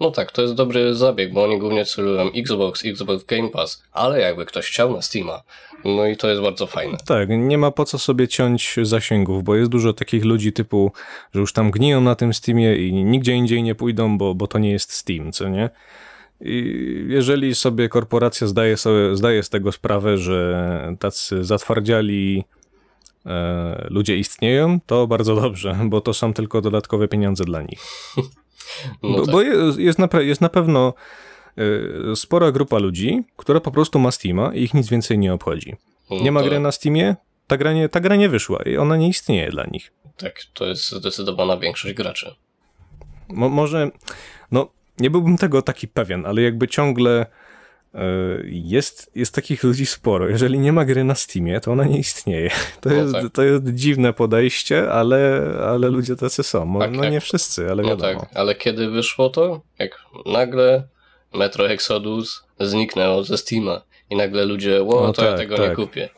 No 0.00 0.10
tak, 0.10 0.32
to 0.32 0.42
jest 0.42 0.54
dobry 0.54 0.94
zabieg, 0.94 1.32
bo 1.32 1.44
oni 1.44 1.58
głównie 1.58 1.84
celują 1.84 2.32
Xbox, 2.32 2.84
Xbox 2.84 3.24
Game 3.24 3.48
Pass, 3.48 3.82
ale 3.92 4.20
jakby 4.20 4.46
ktoś 4.46 4.66
chciał 4.66 4.92
na 4.92 5.02
Steama, 5.02 5.42
no 5.84 6.06
i 6.06 6.16
to 6.16 6.28
jest 6.28 6.42
bardzo 6.42 6.66
fajne. 6.66 6.98
Tak, 7.06 7.28
nie 7.28 7.58
ma 7.58 7.70
po 7.70 7.84
co 7.84 7.98
sobie 7.98 8.28
ciąć 8.28 8.76
zasięgów, 8.82 9.44
bo 9.44 9.56
jest 9.56 9.70
dużo 9.70 9.92
takich 9.92 10.24
ludzi 10.24 10.52
typu, 10.52 10.92
że 11.34 11.40
już 11.40 11.52
tam 11.52 11.70
gniją 11.70 12.00
na 12.00 12.14
tym 12.14 12.34
Steamie 12.34 12.76
i 12.76 12.92
nigdzie 12.92 13.32
indziej 13.32 13.62
nie 13.62 13.74
pójdą, 13.74 14.18
bo, 14.18 14.34
bo 14.34 14.46
to 14.46 14.58
nie 14.58 14.70
jest 14.70 14.92
Steam, 14.92 15.32
co 15.32 15.48
nie? 15.48 15.70
I 16.40 17.04
jeżeli 17.08 17.54
sobie 17.54 17.88
korporacja 17.88 18.46
zdaje, 18.46 18.76
sobie, 18.76 19.16
zdaje 19.16 19.42
z 19.42 19.50
tego 19.50 19.72
sprawę, 19.72 20.18
że 20.18 20.96
tacy 20.98 21.44
zatwardziali 21.44 22.44
e, 23.26 23.86
ludzie 23.90 24.16
istnieją, 24.16 24.80
to 24.86 25.06
bardzo 25.06 25.36
dobrze, 25.36 25.78
bo 25.84 26.00
to 26.00 26.14
są 26.14 26.34
tylko 26.34 26.60
dodatkowe 26.60 27.08
pieniądze 27.08 27.44
dla 27.44 27.62
nich. 27.62 27.80
No 29.02 29.08
bo 29.10 29.22
tak. 29.24 29.32
bo 29.32 29.42
jest, 29.42 29.78
jest, 29.78 29.98
na, 29.98 30.08
jest 30.20 30.40
na 30.40 30.48
pewno 30.48 30.94
e, 32.12 32.16
spora 32.16 32.52
grupa 32.52 32.78
ludzi, 32.78 33.24
która 33.36 33.60
po 33.60 33.70
prostu 33.70 33.98
ma 33.98 34.10
Steama 34.10 34.54
i 34.54 34.62
ich 34.62 34.74
nic 34.74 34.88
więcej 34.88 35.18
nie 35.18 35.34
obchodzi. 35.34 35.76
Nie 36.10 36.32
ma 36.32 36.40
No 36.40 36.44
to- 36.44 36.50
gry 36.50 36.60
na 36.60 36.72
Steamie, 36.72 37.16
ta 37.46 37.56
gra, 37.56 37.72
nie, 37.72 37.88
ta 37.88 38.00
gra 38.00 38.16
nie 38.16 38.28
wyszła 38.28 38.62
i 38.62 38.76
ona 38.76 38.96
nie 38.96 39.08
istnieje 39.08 39.50
dla 39.50 39.64
nich. 39.66 39.92
Tak, 40.16 40.34
to 40.54 40.66
jest 40.66 40.90
zdecydowana 40.92 41.56
większość 41.56 41.94
graczy. 41.94 42.34
Mo, 43.28 43.48
może, 43.48 43.90
no, 44.50 44.68
nie 44.98 45.10
byłbym 45.10 45.36
tego 45.38 45.62
taki 45.62 45.88
pewien, 45.88 46.26
ale 46.26 46.42
jakby 46.42 46.68
ciągle 46.68 47.26
jest, 48.44 49.10
jest 49.14 49.34
takich 49.34 49.62
ludzi 49.64 49.86
sporo. 49.86 50.28
Jeżeli 50.28 50.58
nie 50.58 50.72
ma 50.72 50.84
gry 50.84 51.04
na 51.04 51.14
Steamie, 51.14 51.60
to 51.60 51.72
ona 51.72 51.84
nie 51.84 51.98
istnieje. 51.98 52.50
To, 52.80 52.88
No 52.90 52.94
jest, 52.94 53.12
tak. 53.12 53.32
to 53.32 53.42
jest 53.42 53.64
dziwne 53.64 54.12
podejście, 54.12 54.90
ale, 54.90 55.42
ale 55.66 55.88
ludzie 55.88 56.16
tacy 56.16 56.42
są. 56.42 56.78
Tak, 56.78 56.92
no 56.92 57.04
jak- 57.04 57.12
nie 57.12 57.20
wszyscy, 57.20 57.70
ale 57.70 57.82
No 57.82 57.88
wiadomo. 57.88 58.20
tak, 58.20 58.28
ale 58.34 58.54
kiedy 58.54 58.90
wyszło 58.90 59.28
to? 59.30 59.60
Jak 59.78 59.98
nagle 60.26 60.88
Metro 61.34 61.68
Exodus 61.70 62.44
zniknęło 62.60 63.24
ze 63.24 63.38
Steama 63.38 63.82
i 64.10 64.16
nagle 64.16 64.44
ludzie, 64.44 64.82
ło, 64.82 65.06
No 65.06 65.12
to 65.12 65.24
ja 65.24 65.30
tak, 65.30 65.38
tego 65.40 65.58
nie 65.58 65.66
tak. 65.66 65.76
kupię. 65.76 66.08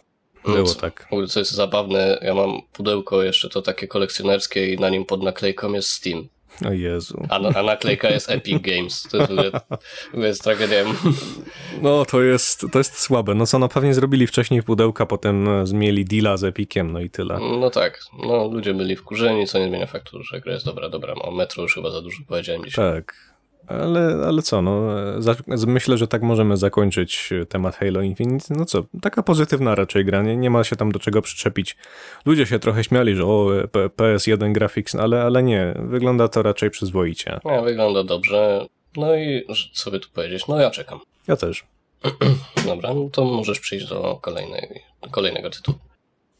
Było 0.44 0.62
co- 0.64 0.80
tak. 0.80 1.08
Co 1.28 1.38
jest 1.40 1.52
zabawne, 1.52 2.18
ja 2.22 2.34
mam 2.34 2.50
pudełko 2.72 3.22
jeszcze 3.22 3.48
to 3.48 3.62
takie 3.62 3.86
kolekcjonerskie 3.88 4.72
i 4.74 4.78
na 4.78 4.88
nim 4.88 5.04
pod 5.04 5.22
naklejką 5.22 5.72
jest 5.72 5.88
Steam, 5.88 6.28
O 6.68 6.72
Jezu. 6.72 7.26
a, 7.28 7.36
a 7.36 7.62
naklejka 7.62 8.10
jest 8.10 8.30
Epic 8.30 8.62
Games. 8.62 9.02
To 9.02 9.16
jest, 9.16 9.30
ogóle 9.30 9.50
jest 10.28 10.42
tragedia. 10.42 10.84
No 11.82 12.04
to 12.04 12.22
jest, 12.22 12.66
to 12.72 12.78
jest 12.78 12.98
słabe. 13.00 13.34
No 13.34 13.46
co, 13.46 13.58
no 13.58 13.68
pewnie 13.68 13.94
zrobili 13.94 14.26
wcześniej 14.26 14.62
pudełka, 14.62 15.06
potem 15.06 15.48
e, 15.48 15.64
mieli 15.72 16.04
deala 16.04 16.36
z 16.36 16.44
Epiciem, 16.44 16.92
no 16.92 17.00
i 17.00 17.10
tyle. 17.10 17.38
No 17.60 17.70
tak, 17.70 18.00
no 18.26 18.48
ludzie 18.48 18.74
byli 18.74 18.96
wkurzeni, 18.96 19.46
co 19.46 19.58
nie 19.58 19.68
zmienia 19.68 19.86
faktu, 19.86 20.22
że 20.22 20.40
gra 20.40 20.52
jest 20.52 20.64
dobra, 20.64 20.88
dobra. 20.88 21.14
O 21.14 21.30
Metro 21.30 21.62
już 21.62 21.74
chyba 21.74 21.90
za 21.90 22.02
dużo 22.02 22.22
powiedziałem 22.28 22.64
dzisiaj. 22.64 22.94
Tak. 22.94 23.33
Ale, 23.66 24.24
ale 24.26 24.42
co, 24.42 24.62
no, 24.62 24.82
myślę, 25.66 25.98
że 25.98 26.08
tak 26.08 26.22
możemy 26.22 26.56
zakończyć 26.56 27.30
e, 27.42 27.46
temat 27.46 27.76
Halo 27.76 28.02
Infinite. 28.02 28.54
No 28.54 28.64
co, 28.64 28.84
taka 29.02 29.22
pozytywna 29.22 29.74
raczej 29.74 30.04
gra, 30.04 30.22
nie, 30.22 30.36
nie 30.36 30.50
ma 30.50 30.64
się 30.64 30.76
tam 30.76 30.92
do 30.92 30.98
czego 30.98 31.22
przyczepić. 31.22 31.76
Ludzie 32.26 32.46
się 32.46 32.58
trochę 32.58 32.84
śmiali, 32.84 33.14
że 33.14 33.24
o, 33.24 33.58
e, 33.60 33.68
P- 33.68 33.86
PS1 33.88 34.52
graphics, 34.52 34.94
ale, 34.94 35.22
ale 35.22 35.42
nie, 35.42 35.74
wygląda 35.78 36.28
to 36.28 36.42
raczej 36.42 36.70
przyzwoicie. 36.70 37.40
No, 37.44 37.62
wygląda 37.62 38.04
dobrze. 38.04 38.66
No 38.96 39.16
i 39.16 39.44
co 39.72 39.90
by 39.90 40.00
tu 40.00 40.08
powiedzieć? 40.10 40.46
No 40.48 40.60
ja 40.60 40.70
czekam. 40.70 41.00
Ja 41.28 41.36
też. 41.36 41.64
Dobra, 42.66 42.94
no 42.94 43.08
to 43.12 43.24
możesz 43.24 43.60
przejść 43.60 43.88
do 43.88 44.18
kolejnej, 44.22 44.82
kolejnego 45.10 45.50
tytułu. 45.50 45.78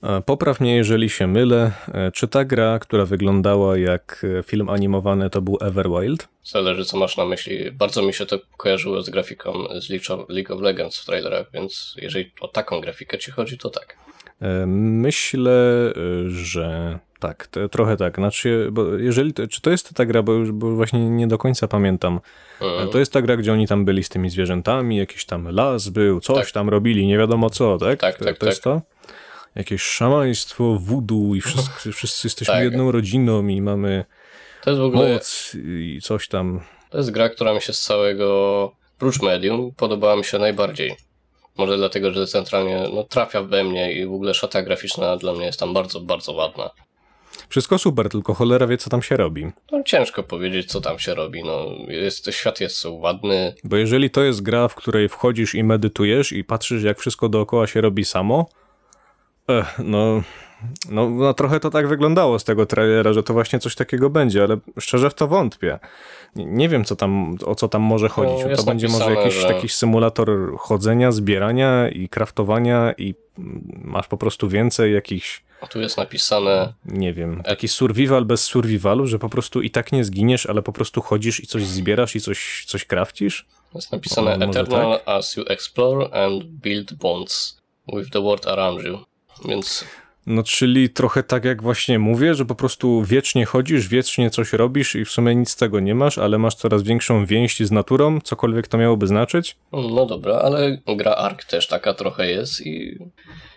E, 0.04 0.22
Popraw 0.22 0.60
mnie, 0.60 0.76
jeżeli 0.76 1.10
się 1.10 1.26
mylę. 1.26 1.72
E, 1.94 2.12
Czy 2.12 2.28
ta 2.28 2.44
gra, 2.44 2.78
która 2.78 3.04
wyglądała 3.04 3.78
jak 3.78 4.26
e, 4.38 4.42
film 4.42 4.68
animowany, 4.68 5.30
to 5.30 5.42
był 5.42 5.58
Everwild? 5.60 6.28
Zależy, 6.44 6.84
co 6.84 6.96
masz 6.96 7.16
na 7.16 7.24
myśli. 7.24 7.72
Bardzo 7.72 8.02
mi 8.02 8.12
się 8.12 8.26
to 8.26 8.38
kojarzyło 8.56 9.02
z 9.02 9.10
grafiką 9.10 9.52
z 9.80 9.90
League 10.28 10.54
of- 10.54 10.60
Legends 10.60 10.98
w 11.00 11.06
trailerach, 11.06 11.46
więc 11.52 11.94
jeżeli 12.02 12.32
o 12.40 12.48
taką 12.48 12.80
grafikę 12.80 13.18
ci 13.18 13.30
chodzi, 13.30 13.58
to 13.58 13.70
tak. 13.70 13.96
Myślę, 14.66 15.92
że 16.26 16.98
tak, 17.20 17.48
trochę 17.70 17.96
tak. 17.96 18.16
Znaczy, 18.16 18.68
bo 18.72 18.94
jeżeli, 18.94 19.32
czy 19.50 19.60
to 19.60 19.70
jest 19.70 19.94
ta 19.94 20.04
gra, 20.06 20.22
bo, 20.22 20.32
już, 20.32 20.52
bo 20.52 20.70
właśnie 20.76 21.10
nie 21.10 21.26
do 21.26 21.38
końca 21.38 21.68
pamiętam. 21.68 22.20
Mhm. 22.60 22.88
To 22.88 22.98
jest 22.98 23.12
ta 23.12 23.22
gra, 23.22 23.36
gdzie 23.36 23.52
oni 23.52 23.66
tam 23.66 23.84
byli 23.84 24.02
z 24.04 24.08
tymi 24.08 24.30
zwierzętami, 24.30 24.96
jakiś 24.96 25.24
tam 25.24 25.48
las 25.50 25.88
był, 25.88 26.20
coś 26.20 26.44
Tak. 26.44 26.50
tam 26.54 26.68
robili, 26.68 27.06
nie 27.06 27.18
wiadomo 27.18 27.50
co, 27.50 27.78
tak? 27.78 28.00
Tak, 28.00 28.18
to, 28.18 28.24
tak, 28.24 28.38
to 28.38 28.46
jest 28.46 28.62
to? 28.62 28.82
Jakieś 29.54 29.82
szamaństwo, 29.82 30.78
voodoo 30.80 31.34
i 31.34 31.40
wszyscy, 31.40 31.92
wszyscy 31.92 32.26
jesteśmy 32.26 32.54
Tak. 32.54 32.64
jedną 32.64 32.92
rodziną 32.92 33.46
i 33.48 33.62
mamy 33.62 34.04
To 34.64 34.70
jest 34.70 34.80
w 34.80 34.84
ogóle 34.84 35.12
moc 35.12 35.56
i 35.64 35.98
coś 36.02 36.28
tam. 36.28 36.60
to 36.90 36.98
jest 36.98 37.10
gra, 37.10 37.28
która 37.28 37.54
mi 37.54 37.60
się 37.60 37.72
z 37.72 37.80
całego, 37.80 38.72
prócz 38.98 39.22
medium, 39.22 39.72
podobała 39.76 40.16
mi 40.16 40.24
się 40.24 40.38
najbardziej. 40.38 40.94
Może 41.58 41.76
dlatego, 41.76 42.12
że 42.12 42.26
centralnie 42.26 42.88
no, 42.94 43.02
trafia 43.04 43.42
we 43.42 43.64
mnie 43.64 43.92
i 43.92 44.06
w 44.06 44.12
ogóle 44.12 44.34
szata 44.34 44.62
graficzna 44.62 45.16
dla 45.16 45.32
mnie 45.32 45.46
jest 45.46 45.60
tam 45.60 45.74
bardzo, 45.74 46.00
bardzo 46.00 46.32
ładna. 46.32 46.70
Wszystko 47.48 47.78
super, 47.78 48.08
tylko 48.08 48.34
cholera 48.34 48.66
wie, 48.66 48.76
co 48.78 48.90
tam 48.90 49.02
się 49.02 49.16
robi. 49.16 49.46
No, 49.72 49.82
ciężko 49.82 50.22
powiedzieć, 50.22 50.70
co 50.72 50.80
tam 50.80 50.98
się 50.98 51.14
robi. 51.14 51.44
No, 51.44 51.66
jest, 51.88 52.30
świat 52.32 52.60
jest 52.60 52.84
ładny, 52.90 53.54
Bo 53.64 53.76
jeżeli 53.76 54.10
to 54.10 54.22
jest 54.22 54.42
gra, 54.42 54.68
w 54.68 54.74
której 54.74 55.08
wchodzisz 55.08 55.54
i 55.54 55.64
medytujesz 55.64 56.32
i 56.32 56.44
patrzysz, 56.44 56.82
jak 56.82 56.98
wszystko 56.98 57.28
dookoła 57.28 57.66
się 57.66 57.80
robi 57.80 58.04
samo, 58.04 58.46
ech, 59.48 59.78
no, 59.78 60.22
no, 60.90 61.10
no 61.10 61.34
trochę 61.34 61.60
to 61.60 61.70
tak 61.70 61.88
wyglądało 61.88 62.38
z 62.38 62.44
tego 62.44 62.66
trailera, 62.66 63.12
że 63.12 63.22
to 63.22 63.32
właśnie 63.32 63.58
coś 63.58 63.74
takiego 63.74 64.10
będzie, 64.10 64.42
ale 64.42 64.56
szczerze 64.80 65.10
w 65.10 65.14
to 65.14 65.28
wątpię. 65.28 65.78
Nie, 66.36 66.44
nie 66.44 66.68
wiem, 66.68 66.84
co 66.84 66.96
tam, 66.96 67.36
o 67.46 67.54
co 67.54 67.68
tam 67.68 67.82
może 67.82 68.08
chodzić. 68.08 68.36
to 68.38 68.44
No, 68.44 68.50
jest 68.50 68.66
będzie 68.66 68.88
może 68.88 69.14
jakiś 69.14 69.34
że- 69.34 69.48
taki 69.48 69.68
symulator 69.68 70.28
chodzenia, 70.58 71.12
zbierania 71.12 71.88
i 71.88 72.08
kraftowania 72.08 72.92
i 72.98 73.14
masz 73.84 74.08
po 74.08 74.16
prostu 74.16 74.48
więcej 74.48 74.94
jakichś 74.94 75.44
a 75.60 75.66
tu 75.66 75.80
jest 75.80 75.96
napisane 75.96 76.72
nie 76.84 77.12
wiem, 77.12 77.42
taki 77.42 77.68
survival 77.68 78.24
bez 78.24 78.44
survivalu, 78.44 79.06
że 79.06 79.18
po 79.18 79.28
prostu 79.28 79.62
i 79.62 79.70
tak 79.70 79.92
nie 79.92 80.04
zginiesz, 80.04 80.46
ale 80.46 80.62
po 80.62 80.72
prostu 80.72 81.00
chodzisz 81.02 81.44
i 81.44 81.46
coś 81.46 81.66
zbierasz 81.66 82.16
i 82.16 82.20
coś, 82.20 82.64
coś 82.66 82.84
krafcisz? 82.84 83.46
Jest 83.74 83.92
napisane 83.92 84.30
O, 84.46 84.50
Eternal 84.50 85.00
as 85.06 85.36
you 85.36 85.44
explore 85.48 86.24
and 86.24 86.44
build 86.44 86.94
bonds 86.94 87.60
with 87.96 88.10
the 88.10 88.20
world 88.22 88.46
around 88.46 88.84
you. 88.84 88.98
Więc 89.48 89.84
No, 90.26 90.42
czyli 90.42 90.90
trochę 90.90 91.22
tak 91.22 91.44
jak 91.44 91.62
właśnie 91.62 91.98
mówię, 91.98 92.34
że 92.34 92.44
po 92.44 92.54
prostu 92.54 93.02
wiecznie 93.02 93.44
chodzisz, 93.46 93.88
wiecznie 93.88 94.30
coś 94.30 94.52
robisz 94.52 94.94
i 94.94 95.04
w 95.04 95.10
sumie 95.10 95.34
nic 95.34 95.50
z 95.50 95.56
tego 95.56 95.80
nie 95.80 95.94
masz, 95.94 96.18
ale 96.18 96.38
masz 96.38 96.54
coraz 96.54 96.82
większą 96.82 97.26
więź 97.26 97.60
z 97.60 97.70
naturą, 97.70 98.20
cokolwiek 98.20 98.68
to 98.68 98.78
miałoby 98.78 99.06
znaczyć. 99.06 99.56
no 99.72 100.06
dobra, 100.06 100.34
ale 100.34 100.78
gra 100.96 101.14
Ark 101.14 101.44
też 101.44 101.66
taka 101.66 101.94
trochę 101.94 102.30
jest 102.30 102.66
i, 102.66 102.98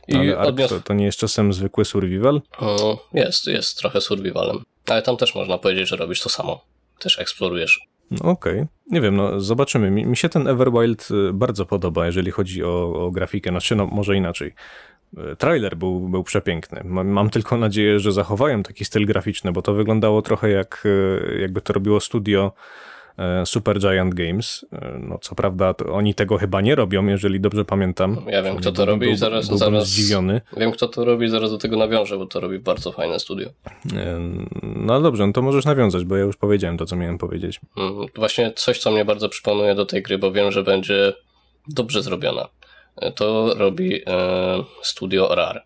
i 0.07 0.15
Ale 0.15 0.37
Ark 0.37 0.57
to, 0.69 0.79
to 0.81 0.93
nie 0.93 1.05
jest 1.05 1.19
czasem 1.19 1.53
zwykły 1.53 1.85
survival. 1.85 2.41
O, 2.59 3.07
Jest, 3.13 3.47
jest 3.47 3.77
trochę 3.77 4.01
survivalem. 4.01 4.63
Ale 4.87 5.01
tam 5.01 5.17
też 5.17 5.35
można 5.35 5.57
powiedzieć, 5.57 5.89
że 5.89 5.95
robisz 5.95 6.21
to 6.21 6.29
samo. 6.29 6.61
Też 6.99 7.19
eksplorujesz. 7.19 7.87
No 8.11 8.31
okej, 8.31 8.65
nie 8.91 9.01
wiem, 9.01 9.15
no 9.15 9.41
zobaczymy. 9.41 9.91
Mi, 9.91 10.05
mi 10.05 10.17
się 10.17 10.29
ten 10.29 10.47
Everwild 10.47 11.07
y, 11.11 11.33
bardzo 11.33 11.65
podoba, 11.65 12.05
jeżeli 12.05 12.31
chodzi 12.31 12.63
o, 12.63 13.05
o 13.05 13.11
grafikę, 13.11 13.49
znaczy 13.49 13.75
no 13.75 13.85
może 13.85 14.15
inaczej. 14.15 14.53
Trailer 15.37 15.75
był, 15.77 15.99
był 16.09 16.23
przepiękny. 16.23 16.81
Mam, 16.85 17.07
mam 17.07 17.29
tylko 17.29 17.57
nadzieję, 17.57 17.99
że 17.99 18.11
zachowają 18.11 18.63
taki 18.63 18.85
styl 18.85 19.05
graficzny, 19.05 19.51
bo 19.51 19.61
to 19.61 19.73
wyglądało 19.73 20.21
trochę 20.21 20.49
jak 20.49 20.83
y, 20.85 21.37
jakby 21.41 21.61
to 21.61 21.73
robiło 21.73 21.99
studio 21.99 22.51
e, 23.17 23.45
Super 23.45 23.79
Giant 23.79 24.13
Games. 24.13 24.65
E, 24.73 24.97
No 24.99 25.17
co 25.21 25.35
prawda 25.35 25.73
oni 25.91 26.13
tego 26.13 26.37
chyba 26.37 26.61
nie 26.61 26.75
robią, 26.75 27.05
jeżeli 27.05 27.39
dobrze 27.39 27.65
pamiętam. 27.65 28.17
Ja 28.27 28.43
wiem, 28.43 28.55
kto 28.57 28.71
to 28.71 28.85
robi 28.85 29.05
i 29.07 29.09
byłbym- 29.09 29.17
zaraz- 29.17 29.45
zaraz- 29.57 29.87
zdziwiony. 29.87 30.41
Wiem, 30.57 30.71
kto 30.71 30.87
to 30.87 31.05
robi, 31.05 31.29
zaraz 31.29 31.51
do 31.51 31.57
tego 31.57 31.77
nawiążę, 31.77 32.17
bo 32.17 32.25
to 32.25 32.39
robi 32.39 32.59
bardzo 32.59 32.91
fajne 32.91 33.19
studio. 33.19 33.49
E, 33.95 34.19
No 34.63 35.01
dobrze, 35.01 35.27
no 35.27 35.33
to 35.33 35.41
możesz 35.41 35.65
nawiązać, 35.65 36.03
bo 36.05 36.17
ja 36.17 36.23
już 36.23 36.37
powiedziałem 36.37 36.77
to, 36.77 36.85
co 36.85 36.95
miałem 36.95 37.17
powiedzieć. 37.17 37.59
Mm, 37.77 37.93
Właśnie 38.15 38.51
coś, 38.55 38.79
co 38.79 38.91
mnie 38.91 39.05
bardzo 39.05 39.29
przypomina 39.29 39.75
do 39.75 39.85
tej 39.85 40.01
gry, 40.03 40.17
bo 40.17 40.31
wiem, 40.31 40.51
że 40.51 40.63
będzie 40.63 41.13
dobrze 41.67 42.03
zrobiona. 42.03 42.47
To 43.15 43.53
robi 43.53 44.01
e, 44.07 44.63
studio 44.83 45.35
Rare. 45.35 45.61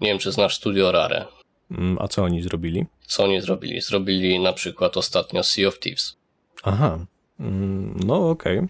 Nie 0.00 0.08
wiem, 0.08 0.18
czy 0.18 0.32
znasz 0.32 0.56
studio 0.56 0.92
Rare. 0.92 1.24
Mm, 1.70 1.98
A 2.00 2.08
co 2.08 2.22
oni 2.22 2.42
zrobili? 2.42 2.86
Co 3.06 3.24
oni 3.24 3.40
zrobili? 3.40 3.80
Zrobili 3.80 4.40
na 4.40 4.52
przykład 4.52 4.96
ostatnio 4.96 5.42
Sea 5.42 5.68
of 5.68 5.78
Thieves. 5.78 6.16
Aha. 6.62 6.98
Mm, 7.40 7.96
No 8.06 8.30
okej. 8.30 8.58
Um, 8.58 8.68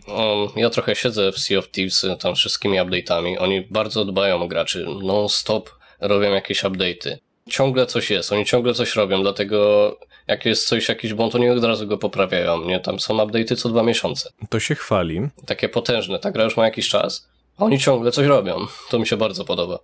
ja 0.56 0.70
trochę 0.70 0.96
siedzę 0.96 1.32
w 1.32 1.38
Sea 1.38 1.58
of 1.58 1.70
Thieves 1.70 2.04
y, 2.04 2.16
tam 2.16 2.34
wszystkimi 2.34 2.78
update'ami. 2.78 3.36
Oni 3.38 3.60
bardzo 3.70 4.04
dbają 4.04 4.42
o 4.42 4.48
graczy. 4.48 4.86
Non-stop 5.02 5.70
robią 6.00 6.30
jakieś 6.30 6.62
update'y. 6.64 7.16
Ciągle 7.50 7.86
coś 7.86 8.10
jest, 8.10 8.32
oni 8.32 8.44
ciągle 8.44 8.74
coś 8.74 8.96
robią, 8.96 9.22
dlatego 9.22 9.90
jak 10.26 10.44
jest 10.46 10.68
coś, 10.68 10.88
jakiś 10.88 11.14
błąd, 11.14 11.34
oni 11.34 11.48
od 11.50 11.64
razu 11.64 11.86
go 11.86 11.98
poprawiają. 11.98 12.64
Nie, 12.64 12.80
tam 12.80 13.00
są 13.00 13.16
update'y 13.16 13.56
co 13.56 13.68
dwa 13.68 13.82
miesiące. 13.82 14.30
To 14.50 14.60
się 14.60 14.74
chwali. 14.74 15.20
Takie 15.46 15.68
potężne. 15.68 16.18
Ta 16.18 16.30
gra 16.30 16.44
już 16.44 16.56
ma 16.56 16.64
jakiś 16.64 16.88
czas, 16.88 17.28
oni 17.58 17.78
ciągle 17.78 18.12
coś 18.12 18.26
robią. 18.26 18.56
To 18.90 18.98
mi 18.98 19.06
się 19.06 19.16
bardzo 19.16 19.44
podoba. 19.44 19.78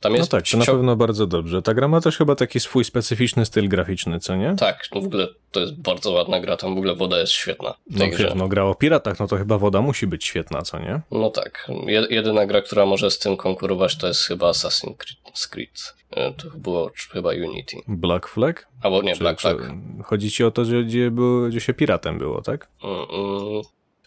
Tam 0.00 0.12
No 0.12 0.18
jest 0.18 0.30
tak, 0.30 0.44
to 0.50 0.56
na 0.56 0.64
pewno 0.64 0.96
bardzo 0.96 1.26
dobrze. 1.26 1.62
Ta 1.62 1.74
gra 1.74 1.88
ma 1.88 2.00
też 2.00 2.16
chyba 2.18 2.34
taki 2.34 2.60
swój 2.60 2.84
specyficzny 2.84 3.46
styl 3.46 3.68
graficzny, 3.68 4.20
co 4.20 4.36
nie? 4.36 4.54
Tak, 4.58 4.88
no 4.94 5.00
w 5.00 5.04
ogóle 5.04 5.28
to 5.50 5.60
jest 5.60 5.80
bardzo 5.80 6.10
ładna 6.12 6.40
gra, 6.40 6.56
tam 6.56 6.74
w 6.74 6.78
ogóle 6.78 6.94
woda 6.94 7.18
jest 7.18 7.32
świetna 7.32 7.74
No 7.90 8.06
grze. 8.08 8.32
no 8.36 8.48
gra 8.48 8.64
o 8.64 8.74
piratach, 8.74 9.20
no 9.20 9.26
to 9.28 9.36
chyba 9.36 9.58
woda 9.58 9.80
musi 9.80 10.06
być 10.06 10.24
świetna, 10.24 10.62
co 10.62 10.78
nie? 10.78 11.00
No 11.10 11.30
tak. 11.30 11.68
Je- 11.86 12.06
jedyna 12.10 12.46
gra, 12.46 12.62
która 12.62 12.86
może 12.86 13.10
z 13.10 13.18
tym 13.18 13.36
konkurować, 13.36 13.98
to 13.98 14.06
jest 14.06 14.22
chyba 14.22 14.50
Assassin's 14.50 15.48
Creed. 15.50 15.94
E, 16.10 16.32
To 16.32 16.48
było 16.58 16.88
ch- 16.88 17.12
chyba 17.12 17.30
Unity. 17.30 17.76
Black 17.88 18.28
Flag? 18.28 18.68
Albo 18.82 19.02
nie, 19.02 19.16
Black 19.16 19.40
Flag. 19.40 19.56
Chodzi 20.04 20.30
ci 20.30 20.44
o 20.44 20.50
to, 20.50 20.64
że 20.64 20.84
gdzie, 20.84 21.10
było, 21.10 21.48
gdzie 21.48 21.60
się 21.60 21.74
piratem 21.74 22.18
było, 22.18 22.42
tak? 22.42 22.68
Mm, 22.84 22.96
mm. 22.96 23.62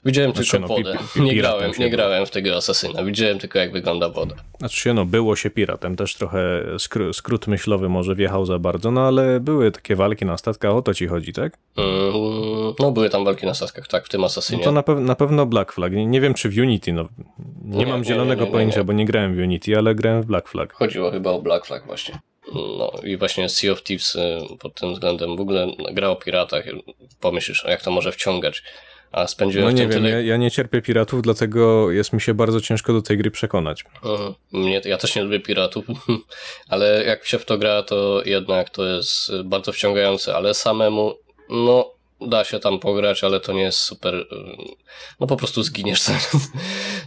Widziałem 0.06 0.32
Znaczy, 0.32 0.52
tylko 0.52 0.68
no, 0.68 0.76
wodę. 0.76 0.98
nie 1.16 1.36
grałem, 1.36 1.72
nie 1.80 1.90
grałem 1.90 2.26
w 2.26 2.32
tego 2.32 2.56
Asasyna. 2.56 3.04
Widziałem 3.04 3.40
tylko 3.40 3.60
jak 3.60 3.72
wygląda 3.72 4.10
woda. 4.10 4.36
Znaczy 4.60 4.80
się, 4.80 4.94
no, 4.94 5.06
było 5.06 5.36
się 5.36 5.50
piratem, 5.50 5.96
też 5.96 6.16
trochę 6.16 6.64
skró- 6.78 7.14
skrót 7.14 7.48
myślowy 7.48 7.90
może 7.90 8.16
wjechał 8.16 8.46
za 8.46 8.60
bardzo, 8.60 8.92
no 8.92 9.02
ale 9.08 9.40
były 9.40 9.72
takie 9.72 9.96
walki 9.96 10.26
na 10.26 10.38
statkach, 10.38 10.72
o 10.76 10.82
to 10.82 10.94
ci 10.94 11.08
chodzi, 11.08 11.34
tak? 11.34 11.58
Mm, 11.78 11.92
No 12.80 12.92
były 12.92 13.10
tam 13.10 13.26
walki 13.26 13.46
na 13.46 13.54
statkach, 13.54 13.88
tak, 13.88 14.06
w 14.06 14.10
tym 14.10 14.22
No 14.22 14.28
Asasynie. 14.28 14.64
to 14.64 14.72
na, 14.72 14.82
pew- 14.82 15.02
na 15.02 15.16
pewno 15.16 15.46
Black 15.46 15.72
Flag. 15.72 15.94
Nie, 15.94 16.06
nie 16.06 16.22
wiem, 16.22 16.34
czy 16.34 16.50
w 16.50 16.58
Unity, 16.58 16.94
no. 16.94 17.10
Nie, 17.66 17.78
Nie, 17.78 17.86
mam 17.86 18.04
zielonego 18.04 18.46
nie, 18.46 18.52
pojęcia, 18.52 18.84
bo 18.84 18.94
nie 18.94 19.06
grałem 19.06 19.36
w 19.36 19.38
Unity, 19.40 19.78
ale 19.78 19.96
grałem 19.96 20.22
w 20.22 20.26
Black 20.26 20.48
Flag. 20.50 20.74
Chodziło 20.74 21.12
chyba 21.12 21.30
o 21.32 21.42
Black 21.42 21.66
Flag 21.66 21.86
właśnie. 21.86 22.20
No 22.78 22.92
i 23.04 23.18
właśnie 23.18 23.50
Sea 23.50 23.72
of 23.72 23.84
Thieves 23.84 24.16
y, 24.16 24.40
pod 24.60 24.76
tym 24.76 24.94
względem 24.94 25.38
w 25.38 25.42
ogóle 25.42 25.68
gra 25.92 26.10
o 26.10 26.16
piratach. 26.16 26.66
Pomyślisz, 27.20 27.64
jak 27.68 27.82
to 27.82 27.92
może 27.92 28.12
wciągać. 28.12 28.64
A 29.12 29.28
spędziłem 29.28 29.66
No 29.66 29.72
nie 29.72 29.88
wiem, 29.88 29.92
tyle... 29.92 30.10
ja, 30.10 30.22
ja 30.22 30.38
nie 30.38 30.52
cierpię 30.52 30.82
piratów, 30.82 31.22
dlatego 31.22 31.92
jest 31.92 32.14
mi 32.14 32.22
się 32.22 32.34
bardzo 32.34 32.62
ciężko 32.62 32.94
do 32.94 33.02
tej 33.02 33.18
gry 33.18 33.32
przekonać. 33.32 33.84
Mhm. 34.04 34.34
Mnie, 34.52 34.82
ja 34.86 34.98
też 34.98 35.16
nie 35.16 35.24
lubię 35.24 35.40
piratów, 35.40 35.86
ale 36.70 37.04
jak 37.06 37.26
się 37.26 37.40
w 37.40 37.46
to 37.46 37.58
gra, 37.58 37.84
to 37.84 38.22
jednak 38.26 38.70
to 38.70 38.86
jest 38.86 39.32
bardzo 39.44 39.72
wciągające, 39.72 40.36
ale 40.36 40.54
samemu, 40.54 41.14
no, 41.50 41.94
da 42.22 42.44
się 42.44 42.60
tam 42.60 42.80
pograć, 42.80 43.24
ale 43.24 43.40
to 43.40 43.54
nie 43.54 43.62
jest 43.62 43.78
super, 43.78 44.16
y, 44.16 44.26
no 45.20 45.28
po 45.28 45.38
prostu 45.38 45.64
zginiesz. 45.64 46.02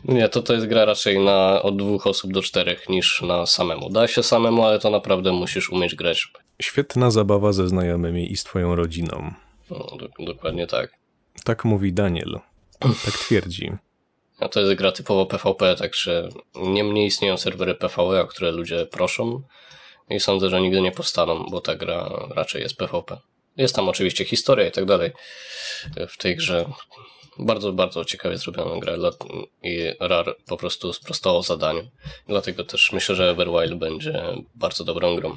Nie, 0.04 0.28
to 0.28 0.42
to 0.42 0.54
jest 0.54 0.66
gra 0.66 0.84
raczej 0.84 1.18
na 1.18 1.62
od 1.62 1.76
dwóch 1.76 2.06
osób 2.06 2.32
do 2.32 2.42
czterech 2.42 2.88
niż 2.88 3.22
na 3.22 3.46
samemu. 3.46 3.90
Da 3.90 4.08
się 4.08 4.22
samemu, 4.22 4.64
ale 4.64 4.78
to 4.78 4.90
naprawdę 4.90 5.32
musisz 5.32 5.70
umieć 5.70 5.94
grać. 5.94 6.28
Świetna 6.62 7.10
zabawa 7.10 7.52
ze 7.52 7.68
znajomymi 7.68 8.32
i 8.32 8.36
z 8.36 8.44
twoją 8.44 8.74
rodziną. 8.74 9.32
No, 9.70 9.86
do, 9.98 10.24
dokładnie 10.24 10.66
tak. 10.66 11.03
Tak 11.44 11.64
mówi 11.64 11.92
Daniel. 11.92 12.40
Tak 12.80 13.14
twierdzi. 13.18 13.72
A 14.40 14.48
to 14.48 14.60
jest 14.60 14.74
gra 14.74 14.92
typowo 14.92 15.26
PvP, 15.26 15.76
także 15.76 16.28
nie 16.54 16.84
mniej 16.84 17.06
istnieją 17.06 17.36
serwery 17.36 17.74
PvE, 17.74 18.20
o 18.20 18.26
które 18.26 18.50
ludzie 18.50 18.86
proszą 18.86 19.42
i 20.10 20.20
sądzę, 20.20 20.50
że 20.50 20.60
nigdy 20.60 20.80
nie 20.80 20.92
powstaną, 20.92 21.46
bo 21.50 21.60
ta 21.60 21.74
gra 21.74 22.08
raczej 22.30 22.62
jest 22.62 22.76
PvP. 22.76 23.18
Jest 23.56 23.74
tam 23.74 23.88
oczywiście 23.88 24.24
historia 24.24 24.68
i 24.68 24.70
tak 24.70 24.84
dalej 24.84 25.12
w 26.08 26.16
tej 26.18 26.36
grze. 26.36 26.64
Bardzo, 27.38 27.72
bardzo 27.72 28.04
ciekawie 28.04 28.38
zrobioną 28.38 28.80
grę 28.80 28.98
i 29.62 29.92
RAR 30.00 30.36
po 30.46 30.56
prostu 30.56 30.92
sprostało 30.92 31.42
zadaniu. 31.42 31.90
Dlatego 32.28 32.64
też 32.64 32.92
myślę, 32.92 33.14
że 33.14 33.30
Everwild 33.30 33.74
będzie 33.74 34.22
bardzo 34.54 34.84
dobrą 34.84 35.16
grą. 35.16 35.36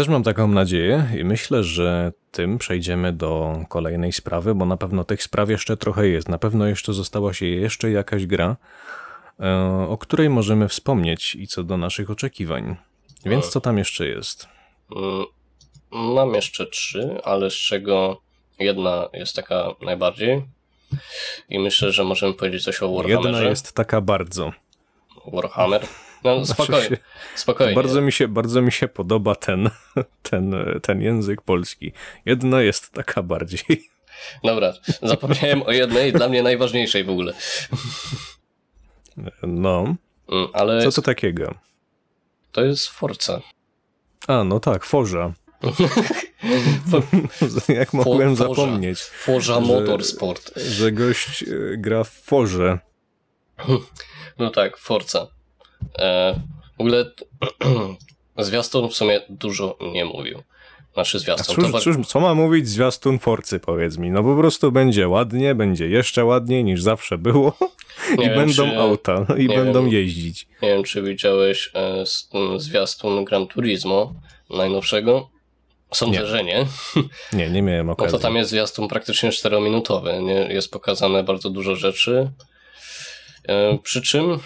Też 0.00 0.08
mam 0.08 0.22
taką 0.22 0.48
nadzieję 0.48 1.06
i 1.18 1.24
myślę, 1.24 1.64
że 1.64 2.12
tym 2.32 2.58
przejdziemy 2.58 3.12
do 3.12 3.58
kolejnej 3.68 4.12
sprawy, 4.12 4.54
bo 4.54 4.66
na 4.66 4.76
pewno 4.76 5.04
tych 5.04 5.22
spraw 5.22 5.50
jeszcze 5.50 5.76
trochę 5.76 6.08
jest. 6.08 6.28
Na 6.28 6.38
pewno 6.38 6.66
jeszcze 6.66 6.92
została 6.92 7.34
się 7.34 7.46
jeszcze 7.46 7.90
jakaś 7.90 8.26
gra, 8.26 8.56
e, 9.40 9.56
o 9.88 9.98
której 9.98 10.30
możemy 10.30 10.68
wspomnieć 10.68 11.34
i 11.34 11.46
co 11.46 11.64
do 11.64 11.76
naszych 11.76 12.10
oczekiwań. 12.10 12.76
Więc 13.24 13.48
co 13.48 13.60
tam 13.60 13.78
jeszcze 13.78 14.06
jest? 14.06 14.48
Mm, 14.96 15.24
Mam 15.90 16.34
jeszcze 16.34 16.66
trzy, 16.66 17.20
ale 17.24 17.50
z 17.50 17.54
czego 17.54 18.20
jedna 18.58 19.08
jest 19.12 19.36
taka 19.36 19.74
najbardziej. 19.82 20.42
I 21.48 21.58
myślę, 21.58 21.92
że 21.92 22.04
możemy 22.04 22.34
powiedzieć 22.34 22.64
coś 22.64 22.82
o 22.82 22.94
Warhammerze. 22.94 23.28
Jedna 23.28 23.48
jest 23.48 23.72
taka 23.72 24.00
bardzo. 24.00 24.52
Warhammer. 25.32 25.86
No 26.24 26.46
spokojnie, 26.46 26.96
spokojnie. 27.34 27.74
Bardzo 27.74 28.00
mi 28.00 28.12
się, 28.12 28.28
bardzo 28.28 28.62
mi 28.62 28.72
się 28.72 28.88
podoba 28.88 29.34
ten, 29.34 29.70
ten, 30.30 30.54
ten 30.82 31.02
język 31.02 31.42
polski. 31.42 31.92
Jedna 32.26 32.62
jest 32.62 32.92
taka 32.92 33.22
bardziej. 33.22 33.90
Dobra, 34.44 34.72
zapomniałem 35.02 35.62
o 35.62 35.70
jednej, 35.72 36.12
dla 36.12 36.28
mnie 36.28 36.42
najważniejszej 36.42 37.04
w 37.04 37.10
ogóle. 37.10 37.32
No, 39.42 39.94
Mm, 40.32 40.48
Ale 40.52 40.82
co 40.82 40.92
to 40.92 41.02
takiego? 41.02 41.54
to 42.52 42.64
jest 42.64 42.88
Forza. 42.88 43.40
A, 44.26 44.44
no 44.44 44.60
tak, 44.60 44.84
Forza. 44.84 45.32
Jak 47.68 47.92
mogłem 47.92 48.36
Forza. 48.36 48.48
zapomnieć, 48.54 49.00
Forza 49.00 49.54
Że- 49.54 49.60
Motorsport. 49.60 50.52
że 50.58 50.92
gość 50.92 51.42
e, 51.42 51.46
gra 51.76 52.04
w 52.04 52.08
Forze. 52.10 52.78
No 54.38 54.50
tak, 54.50 54.76
Forza. 54.78 55.26
E, 55.98 56.34
w 56.78 56.80
ogóle 56.80 57.04
zwiastun 58.38 58.88
w 58.88 58.94
sumie 58.94 59.20
dużo 59.28 59.78
nie 59.92 60.04
mówił. 60.04 60.42
Znaczy 60.94 61.16
A 61.16 61.20
zwiastun. 61.20 61.56
cóż, 61.56 61.72
to 61.72 61.80
cóż, 61.80 61.96
co 62.06 62.20
ma 62.20 62.34
mówić 62.34 62.68
zwiastun 62.68 63.18
Forcy, 63.18 63.60
powiedz 63.60 63.98
mi? 63.98 64.10
No 64.10 64.22
po 64.22 64.36
prostu 64.36 64.72
będzie 64.72 65.08
ładnie, 65.08 65.54
będzie 65.54 65.88
jeszcze 65.88 66.24
ładniej 66.24 66.64
niż 66.64 66.82
zawsze 66.82 67.18
było 67.18 67.56
Nie 68.18 68.24
i 68.24 68.28
wiem, 68.28 68.38
będą 68.38 68.70
czy- 68.70 68.78
auta 68.78 69.26
no 69.28 69.36
i 69.36 69.48
będą 69.48 69.82
wiem. 69.84 69.92
jeździć. 69.92 70.46
Nie 70.62 70.68
wiem, 70.68 70.82
czy 70.84 71.02
widziałeś 71.02 71.70
e, 71.74 72.00
s- 72.00 72.28
m, 72.34 72.60
zwiastun 72.60 73.24
Gran 73.24 73.46
Turismo 73.46 74.14
najnowszego. 74.50 75.30
Sądzę, 75.94 76.20
Nie. 76.20 76.26
że 76.26 76.44
nie. 76.44 76.66
Nie, 77.32 77.50
nie 77.50 77.62
miałem 77.62 77.86
No 77.86 77.92
okazji. 77.92 78.12
to 78.12 78.18
tam 78.22 78.36
jest 78.36 78.50
zwiastun 78.50 78.88
praktycznie 78.88 79.30
4-minutowy. 79.30 80.22
Nie? 80.22 80.34
Jest 80.54 80.70
pokazane 80.70 81.24
bardzo 81.24 81.50
dużo 81.50 81.76
rzeczy. 81.76 82.30
E, 83.48 83.78
przy 83.78 84.02
czym 84.02 84.38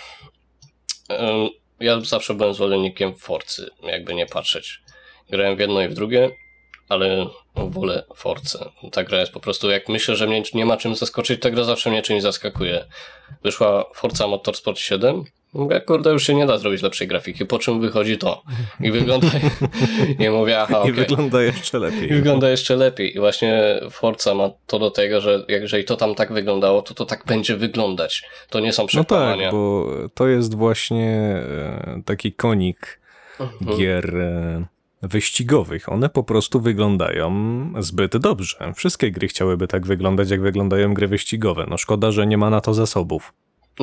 ja 1.80 2.00
zawsze 2.00 2.34
byłem 2.34 2.54
zwolennikiem 2.54 3.14
Forcy, 3.16 3.70
jakby 3.82 4.14
nie 4.14 4.26
patrzeć. 4.26 4.80
Grałem 5.30 5.56
w 5.56 5.60
jedno 5.60 5.82
i 5.82 5.88
w 5.88 5.94
drugie, 5.94 6.30
ale 6.88 7.26
wolę 7.54 8.04
Force. 8.16 8.70
Ta 8.92 9.04
gra 9.04 9.20
jest 9.20 9.32
po 9.32 9.40
prostu, 9.40 9.70
jak 9.70 9.88
myślę, 9.88 10.16
że 10.16 10.26
mnie 10.26 10.42
nie 10.54 10.66
ma 10.66 10.76
czym 10.76 10.96
zaskoczyć, 10.96 11.40
ta 11.42 11.50
gra 11.50 11.64
zawsze 11.64 11.90
mnie 11.90 12.02
czymś 12.02 12.22
zaskakuje. 12.22 12.84
Wyszła 13.42 13.84
Forza 13.94 14.26
Motorsport 14.26 14.78
7, 14.78 15.24
mówię, 15.54 15.80
kurde, 15.80 16.10
już 16.10 16.26
się 16.26 16.34
nie 16.34 16.46
da 16.46 16.58
zrobić 16.58 16.82
lepszej 16.82 17.08
grafiki, 17.08 17.46
po 17.46 17.58
czym 17.58 17.80
wychodzi 17.80 18.18
to. 18.18 18.42
I 18.80 18.90
wygląda, 18.90 19.28
i 20.26 20.28
mówię, 20.28 20.60
aha, 20.60 20.78
I 20.78 20.80
okej. 20.80 20.92
wygląda 20.92 21.42
jeszcze 21.42 21.78
I 21.78 21.80
lepiej. 21.80 22.08
wygląda 22.08 22.48
jeszcze 22.50 22.76
lepiej. 22.76 23.16
I 23.16 23.18
właśnie 23.18 23.80
Forza 23.90 24.34
ma 24.34 24.50
to 24.66 24.78
do 24.78 24.90
tego, 24.90 25.20
że 25.20 25.44
jeżeli 25.48 25.84
to 25.84 25.96
tam 25.96 26.14
tak 26.14 26.32
wyglądało, 26.32 26.82
to 26.82 26.94
to 26.94 27.06
tak 27.06 27.24
będzie 27.26 27.56
wyglądać. 27.56 28.22
To 28.50 28.60
nie 28.60 28.72
są 28.72 28.82
No 28.82 28.86
przekłamania. 28.88 29.44
tak, 29.44 29.52
bo 29.52 29.86
to 30.14 30.28
jest 30.28 30.54
właśnie 30.54 31.10
e, 31.48 32.02
taki 32.04 32.32
konik 32.32 33.00
Mhm. 33.40 33.78
gier 33.78 34.16
e, 34.16 34.64
wyścigowych. 35.02 35.88
One 35.92 36.08
po 36.08 36.22
prostu 36.24 36.60
wyglądają 36.60 37.32
zbyt 37.78 38.16
dobrze. 38.16 38.72
Wszystkie 38.76 39.10
gry 39.10 39.28
chciałyby 39.28 39.68
tak 39.68 39.86
wyglądać, 39.86 40.30
jak 40.30 40.40
wyglądają 40.40 40.94
gry 40.94 41.08
wyścigowe. 41.08 41.66
No 41.70 41.78
szkoda, 41.78 42.10
że 42.12 42.26
nie 42.26 42.38
ma 42.38 42.50
na 42.50 42.60
to 42.60 42.74
zasobów. 42.74 43.32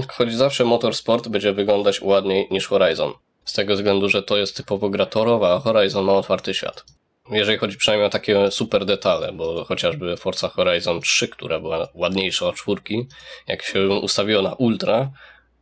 Choć 0.07 0.33
zawsze 0.33 0.65
Motorsport 0.65 1.27
będzie 1.27 1.53
wyglądać 1.53 2.01
ładniej 2.01 2.47
niż 2.51 2.67
Horizon. 2.67 3.11
Z 3.45 3.53
tego 3.53 3.75
względu, 3.75 4.09
że 4.09 4.23
to 4.23 4.37
jest 4.37 4.57
typowo 4.57 4.89
gra 4.89 5.05
torowa, 5.05 5.55
a 5.55 5.59
Horizon 5.59 6.05
ma 6.05 6.13
otwarty 6.13 6.53
świat. 6.53 6.83
jeżeli 7.31 7.57
chodzi 7.57 7.77
przynajmniej 7.77 8.07
o 8.07 8.09
takie 8.09 8.51
super 8.51 8.85
detale, 8.85 9.33
bo 9.33 9.63
chociażby 9.63 10.17
Forza 10.17 10.49
Horizon 10.49 11.01
3, 11.01 11.27
która 11.27 11.59
była 11.59 11.87
ładniejsza 11.93 12.45
od 12.47 12.55
czwórki, 12.55 13.07
jak 13.47 13.61
się 13.61 13.87
ustawiło 13.89 14.41
na 14.41 14.53
ultra 14.53 15.11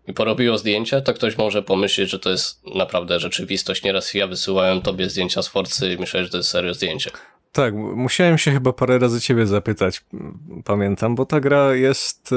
i 0.08 0.14
porobiło 0.14 0.58
zdjęcie, 0.58 1.02
to 1.02 1.14
ktoś 1.14 1.38
może 1.38 1.62
pomyśleć, 1.64 2.10
że 2.10 2.20
to 2.20 2.30
jest 2.30 2.66
naprawdę 2.76 3.20
rzeczywistość. 3.20 3.84
Nieraz 3.84 4.14
ja 4.14 4.28
wysyłałem 4.28 4.82
tobie 4.82 5.10
zdjęcia 5.10 5.42
z 5.42 5.48
Forcy 5.48 5.94
i 5.94 5.98
myślałem, 5.98 6.26
że 6.26 6.32
to 6.32 6.38
jest 6.38 6.50
serio 6.50 6.74
zdjęcie. 6.74 7.12
Tak, 7.52 7.74
musiałem 7.76 8.38
się 8.38 8.52
chyba 8.52 8.74
parę 8.74 9.00
razy 9.00 9.22
ciebie 9.22 9.48
zapytać, 9.48 10.02
pamiętam, 10.66 11.16
bo 11.16 11.26
ta 11.26 11.40
gra 11.40 11.76
jest... 11.76 12.32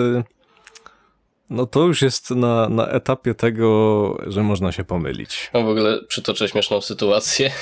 No 1.51 1.67
to 1.67 1.81
już 1.81 2.03
jest 2.03 2.31
na, 2.31 2.69
na 2.69 2.89
etapie 2.89 3.35
tego, 3.35 4.19
że 4.27 4.43
można 4.43 4.73
się 4.73 4.85
pomylić. 4.85 5.51
No 5.55 5.63
w 5.63 5.69
ogóle 5.69 5.99
przytoczę 6.09 6.49
śmieszną 6.49 6.81
sytuację. 6.81 7.53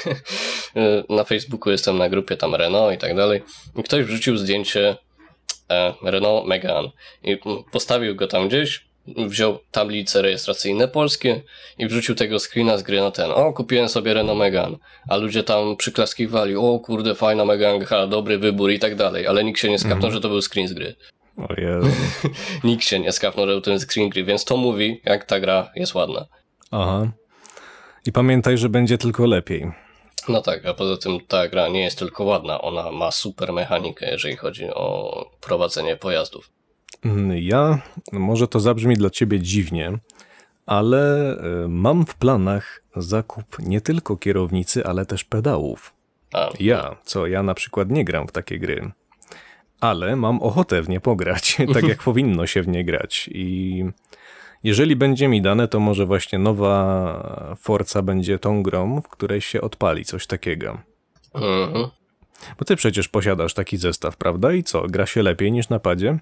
na 1.08 1.24
Facebooku 1.24 1.70
jestem 1.72 1.98
na 1.98 2.08
grupie 2.08 2.36
tam 2.36 2.54
Renault 2.54 2.94
i 2.94 2.98
tak 2.98 3.16
dalej. 3.16 3.42
I 3.76 3.82
ktoś 3.82 4.04
wrzucił 4.04 4.36
zdjęcie 4.36 4.96
e, 5.70 5.94
Renault 6.02 6.46
Megane 6.46 6.88
i 7.22 7.38
postawił 7.72 8.16
go 8.16 8.26
tam 8.26 8.48
gdzieś, 8.48 8.90
wziął 9.06 9.58
tablice 9.70 10.22
rejestracyjne 10.22 10.88
polskie 10.88 11.42
i 11.78 11.86
wrzucił 11.86 12.14
tego 12.14 12.38
screena 12.38 12.78
z 12.78 12.82
gry 12.82 13.00
na 13.00 13.10
ten. 13.10 13.30
O, 13.30 13.52
kupiłem 13.52 13.88
sobie 13.88 14.14
Renault 14.14 14.38
Megane. 14.38 14.76
A 15.08 15.16
ludzie 15.16 15.42
tam 15.42 15.76
przyklaskiwali, 15.76 16.56
o 16.56 16.78
kurde, 16.78 17.14
fajna 17.14 17.44
Megane, 17.44 17.84
ha, 17.84 18.06
dobry 18.06 18.38
wybór 18.38 18.70
i 18.70 18.78
tak 18.78 18.96
dalej. 18.96 19.26
Ale 19.26 19.44
nikt 19.44 19.60
się 19.60 19.70
nie 19.70 19.78
skapnął, 19.78 20.08
mm. 20.08 20.12
że 20.12 20.20
to 20.20 20.28
był 20.28 20.42
screen 20.42 20.68
z 20.68 20.72
gry. 20.72 20.94
Nikt 22.64 22.84
się 22.84 22.98
nie 22.98 23.12
skapnął, 23.12 23.46
że 23.46 23.60
to 23.60 23.70
jest 23.70 23.90
screen 23.92 24.08
gry, 24.08 24.24
więc 24.24 24.44
to 24.44 24.56
mówi, 24.56 25.00
jak 25.04 25.24
ta 25.24 25.40
gra 25.40 25.70
jest 25.76 25.94
ładna. 25.94 26.26
Aha. 26.70 27.12
I 28.06 28.12
pamiętaj, 28.12 28.58
że 28.58 28.68
będzie 28.68 28.98
tylko 28.98 29.26
lepiej. 29.26 29.72
No 30.28 30.42
tak, 30.42 30.66
a 30.66 30.74
poza 30.74 30.96
tym 30.96 31.18
ta 31.28 31.48
gra 31.48 31.68
nie 31.68 31.80
jest 31.80 31.98
tylko 31.98 32.24
ładna, 32.24 32.60
ona 32.60 32.90
ma 32.90 33.10
super 33.10 33.52
mechanikę, 33.52 34.10
jeżeli 34.10 34.36
chodzi 34.36 34.66
o 34.66 35.30
prowadzenie 35.40 35.96
pojazdów. 35.96 36.50
Mm, 37.04 37.38
ja, 37.38 37.82
może 38.12 38.48
to 38.48 38.60
zabrzmi 38.60 38.96
dla 38.96 39.10
ciebie 39.10 39.40
dziwnie, 39.40 39.98
ale 40.66 41.32
e, 41.36 41.68
mam 41.68 42.06
w 42.06 42.14
planach 42.14 42.82
zakup 42.96 43.58
nie 43.58 43.80
tylko 43.80 44.16
kierownicy, 44.16 44.86
ale 44.86 45.06
też 45.06 45.24
pedałów. 45.24 45.94
A. 46.32 46.48
Ja, 46.60 46.96
co 47.04 47.26
ja 47.26 47.42
na 47.42 47.54
przykład 47.54 47.90
nie 47.90 48.04
gram 48.04 48.28
w 48.28 48.32
takie 48.32 48.58
gry, 48.58 48.90
ale 49.80 50.16
mam 50.16 50.42
ochotę 50.42 50.82
w 50.82 50.88
nie 50.88 51.00
pograć, 51.00 51.56
tak 51.74 51.88
jak 51.88 52.02
powinno 52.02 52.46
się 52.46 52.62
w 52.62 52.68
nie 52.68 52.84
grać. 52.84 53.30
I 53.32 53.84
jeżeli 54.64 54.96
będzie 54.96 55.28
mi 55.28 55.42
dane, 55.42 55.68
to 55.68 55.80
może 55.80 56.06
właśnie 56.06 56.38
nowa 56.38 57.56
Forza 57.60 58.02
będzie 58.02 58.38
tą 58.38 58.62
grą, 58.62 59.00
w 59.00 59.08
której 59.08 59.40
się 59.40 59.60
odpali 59.60 60.04
coś 60.04 60.26
takiego. 60.26 60.78
Mhm. 61.34 61.88
Bo 62.58 62.64
ty 62.64 62.76
przecież 62.76 63.08
posiadasz 63.08 63.54
taki 63.54 63.76
zestaw, 63.76 64.16
prawda? 64.16 64.52
I 64.52 64.62
co, 64.62 64.82
gra 64.82 65.06
się 65.06 65.22
lepiej 65.22 65.52
niż 65.52 65.68
na 65.68 65.78
padzie? 65.78 66.18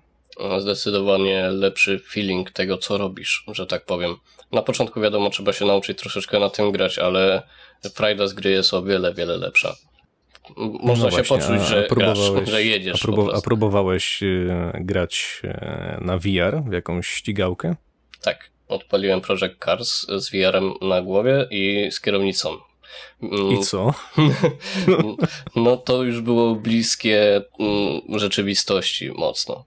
zdecydowanie 0.59 1.48
lepszy 1.50 1.98
feeling 1.98 2.50
tego, 2.50 2.78
co 2.78 2.98
robisz, 2.98 3.44
że 3.52 3.66
tak 3.66 3.84
powiem. 3.84 4.16
Na 4.52 4.62
początku 4.62 5.00
wiadomo, 5.00 5.30
trzeba 5.30 5.52
się 5.52 5.64
nauczyć 5.64 5.98
troszeczkę 5.98 6.38
na 6.38 6.50
tym 6.50 6.72
grać, 6.72 6.98
ale 6.98 7.42
frajda 7.94 8.26
z 8.26 8.32
gry 8.32 8.50
jest 8.50 8.74
o 8.74 8.82
wiele, 8.82 9.14
wiele 9.14 9.36
lepsza. 9.36 9.76
Można 10.57 11.05
no 11.05 11.11
się 11.11 11.22
właśnie, 11.22 11.49
poczuć, 11.49 11.68
że, 11.68 11.88
grasz, 11.90 12.18
że 12.44 12.64
jedziesz. 12.64 12.94
A, 12.94 12.99
próbu 12.99 13.30
a 13.30 13.40
próbowałeś 13.40 14.22
y, 14.22 14.51
grać 14.74 15.42
y, 15.44 16.05
na 16.05 16.18
VR 16.18 16.62
w 16.68 16.72
jakąś 16.72 17.09
ścigałkę? 17.09 17.76
Tak. 18.22 18.51
Odpaliłem 18.68 19.20
Project 19.20 19.64
Cars 19.64 20.07
z 20.07 20.30
VR-em 20.30 20.72
na 20.80 21.03
głowie 21.03 21.46
i 21.51 21.88
z 21.92 22.01
kierownicą. 22.01 22.57
I 23.51 23.59
co? 23.59 23.94
no 25.57 25.76
to 25.76 26.03
już 26.03 26.20
było 26.20 26.55
bliskie 26.55 27.42
mm, 27.59 28.18
rzeczywistości 28.18 29.11
mocno. 29.11 29.64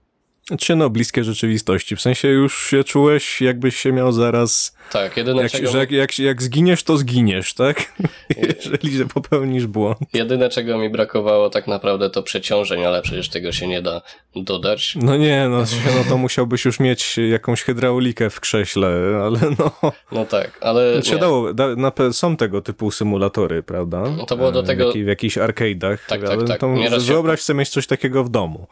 Czy 0.58 0.76
no, 0.76 0.90
bliskie 0.90 1.24
rzeczywistości. 1.24 1.96
W 1.96 2.00
sensie 2.00 2.28
już 2.28 2.70
się 2.70 2.84
czułeś, 2.84 3.40
jakbyś 3.40 3.76
się 3.76 3.92
miał 3.92 4.12
zaraz. 4.12 4.76
Tak, 4.92 5.16
jedyne 5.16 5.42
jak, 5.42 5.52
czego. 5.52 5.70
Że 5.70 5.78
jak, 5.78 5.90
jak, 5.90 6.18
jak 6.18 6.42
zginiesz, 6.42 6.82
to 6.82 6.96
zginiesz, 6.96 7.54
tak? 7.54 7.92
Jeżeli 8.56 8.96
że 8.96 9.06
popełnisz 9.06 9.66
błąd. 9.66 9.98
Jedyne 10.12 10.48
czego 10.48 10.78
mi 10.78 10.90
brakowało 10.90 11.50
tak 11.50 11.66
naprawdę 11.66 12.10
to 12.10 12.22
przeciążeń, 12.22 12.84
ale 12.84 13.02
przecież 13.02 13.28
tego 13.28 13.52
się 13.52 13.66
nie 13.66 13.82
da 13.82 14.02
dodać. 14.36 14.94
No 14.96 15.16
nie, 15.16 15.48
no, 15.48 15.58
no 15.96 16.04
to 16.08 16.18
musiałbyś 16.18 16.64
już 16.64 16.80
mieć 16.80 17.18
jakąś 17.30 17.62
hydraulikę 17.62 18.30
w 18.30 18.40
krześle, 18.40 18.88
ale 19.24 19.40
no. 19.58 19.92
No 20.12 20.24
tak, 20.24 20.58
ale. 20.60 21.02
Się 21.02 21.18
dało, 21.18 21.54
da, 21.54 21.76
na, 21.76 21.92
są 22.12 22.36
tego 22.36 22.62
typu 22.62 22.90
symulatory, 22.90 23.62
prawda? 23.62 24.02
No 24.16 24.26
to 24.26 24.36
było 24.36 24.52
do 24.52 24.62
tego. 24.62 24.92
W, 24.92 24.94
w 24.94 25.06
jakichś 25.06 25.38
arcade'ach. 25.38 25.98
Tak, 26.08 26.22
tak, 26.22 26.44
tak. 26.48 26.60
To, 26.60 26.74
wyobraź 27.00 27.40
sobie 27.40 27.58
mieć 27.58 27.68
coś 27.68 27.86
takiego 27.86 28.24
w 28.24 28.28
domu. 28.28 28.66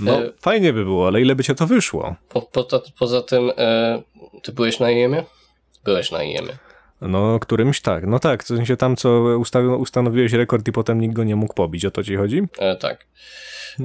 No, 0.00 0.22
e, 0.22 0.32
fajnie 0.40 0.72
by 0.72 0.84
było, 0.84 1.06
ale 1.06 1.20
ile 1.20 1.34
by 1.34 1.44
cię 1.44 1.54
to 1.54 1.66
wyszło? 1.66 2.16
Po, 2.28 2.42
po, 2.42 2.66
poza 2.98 3.22
tym, 3.22 3.52
e, 3.56 4.02
ty 4.42 4.52
byłeś 4.52 4.80
na 4.80 4.90
IEM-ie? 4.90 5.24
Byłeś 5.84 6.10
na 6.10 6.22
IEM-ie. 6.22 6.58
No, 7.00 7.38
którymś 7.38 7.80
tak. 7.80 8.06
No 8.06 8.18
tak, 8.18 8.44
w 8.44 8.46
sensie 8.46 8.76
tam, 8.76 8.96
co 8.96 9.10
ustawi, 9.38 9.68
ustanowiłeś 9.68 10.32
rekord 10.32 10.68
i 10.68 10.72
potem 10.72 11.00
nikt 11.00 11.14
go 11.14 11.24
nie 11.24 11.36
mógł 11.36 11.54
pobić, 11.54 11.84
o 11.84 11.90
to 11.90 12.02
ci 12.02 12.16
chodzi? 12.16 12.42
E, 12.58 12.76
tak. 12.76 13.06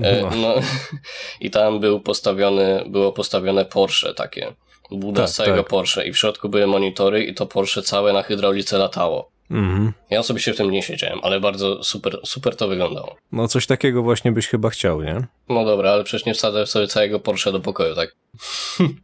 E, 0.04 0.22
no. 0.22 0.30
no. 0.36 0.54
I 1.42 1.52
tam 1.52 1.80
był 1.80 2.00
postawiony, 2.00 2.84
było 2.88 3.12
postawione 3.12 3.66
Porsche 3.66 4.14
takie. 4.14 4.54
Buda 4.92 5.22
tak, 5.22 5.32
całego 5.32 5.58
tak. 5.58 5.70
Porsche 5.70 6.08
i 6.08 6.14
w 6.14 6.18
środku 6.18 6.50
były 6.50 6.68
monitory 6.68 7.24
i 7.24 7.34
to 7.34 7.46
Porsche 7.46 7.82
całe 7.82 8.14
na 8.14 8.24
hydraulice 8.24 8.78
latało. 8.78 9.32
Mhm. 9.52 9.94
Ja 10.10 10.20
osobiście 10.20 10.54
w 10.54 10.58
tym 10.58 10.72
nie 10.72 10.84
siedziałem, 10.84 11.20
ale 11.24 11.40
bardzo 11.40 11.84
super, 11.84 12.20
super 12.26 12.56
to 12.56 12.68
wyglądało. 12.68 13.16
No 13.32 13.48
coś 13.48 13.66
takiego 13.66 14.04
właśnie 14.04 14.32
byś 14.32 14.48
chyba 14.48 14.70
chciał, 14.70 15.02
nie? 15.02 15.28
No 15.50 15.66
dobra, 15.66 15.92
ale 15.92 16.04
przecież 16.04 16.26
nie 16.26 16.34
wsadzę 16.34 16.68
sobie 16.68 16.88
całego 16.88 17.20
Porsche 17.20 17.52
do 17.52 17.60
pokoju, 17.60 17.96
tak? 17.96 18.16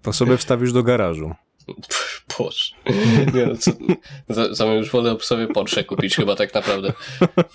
To 0.01 0.13
sobie 0.13 0.37
wstawisz 0.37 0.73
do 0.73 0.83
garażu. 0.83 1.35
Boże. 2.37 2.75
Nie 3.33 3.45
no, 3.45 3.55
co, 3.57 3.71
za, 4.29 4.53
za 4.53 4.65
już 4.65 4.91
wolę 4.91 5.15
sobie 5.21 5.47
Porsche 5.47 5.83
kupić 5.83 6.15
chyba 6.15 6.35
tak 6.35 6.53
naprawdę. 6.53 6.93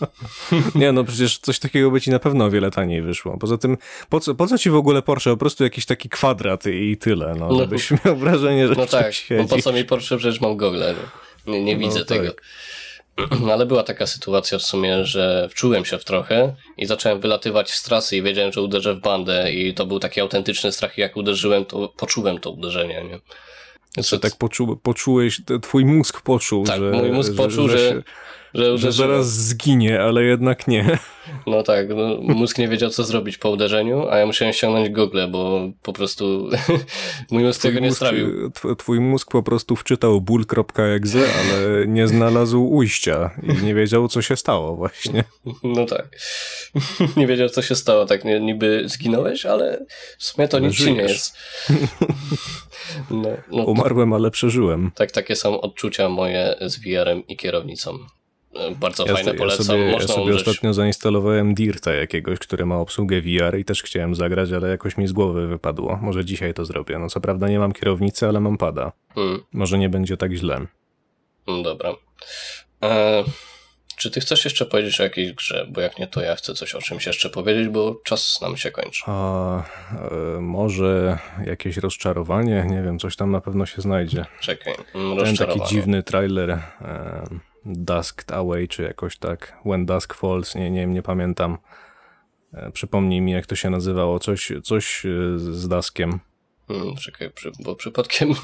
Nie 0.75 0.93
no, 0.93 1.05
przecież 1.05 1.39
coś 1.39 1.59
takiego 1.59 1.91
by 1.91 2.01
ci 2.01 2.11
na 2.11 2.19
pewno 2.19 2.45
o 2.45 2.51
wiele 2.51 2.71
taniej 2.71 3.03
wyszło. 3.03 3.39
Poza 3.39 3.59
tym, 3.59 3.77
po 4.09 4.21
co, 4.21 4.35
po 4.35 4.47
co 4.47 4.59
ci 4.59 4.71
w 4.71 4.75
ogóle 4.75 5.03
Porsche? 5.03 5.31
Po 5.31 5.37
prostu 5.37 5.65
jakiś 5.65 5.87
taki 5.87 6.09
kwadrat 6.09 6.67
i 6.67 6.97
tyle, 6.97 7.35
no, 7.39 7.49
no 7.49 7.59
żebyś 7.59 7.91
miał 8.05 8.17
wrażenie, 8.17 8.69
że 8.69 8.75
No 8.75 8.87
tak, 8.87 9.15
siedzi. 9.15 9.49
po 9.49 9.59
co 9.59 9.73
mi 9.73 9.85
Porsche? 9.85 10.17
Przecież 10.17 10.41
mam 10.41 10.57
gogle. 10.57 10.95
Nie, 11.47 11.65
nie 11.65 11.75
no 11.75 11.81
widzę 11.81 11.99
tak. 11.99 12.09
tego. 12.09 12.33
Ale 13.53 13.67
była 13.67 13.83
taka 13.83 14.07
sytuacja 14.07 14.59
w 14.59 14.63
sumie, 14.63 15.05
że 15.05 15.49
wczułem 15.51 15.85
się 15.85 15.99
w 15.99 16.05
trochę 16.05 16.55
i 16.77 16.87
zacząłem 16.87 17.21
wylatywać 17.21 17.71
z 17.71 17.83
trasy 17.83 18.17
i 18.17 18.23
wiedziałem, 18.23 18.53
że 18.53 18.63
uderzę 18.63 18.95
w 18.95 19.01
bandę 19.01 19.53
i 19.53 19.75
to 19.75 19.87
był 19.87 20.01
taki 20.01 20.21
autentyczny 20.21 20.73
strach 20.73 20.99
i 20.99 21.01
jak 21.01 21.17
uderzyłem, 21.17 21.65
to 21.65 21.89
poczułem 21.89 22.39
to 22.39 22.51
uderzenie, 22.51 23.05
nie? 23.05 23.21
Znaczy, 23.95 24.19
tak 24.19 24.37
poczu, 24.37 24.81
poczułeś, 24.83 25.41
twój 25.63 25.85
mózg 25.85 26.21
poczuł, 26.21 26.65
tak, 26.65 26.81
że, 26.81 26.91
mój 26.91 27.13
mózg 27.13 27.35
poczuł, 27.37 27.69
że, 27.69 27.79
że, 27.79 28.03
że, 28.55 28.79
że 28.79 28.93
zaraz 28.93 29.33
zginie, 29.33 30.01
ale 30.01 30.25
jednak 30.25 30.69
nie. 30.69 30.99
No 31.47 31.63
tak, 31.63 31.89
no, 31.89 32.35
mózg 32.35 32.59
nie 32.59 32.69
wiedział 32.69 32.91
co 32.91 33.05
zrobić 33.05 33.39
po 33.39 33.51
uderzeniu, 33.51 34.09
a 34.09 34.17
ja 34.17 34.27
musiałem 34.27 34.55
ściągnąć 34.55 34.91
Google, 34.91 35.21
bo 35.31 35.61
po 35.83 35.93
prostu 35.93 36.51
mój 37.31 37.43
mózg 37.45 37.61
twój 37.61 37.71
tego 37.71 37.81
nie 37.81 37.93
strawił. 37.93 38.51
Twój 38.79 39.01
mózg 39.01 39.31
po 39.31 39.43
prostu 39.43 39.77
wczytał 39.77 40.21
ból.exe, 40.21 41.19
ale 41.19 41.87
nie 41.87 42.09
znalazł 42.09 42.65
ujścia 42.65 43.31
i 43.43 43.65
nie 43.65 43.75
wiedział 43.75 44.09
co 44.09 44.23
się 44.23 44.37
stało 44.37 44.77
właśnie. 44.77 45.25
No 45.63 45.87
tak. 45.87 46.09
Nie 47.17 47.27
wiedział 47.27 47.49
co 47.49 47.63
się 47.63 47.75
stało, 47.75 48.07
tak 48.07 48.25
niby 48.25 48.89
zginąłeś, 48.89 49.47
ale 49.47 49.87
w 50.19 50.25
sumie 50.25 50.49
to 50.49 50.59
nic 50.59 50.87
nie 50.87 50.93
jest. 50.93 51.37
No, 53.11 53.29
no, 53.51 53.65
Umarłem, 53.65 54.13
ale 54.13 54.31
przeżyłem. 54.31 54.91
Tak, 54.95 55.13
takie 55.13 55.37
są 55.37 55.61
odczucia 55.61 56.09
moje 56.09 56.55
z 56.61 56.79
VR-em 56.79 57.27
i 57.27 57.37
kierownicą. 57.37 57.99
Bardzo 58.77 59.07
ja 59.07 59.15
fajne, 59.15 59.35
polecam. 59.35 59.59
Ja 59.59 59.65
sobie, 59.65 59.93
Można 59.93 60.15
ja 60.15 60.21
sobie 60.21 60.35
ostatnio 60.35 60.75
zainstalowałem 60.75 61.55
Dirta 61.55 61.93
jakiegoś, 61.95 62.39
który 62.39 62.67
ma 62.67 62.77
obsługę 62.77 63.21
VR 63.21 63.59
i 63.59 63.65
też 63.65 63.83
chciałem 63.83 64.15
zagrać, 64.15 64.53
ale 64.53 64.69
jakoś 64.69 64.97
mi 64.97 65.07
z 65.07 65.13
głowy 65.13 65.47
wypadło. 65.47 65.99
Może 66.03 66.25
dzisiaj 66.25 66.55
to 66.55 66.65
zrobię. 66.65 66.99
No 66.99 67.09
co 67.09 67.21
prawda 67.21 67.49
nie 67.49 67.59
mam 67.59 67.73
kierownicy, 67.73 68.29
ale 68.29 68.41
mam 68.41 68.59
pada. 68.59 68.93
Hmm. 69.15 69.43
Może 69.53 69.79
nie 69.79 69.89
będzie 69.89 70.17
tak 70.17 70.33
źle. 70.33 70.67
Hmm, 71.47 71.65
dobra. 71.65 71.95
E, 72.83 73.25
czy 73.97 74.11
ty 74.11 74.21
chcesz 74.21 74.45
jeszcze 74.45 74.67
powiedzieć 74.67 75.01
o 75.01 75.03
jakiejś 75.03 75.33
grze? 75.33 75.67
Bo 75.71 75.81
jak 75.81 75.99
nie, 75.99 76.07
to 76.07 76.21
ja 76.21 76.37
chcę 76.37 76.55
coś 76.55 76.75
o 76.75 76.83
czymś 76.83 77.07
jeszcze 77.07 77.31
powiedzieć, 77.31 77.69
bo 77.69 78.01
czas 78.05 78.41
nam 78.41 78.57
się 78.57 78.71
kończy. 78.71 79.03
A, 79.07 79.63
e, 80.37 80.41
może 80.41 81.19
jakieś 81.47 81.77
rozczarowanie? 81.77 82.67
Nie 82.69 82.83
wiem, 82.83 82.99
coś 82.99 83.17
tam 83.17 83.31
na 83.31 83.41
pewno 83.41 83.67
się 83.67 83.83
znajdzie. 83.83 84.25
Czekaj, 84.41 84.75
Ten 85.25 85.37
taki 85.37 85.61
dziwny 85.69 86.03
trailer. 86.03 86.51
E, 86.51 87.27
Dusked 87.65 88.33
Away, 88.33 88.69
czy 88.69 88.83
jakoś 88.83 89.19
tak, 89.19 89.59
When 89.67 89.87
Dusk 89.87 90.15
Falls, 90.15 90.55
nie, 90.55 90.71
nie, 90.71 90.87
nie 90.87 91.03
pamiętam. 91.03 91.59
E, 92.53 92.71
przypomnij 92.71 93.21
mi, 93.21 93.33
jak 93.33 93.47
to 93.47 93.57
się 93.57 93.71
nazywało, 93.71 94.19
coś, 94.19 94.53
coś 94.65 95.07
e, 95.07 95.39
z 95.39 95.69
Duskiem. 95.69 96.21
Hmm, 96.69 96.97
czekaj, 96.97 97.31
bo 97.61 97.77
przypadkiem 97.77 98.31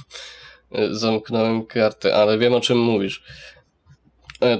e, 0.72 0.94
zamknąłem 0.94 1.66
kartę, 1.66 2.14
ale 2.14 2.38
wiem 2.38 2.54
o 2.54 2.60
czym 2.60 2.78
mówisz. 2.78 3.24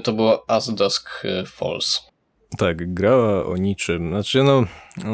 To 0.03 0.13
było 0.13 0.49
As 0.49 0.75
Dusk 0.75 1.23
Falls. 1.45 2.14
Tak, 2.57 2.93
grała 2.93 3.45
o 3.45 3.57
niczym. 3.57 4.09
Znaczy, 4.09 4.43
no, 4.43 4.63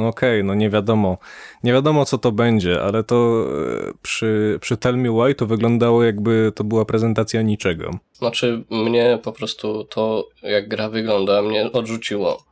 okej, 0.07 0.43
no 0.43 0.53
nie 0.55 0.69
wiadomo, 0.69 1.17
nie 1.63 1.73
wiadomo 1.73 2.05
co 2.05 2.17
to 2.17 2.31
będzie, 2.31 2.81
ale 2.81 3.03
to 3.03 3.45
e, 3.89 3.93
przy, 4.01 4.57
przy 4.61 4.77
Tell 4.77 4.97
Me 4.97 5.09
Why 5.11 5.35
to 5.35 5.45
wyglądało 5.45 6.03
jakby 6.03 6.51
to 6.55 6.63
była 6.63 6.85
prezentacja 6.85 7.41
niczego. 7.41 7.91
Znaczy, 8.13 8.63
mnie 8.69 9.19
po 9.23 9.31
prostu 9.31 9.83
to, 9.83 10.27
jak 10.43 10.67
gra 10.67 10.89
wygląda, 10.89 11.41
mnie 11.41 11.71
odrzuciło. 11.71 12.43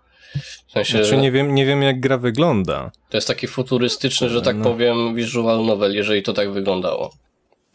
W 0.67 0.71
sensie, 0.71 0.97
Znaczy, 1.03 1.17
nie 1.17 1.31
wiem, 1.31 1.55
nie 1.55 1.65
wiem 1.65 1.81
jak 1.81 1.99
gra 1.99 2.17
wygląda. 2.17 2.91
to 3.09 3.17
jest 3.17 3.27
taki 3.27 3.47
futurystyczny, 3.47 4.29
że 4.29 4.41
tak 4.41 4.55
No. 4.57 4.63
powiem, 4.63 5.15
visual 5.15 5.65
novel, 5.65 5.95
jeżeli 5.95 6.23
to 6.23 6.33
tak 6.33 6.51
wyglądało. 6.51 7.11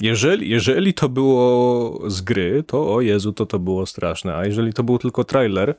Jeżeli, 0.01 0.51
jeżeli 0.51 0.95
to 0.95 1.09
było 1.09 2.01
z 2.11 2.21
gry, 2.21 2.63
to 2.67 2.95
o 2.95 3.01
Jezu, 3.01 3.33
to 3.33 3.47
to 3.47 3.59
było 3.59 3.87
straszne. 3.87 4.35
A 4.37 4.47
jeżeli 4.47 4.73
to 4.73 4.83
był 4.83 4.99
tylko 4.99 5.25
trailer, 5.25 5.75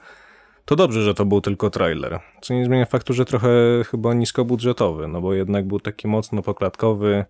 to 0.65 0.75
dobrze, 0.75 1.01
że 1.01 1.13
to 1.13 1.25
był 1.25 1.41
tylko 1.41 1.69
trailer. 1.69 2.19
Co 2.41 2.53
nie 2.53 2.65
zmienia 2.65 2.85
faktu, 2.85 3.13
że 3.13 3.25
trochę 3.25 3.49
chyba 3.91 4.13
niskobudżetowy, 4.13 5.07
no 5.07 5.21
bo 5.21 5.33
jednak 5.33 5.67
był 5.67 5.79
taki 5.79 6.07
mocno 6.07 6.41
poklatkowy, 6.41 7.25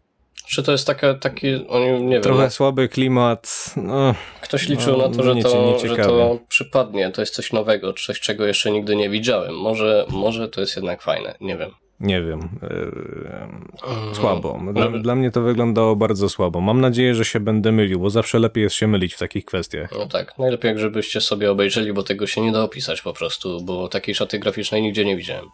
Czy 0.48 0.64
to 0.64 0.72
jest 0.72 0.88
taka, 0.88 1.14
taki, 1.14 1.68
oni, 1.68 2.04
nie 2.04 2.14
wiem, 2.14 2.24
trochę 2.24 2.44
no, 2.44 2.50
słaby 2.50 2.90
klimat. 2.90 3.74
No, 3.78 4.16
ktoś 4.42 4.70
liczył 4.70 4.98
no, 4.98 5.08
na 5.08 5.16
to, 5.16 5.24
że 5.24 5.36
to, 5.36 5.80
że 5.80 5.96
to 5.96 6.40
przypadnie, 6.48 7.12
to 7.12 7.22
jest 7.22 7.36
coś 7.36 7.54
nowego, 7.54 7.94
coś, 7.94 8.20
czego 8.20 8.46
jeszcze 8.46 8.72
nigdy 8.72 8.96
nie 8.96 9.10
widziałem. 9.10 9.56
Może, 9.56 10.06
może 10.10 10.50
to 10.50 10.62
jest 10.62 10.76
jednak 10.76 11.02
fajne, 11.02 11.36
nie 11.42 11.58
wiem. 11.58 11.72
Nie 12.00 12.22
wiem. 12.22 12.40
Yy, 12.62 14.16
słabo. 14.16 14.60
Dla, 14.74 14.90
dla 14.90 15.16
mnie 15.16 15.32
to 15.32 15.42
wyglądało 15.42 15.96
bardzo 15.96 16.30
słabo. 16.30 16.62
Mam 16.62 16.82
nadzieję, 16.82 17.16
że 17.16 17.26
się 17.26 17.40
będę 17.40 17.72
mylił, 17.72 18.00
bo 18.00 18.10
zawsze 18.10 18.40
lepiej 18.40 18.64
jest 18.64 18.76
się 18.76 18.88
mylić 18.88 19.14
w 19.14 19.20
takich 19.20 19.46
kwestiach. 19.46 19.92
No 19.92 20.08
tak, 20.08 20.38
najlepiej 20.38 20.70
jak 20.70 20.80
żebyście 20.80 21.22
sobie 21.22 21.52
obejrzeli, 21.52 21.94
bo 21.94 22.04
tego 22.04 22.28
się 22.28 22.42
nie 22.42 22.52
da 22.52 22.64
opisać 22.64 23.02
po 23.02 23.14
prostu, 23.14 23.62
bo 23.62 23.88
takiej 23.88 24.16
szaty 24.16 24.40
graficznej 24.40 24.82
nigdzie 24.82 25.06
nie 25.06 25.18
widziałem. 25.18 25.46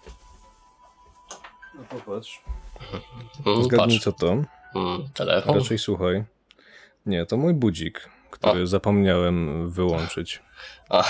No 1.75 1.83
popatrz. 1.89 2.41
Mm, 3.45 3.63
Zgadnij 3.63 3.97
patrz, 3.97 4.03
co 4.03 4.11
to. 4.11 4.31
mm, 4.31 4.45
telefon. 5.13 5.55
Raczej 5.57 5.77
słuchaj. 5.77 6.23
Nie, 7.05 7.25
to 7.25 7.37
mój 7.37 7.53
budzik, 7.53 8.09
który 8.49 8.67
zapomniałem 8.67 9.69
wyłączyć. 9.69 10.39
A, 10.89 11.03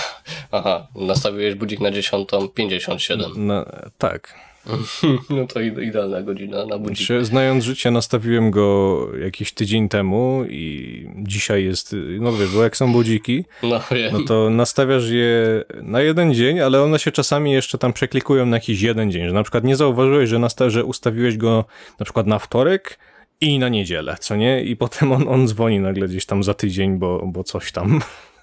aha, 0.52 0.86
nastawiłeś 0.94 1.54
budzik 1.54 1.80
na 1.80 1.90
10.57. 1.90 3.36
Na, 3.36 3.64
tak. 3.98 4.34
No 5.30 5.46
to 5.46 5.60
ide- 5.60 5.82
idealna 5.82 6.22
godzina 6.22 6.66
na 6.66 6.78
budzik. 6.78 6.96
Znaczy, 7.06 7.24
znając 7.24 7.64
życie, 7.64 7.90
nastawiłem 7.90 8.50
go 8.50 9.06
jakiś 9.24 9.52
tydzień 9.52 9.88
temu 9.88 10.44
i 10.48 11.06
dzisiaj 11.16 11.64
jest, 11.64 11.96
no 12.20 12.32
wiesz, 12.32 12.50
bo 12.54 12.62
jak 12.62 12.76
są 12.76 12.92
budziki, 12.92 13.44
No 13.62 13.80
wiem. 13.90 14.12
no 14.12 14.20
to 14.26 14.50
nastawiasz 14.50 15.08
je 15.08 15.64
na 15.82 16.00
jeden 16.00 16.34
dzień, 16.34 16.60
ale 16.60 16.82
one 16.82 16.98
się 16.98 17.12
czasami 17.12 17.52
jeszcze 17.52 17.78
tam 17.78 17.92
przeklikują 17.92 18.46
na 18.46 18.56
jakiś 18.56 18.80
jeden 18.82 19.12
dzień, 19.12 19.26
że 19.28 19.34
na 19.34 19.42
przykład 19.42 19.64
nie 19.64 19.76
zauważyłeś, 19.76 20.28
że, 20.30 20.38
nasta- 20.38 20.70
że 20.70 20.84
ustawiłeś 20.84 21.36
go 21.36 21.64
na 21.98 22.04
przykład 22.04 22.26
na 22.26 22.38
wtorek 22.38 22.98
i 23.42 23.58
na 23.58 23.68
niedzielę, 23.68 24.16
co 24.20 24.36
nie? 24.36 24.62
I 24.62 24.76
potem 24.76 25.12
on, 25.12 25.28
on 25.28 25.48
dzwoni 25.48 25.80
nagle 25.80 26.08
gdzieś 26.08 26.26
tam 26.26 26.42
za 26.42 26.54
tydzień, 26.54 26.98
bo, 26.98 27.22
bo 27.26 27.44
coś 27.44 27.72
tam. 27.72 28.00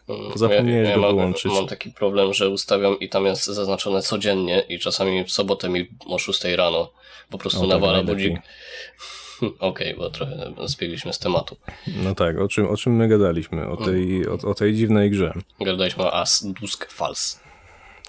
Mm, 0.10 0.32
zapomniałeś 0.36 0.96
go 0.96 1.02
mam, 1.02 1.16
wyłączyć. 1.16 1.52
Mam 1.52 1.68
taki 1.68 1.92
problem, 1.92 2.34
że 2.34 2.50
ustawiam 2.50 3.00
i 3.00 3.10
tam 3.10 3.26
jest 3.26 3.46
zaznaczone 3.46 4.02
codziennie 4.02 4.64
i 4.70 4.80
czasami 4.80 5.24
w 5.24 5.32
sobotę 5.32 5.70
mi 5.70 5.88
o 6.08 6.18
6 6.18 6.44
rano 6.44 6.92
po 7.30 7.38
prostu 7.38 7.60
O, 7.60 7.62
tak, 7.62 7.70
nawala 7.70 8.04
budzik. 8.04 8.38
Okej, 9.60 9.96
bo 9.96 10.10
trochę 10.10 10.54
zbiegliśmy 10.66 11.14
z 11.14 11.20
tematu. 11.20 11.58
No 12.04 12.16
tak, 12.16 12.40
o 12.40 12.48
czym, 12.48 12.68
o 12.68 12.78
czym 12.78 12.96
my 12.96 13.08
gadaliśmy? 13.08 13.68
O 13.68 13.78
tej, 13.78 14.28
o, 14.28 14.34
o 14.34 14.54
tej 14.54 14.74
dziwnej 14.74 15.12
grze. 15.12 15.34
Gadaliśmy 15.62 16.04
o 16.04 16.14
As 16.14 16.46
Dusk 16.62 16.92
Falls. 16.92 17.40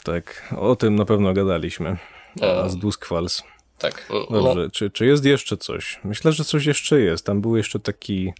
Tak, 0.04 0.54
o 0.56 0.76
tym 0.76 0.96
na 0.96 1.04
pewno 1.04 1.32
gadaliśmy. 1.32 1.96
E. 2.42 2.62
A 2.62 2.68
z 2.68 2.76
Duskwals. 2.76 3.42
Tak. 3.80 4.08
No, 4.30 4.42
Dobrze, 4.42 4.70
czy, 4.70 4.90
czy 4.90 5.06
jest 5.06 5.24
jeszcze 5.24 5.56
coś? 5.56 6.00
Myślę, 6.04 6.32
że 6.32 6.44
coś 6.44 6.66
jeszcze 6.66 7.00
jest. 7.00 7.26
Tam 7.26 7.40
był 7.40 7.56
jeszcze 7.56 7.80
taki. 7.80 8.32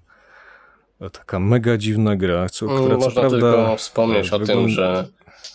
Taka 1.13 1.39
mega 1.39 1.77
dziwna 1.77 2.17
gra, 2.17 2.49
co, 2.49 2.67
Mm, 2.67 2.79
która 2.79 2.97
co 2.99 3.05
Można 3.05 3.21
prawda. 3.21 3.39
tylko 3.41 3.77
wspomnieć 3.77 4.31
o 4.33 4.39
tym, 4.39 4.47
wygląda- 4.47 4.73
że 4.73 5.09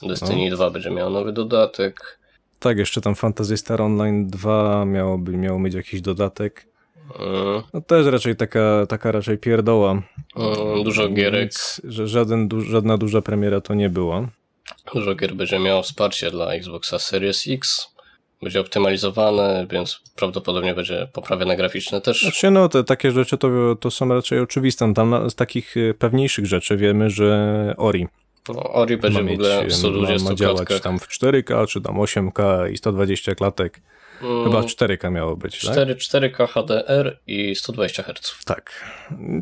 Destiny 0.07 0.51
2 0.51 0.69
będzie 0.69 0.89
miał 0.91 1.09
nowy 1.09 1.31
dodatek. 1.33 2.19
Tak, 2.59 2.77
jeszcze 2.77 3.01
tam 3.01 3.15
Fantasy 3.15 3.57
Star 3.57 3.81
Online 3.81 4.27
2 4.27 4.85
miałoby, 4.85 5.37
miało 5.37 5.59
mieć 5.59 5.73
jakiś 5.73 6.01
dodatek. 6.01 6.67
Mm, 7.19 7.61
No 7.73 7.81
też 7.81 8.05
raczej 8.07 8.35
taka, 8.35 8.85
taka 8.89 9.11
raczej 9.11 9.37
pierdoła. 9.37 9.91
mm, 10.35 10.83
Dużo 10.83 11.09
gierek, 11.09 11.43
Nic, 11.51 11.81
że 11.83 12.07
żaden, 12.07 12.47
du, 12.47 12.61
żadna 12.61 12.97
duża 12.97 13.21
premiera 13.21 13.61
to 13.61 13.73
nie 13.73 13.89
była. 13.89 14.27
dużo 14.93 15.15
gier 15.15 15.35
będzie 15.35 15.59
miało 15.59 15.81
wsparcie 15.83 16.31
dla 16.31 16.53
Xboxa 16.53 16.99
Series 16.99 17.43
X. 17.47 17.87
Będzie 18.43 18.59
optymalizowane, 18.59 19.67
więc 19.71 20.01
prawdopodobnie 20.15 20.73
będzie 20.75 21.07
poprawione 21.13 21.57
graficzne 21.57 22.01
też. 22.01 22.21
Znaczy, 22.21 22.51
no, 22.51 22.69
te 22.69 22.83
takie 22.83 23.11
rzeczy 23.11 23.37
to, 23.37 23.75
to 23.79 23.91
są 23.91 24.07
raczej 24.09 24.39
oczywiste. 24.39 24.93
Tam 24.93 25.09
na, 25.09 25.29
z 25.29 25.35
takich 25.35 25.77
y, 25.77 25.93
pewniejszych 25.99 26.45
rzeczy 26.45 26.77
wiemy, 26.77 27.09
że 27.09 27.73
Ori 27.77 28.07
No, 28.49 28.63
Ori 28.63 28.97
będzie 28.97 29.19
ma, 29.19 29.23
w 29.23 29.27
mieć, 29.27 29.39
ogóle 29.39 29.61
w 29.61 29.67
ma, 29.67 29.73
120 29.73 30.29
ma 30.29 30.35
działać 30.35 30.55
klatkach. 30.67 30.79
tam 30.81 30.99
w 30.99 31.07
4K, 31.07 31.67
czy 31.67 31.81
tam 31.81 31.95
8K 31.95 32.71
i 32.71 32.77
120 32.77 33.35
klatek. 33.35 33.81
Mm, 34.21 34.43
Chyba 34.43 34.61
4K 34.61 35.11
miało 35.11 35.35
być, 35.35 35.61
tak? 35.61 35.71
4, 35.71 35.95
4K 35.95 36.47
HDR 36.47 37.19
i 37.27 37.55
120 37.55 38.03
Hz. 38.03 38.45
Tak. 38.45 38.71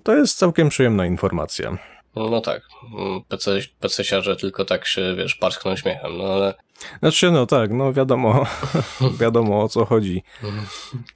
To 0.03 0.15
jest 0.15 0.37
całkiem 0.37 0.69
przyjemna 0.69 1.05
informacja. 1.05 1.77
No 2.15 2.41
tak, 2.41 2.61
mm, 2.99 3.21
PC, 3.27 3.51
PC-siarze 3.81 4.35
tylko 4.35 4.65
tak 4.65 4.85
się, 4.87 5.15
wiesz, 5.17 5.35
parskną 5.35 5.75
śmiechem, 5.75 6.17
no 6.17 6.23
ale 6.23 6.53
Znaczy, 6.99 7.31
no 7.31 7.45
tak, 7.45 7.71
no 7.71 7.93
wiadomo, 7.93 8.45
wiadomo 9.21 9.63
o 9.63 9.69
co 9.69 9.85
chodzi. 9.85 10.23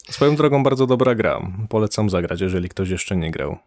Swoją 0.09 0.35
drogą 0.35 0.63
bardzo 0.63 0.87
dobra 0.87 1.15
gra. 1.15 1.41
Polecam 1.69 2.09
zagrać, 2.09 2.41
jeżeli 2.41 2.69
ktoś 2.69 2.89
jeszcze 2.89 3.15
nie 3.15 3.31
grał. 3.31 3.57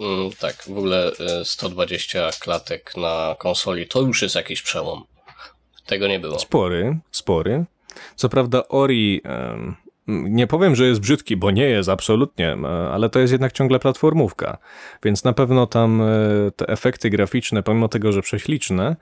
mm, 0.00 0.30
tak, 0.40 0.54
w 0.66 0.70
ogóle 0.78 1.12
y, 1.40 1.44
120 1.44 2.30
klatek 2.40 2.92
na 2.96 3.36
konsoli 3.38 3.88
to 3.88 4.00
już 4.00 4.22
jest 4.22 4.34
jakiś 4.34 4.62
przełom. 4.62 5.04
Tego 5.86 6.06
nie 6.08 6.20
było. 6.20 6.38
Spory, 6.38 6.98
spory. 7.10 7.64
Co 8.16 8.28
prawda 8.28 8.68
Ori, 8.68 9.22
nie 10.06 10.46
powiem, 10.46 10.74
że 10.74 10.86
jest 10.86 11.00
brzydki, 11.00 11.36
bo 11.36 11.50
nie 11.50 11.64
jest 11.64 11.88
absolutnie, 11.88 12.52
em, 12.52 12.64
ale 12.64 13.10
to 13.10 13.18
jest 13.20 13.32
jednak 13.32 13.52
ciągle 13.52 13.78
platformówka, 13.78 14.58
więc 15.04 15.24
na 15.24 15.32
pewno 15.32 15.66
tam 15.66 16.02
e, 16.02 16.06
te 16.56 16.68
efekty 16.68 17.10
graficzne, 17.10 17.62
pomimo 17.62 17.88
tego, 17.88 18.12
że 18.12 18.22
prześliczne, 18.22 18.96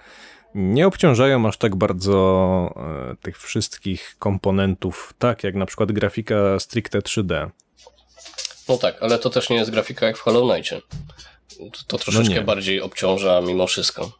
nie 0.54 0.86
obciążają 0.86 1.48
aż 1.48 1.56
tak 1.56 1.76
bardzo 1.76 2.74
e, 3.10 3.16
tych 3.16 3.38
wszystkich 3.38 4.16
komponentów, 4.18 5.14
tak 5.18 5.44
jak 5.44 5.54
na 5.54 5.66
przykład 5.66 5.92
grafika 5.92 6.60
stricte 6.60 6.98
3D. 6.98 7.50
No 8.68 8.78
tak, 8.78 9.02
ale 9.02 9.18
to 9.18 9.30
też 9.30 9.50
nie 9.50 9.56
jest 9.56 9.70
grafika 9.70 10.06
jak 10.06 10.16
w 10.16 10.20
Hollow 10.20 10.52
Knightie. 10.52 10.80
To, 11.58 11.84
to 11.86 11.98
troszeczkę 11.98 12.34
No 12.34 12.42
bardziej 12.42 12.80
obciąża 12.80 13.40
mimo 13.40 13.66
wszystko. 13.66 14.12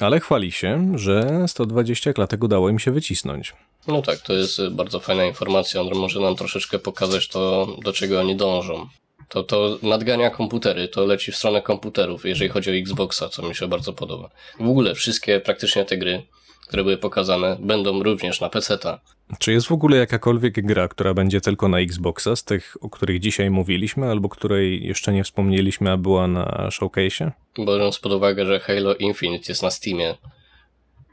Ale 0.00 0.20
chwali 0.20 0.52
się, 0.52 0.92
że 0.94 1.44
120 1.48 2.12
klatek 2.12 2.44
udało 2.44 2.68
im 2.68 2.78
się 2.78 2.90
wycisnąć. 2.90 3.54
No 3.86 4.02
tak, 4.02 4.18
to 4.18 4.32
jest 4.32 4.68
bardzo 4.68 5.00
fajna 5.00 5.24
informacja, 5.24 5.80
on 5.80 5.94
może 5.94 6.20
nam 6.20 6.36
troszeczkę 6.36 6.78
pokazać 6.78 7.28
to, 7.28 7.66
do 7.82 7.92
czego 7.92 8.20
oni 8.20 8.36
dążą. 8.36 8.86
To, 9.28 9.42
to 9.42 9.78
nadgania 9.82 10.30
komputery, 10.30 10.88
to 10.88 11.04
leci 11.06 11.32
w 11.32 11.36
stronę 11.36 11.62
komputerów, 11.62 12.24
jeżeli 12.24 12.50
chodzi 12.50 12.70
o 12.70 12.74
Xboxa, 12.74 13.28
co 13.28 13.42
mi 13.48 13.54
się 13.54 13.68
bardzo 13.68 13.92
podoba. 13.92 14.30
W 14.60 14.68
ogóle 14.68 14.94
wszystkie 14.94 15.40
praktycznie 15.40 15.84
te 15.84 15.98
gry, 15.98 16.22
które 16.68 16.84
były 16.84 16.96
pokazane, 16.96 17.56
będą 17.60 18.02
również 18.02 18.40
na 18.40 18.48
PC-ta. 18.48 19.00
Czy 19.38 19.52
jest 19.52 19.66
w 19.66 19.72
ogóle 19.72 19.96
jakakolwiek 19.96 20.66
gra, 20.66 20.88
która 20.88 21.14
będzie 21.14 21.40
tylko 21.40 21.68
na 21.68 21.80
Xboxa, 21.80 22.36
z 22.36 22.44
tych, 22.44 22.76
o 22.80 22.90
których 22.90 23.20
dzisiaj 23.20 23.50
mówiliśmy, 23.50 24.10
albo 24.10 24.28
której 24.28 24.86
jeszcze 24.86 25.12
nie 25.12 25.24
wspomnieliśmy, 25.24 25.90
a 25.90 25.96
była 25.96 26.26
na 26.28 26.68
showcase'ie? 26.70 27.30
Biorąc 27.58 27.98
pod 27.98 28.12
uwagę, 28.12 28.46
że 28.46 28.60
Halo 28.60 28.94
Infinite 28.94 29.44
jest 29.48 29.62
na 29.62 29.70
Steamie, 29.70 30.14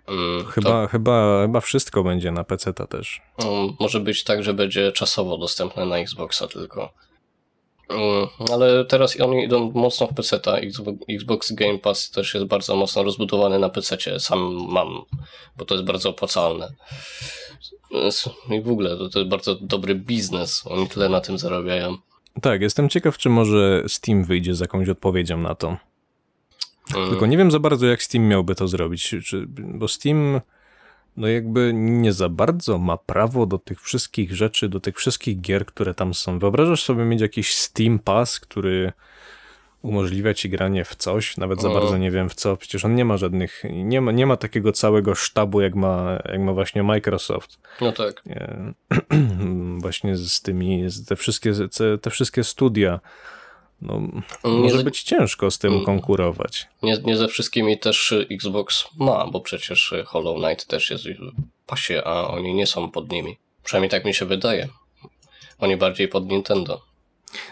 mm, 0.07 0.45
Chyba, 0.45 0.87
chyba, 0.87 1.41
chyba 1.41 1.61
wszystko 1.61 2.03
będzie 2.03 2.31
na 2.31 2.43
PC 2.43 2.73
też. 2.73 3.21
to 3.37 3.47
mm, 3.57 3.75
może 3.79 3.99
być 3.99 4.23
tak, 4.23 4.43
że 4.43 4.53
będzie 4.53 4.91
czasowo 4.91 5.37
dostępne 5.37 5.85
na 5.85 5.97
Xboxa 5.97 6.47
tylko. 6.47 6.93
Mm, 7.89 8.27
Ale 8.51 8.85
teraz 8.85 9.19
oni 9.21 9.43
idą 9.43 9.71
mocno 9.75 10.07
w 10.07 10.13
PC-ta. 10.13 10.51
Xbox- 10.51 10.97
Xbox 11.09 11.51
Game 11.51 11.79
Pass 11.79 12.11
też 12.11 12.33
jest 12.33 12.45
bardzo 12.45 12.75
mocno 12.75 13.03
rozbudowany 13.03 13.59
na 13.59 13.69
PC-cie. 13.69 14.19
Sam 14.19 14.57
mam, 14.69 14.87
bo 15.57 15.65
to 15.65 15.75
jest 15.75 15.85
bardzo 15.85 16.09
opłacalne. 16.09 16.73
I 18.51 18.61
w 18.61 18.71
ogóle 18.71 18.97
to, 18.97 19.09
to 19.09 19.19
jest 19.19 19.31
bardzo 19.31 19.55
dobry 19.55 19.95
biznes. 19.95 20.63
Oni 20.67 20.87
tyle 20.87 21.09
na 21.09 21.21
tym 21.21 21.37
zarabiają. 21.37 21.97
Tak, 22.41 22.61
jestem 22.61 22.89
ciekaw, 22.89 23.17
czy 23.17 23.29
może 23.29 23.83
Steam 23.87 24.23
wyjdzie 24.23 24.55
z 24.55 24.59
jakąś 24.59 24.89
odpowiedzią 24.89 25.37
na 25.37 25.55
to. 25.55 25.77
Mm, 26.95 27.09
Tylko 27.09 27.25
nie 27.25 27.37
wiem 27.37 27.51
za 27.51 27.59
bardzo, 27.59 27.85
jak 27.87 28.03
Steam 28.03 28.27
miałby 28.27 28.55
to 28.55 28.67
zrobić, 28.67 29.09
czy, 29.25 29.45
bo 29.47 29.87
Steam 29.87 30.41
no 31.17 31.27
jakby 31.27 31.71
nie 31.73 32.13
za 32.13 32.29
bardzo 32.29 32.77
ma 32.77 32.97
prawo 32.97 33.45
do 33.45 33.57
tych 33.57 33.81
wszystkich 33.81 34.35
rzeczy, 34.35 34.69
do 34.69 34.79
tych 34.79 34.97
wszystkich 34.97 35.41
gier, 35.41 35.65
które 35.65 35.93
tam 35.93 36.13
są. 36.13 36.39
Wyobrażasz 36.39 36.83
sobie 36.83 37.05
mieć 37.05 37.21
jakiś 37.21 37.55
Steam 37.55 37.99
Pass, 37.99 38.39
który 38.39 38.93
umożliwia 39.81 40.33
ci 40.33 40.49
granie 40.49 40.85
w 40.85 40.95
coś, 40.95 41.37
nawet 41.37 41.61
za 41.61 41.69
bardzo 41.69 41.97
nie 41.97 42.11
wiem 42.11 42.29
w 42.29 42.35
co, 42.35 42.57
przecież 42.57 42.85
on 42.85 42.95
nie 42.95 43.05
ma 43.05 43.17
żadnych, 43.17 43.63
nie 43.69 44.01
ma, 44.01 44.11
nie 44.11 44.25
ma 44.25 44.37
takiego 44.37 44.71
całego 44.71 45.15
sztabu, 45.15 45.61
jak 45.61 45.75
ma, 45.75 46.19
jak 46.25 46.39
ma 46.39 46.53
właśnie 46.53 46.83
Microsoft. 46.83 47.59
No 47.81 47.91
tak. 47.91 48.25
Nie, 48.25 48.73
właśnie 49.81 50.17
z 50.17 50.41
tymi, 50.41 50.87
te 51.07 51.15
wszystkie, 51.15 51.53
te, 51.77 51.97
te 51.97 52.09
wszystkie 52.09 52.43
studia, 52.43 52.99
no, 53.85 53.99
Nie, 54.43 54.59
może 54.59 54.77
ze- 54.77 54.83
być 54.83 55.03
ciężko 55.03 55.51
z 55.51 55.59
tym 55.59 55.73
Mm. 55.73 55.85
konkurować. 55.85 56.67
nie, 56.83 56.97
nie 56.97 57.17
ze 57.17 57.27
wszystkimi 57.27 57.79
też 57.79 58.13
Xbox 58.31 58.87
ma, 58.99 59.27
bo 59.27 59.41
przecież 59.41 59.93
Hollow 60.05 60.37
Knight 60.43 60.67
też 60.67 60.91
jest 60.91 61.03
w 61.03 61.65
pasie, 61.65 62.01
a 62.05 62.27
oni 62.27 62.53
nie 62.53 62.67
są 62.67 62.91
pod 62.91 63.11
nimi. 63.11 63.37
Przynajmniej 63.63 63.89
tak 63.89 64.05
mi 64.05 64.13
się 64.13 64.25
wydaje. 64.25 64.67
Oni 65.59 65.77
bardziej 65.77 66.07
pod 66.07 66.31
Nintendo. 66.31 66.81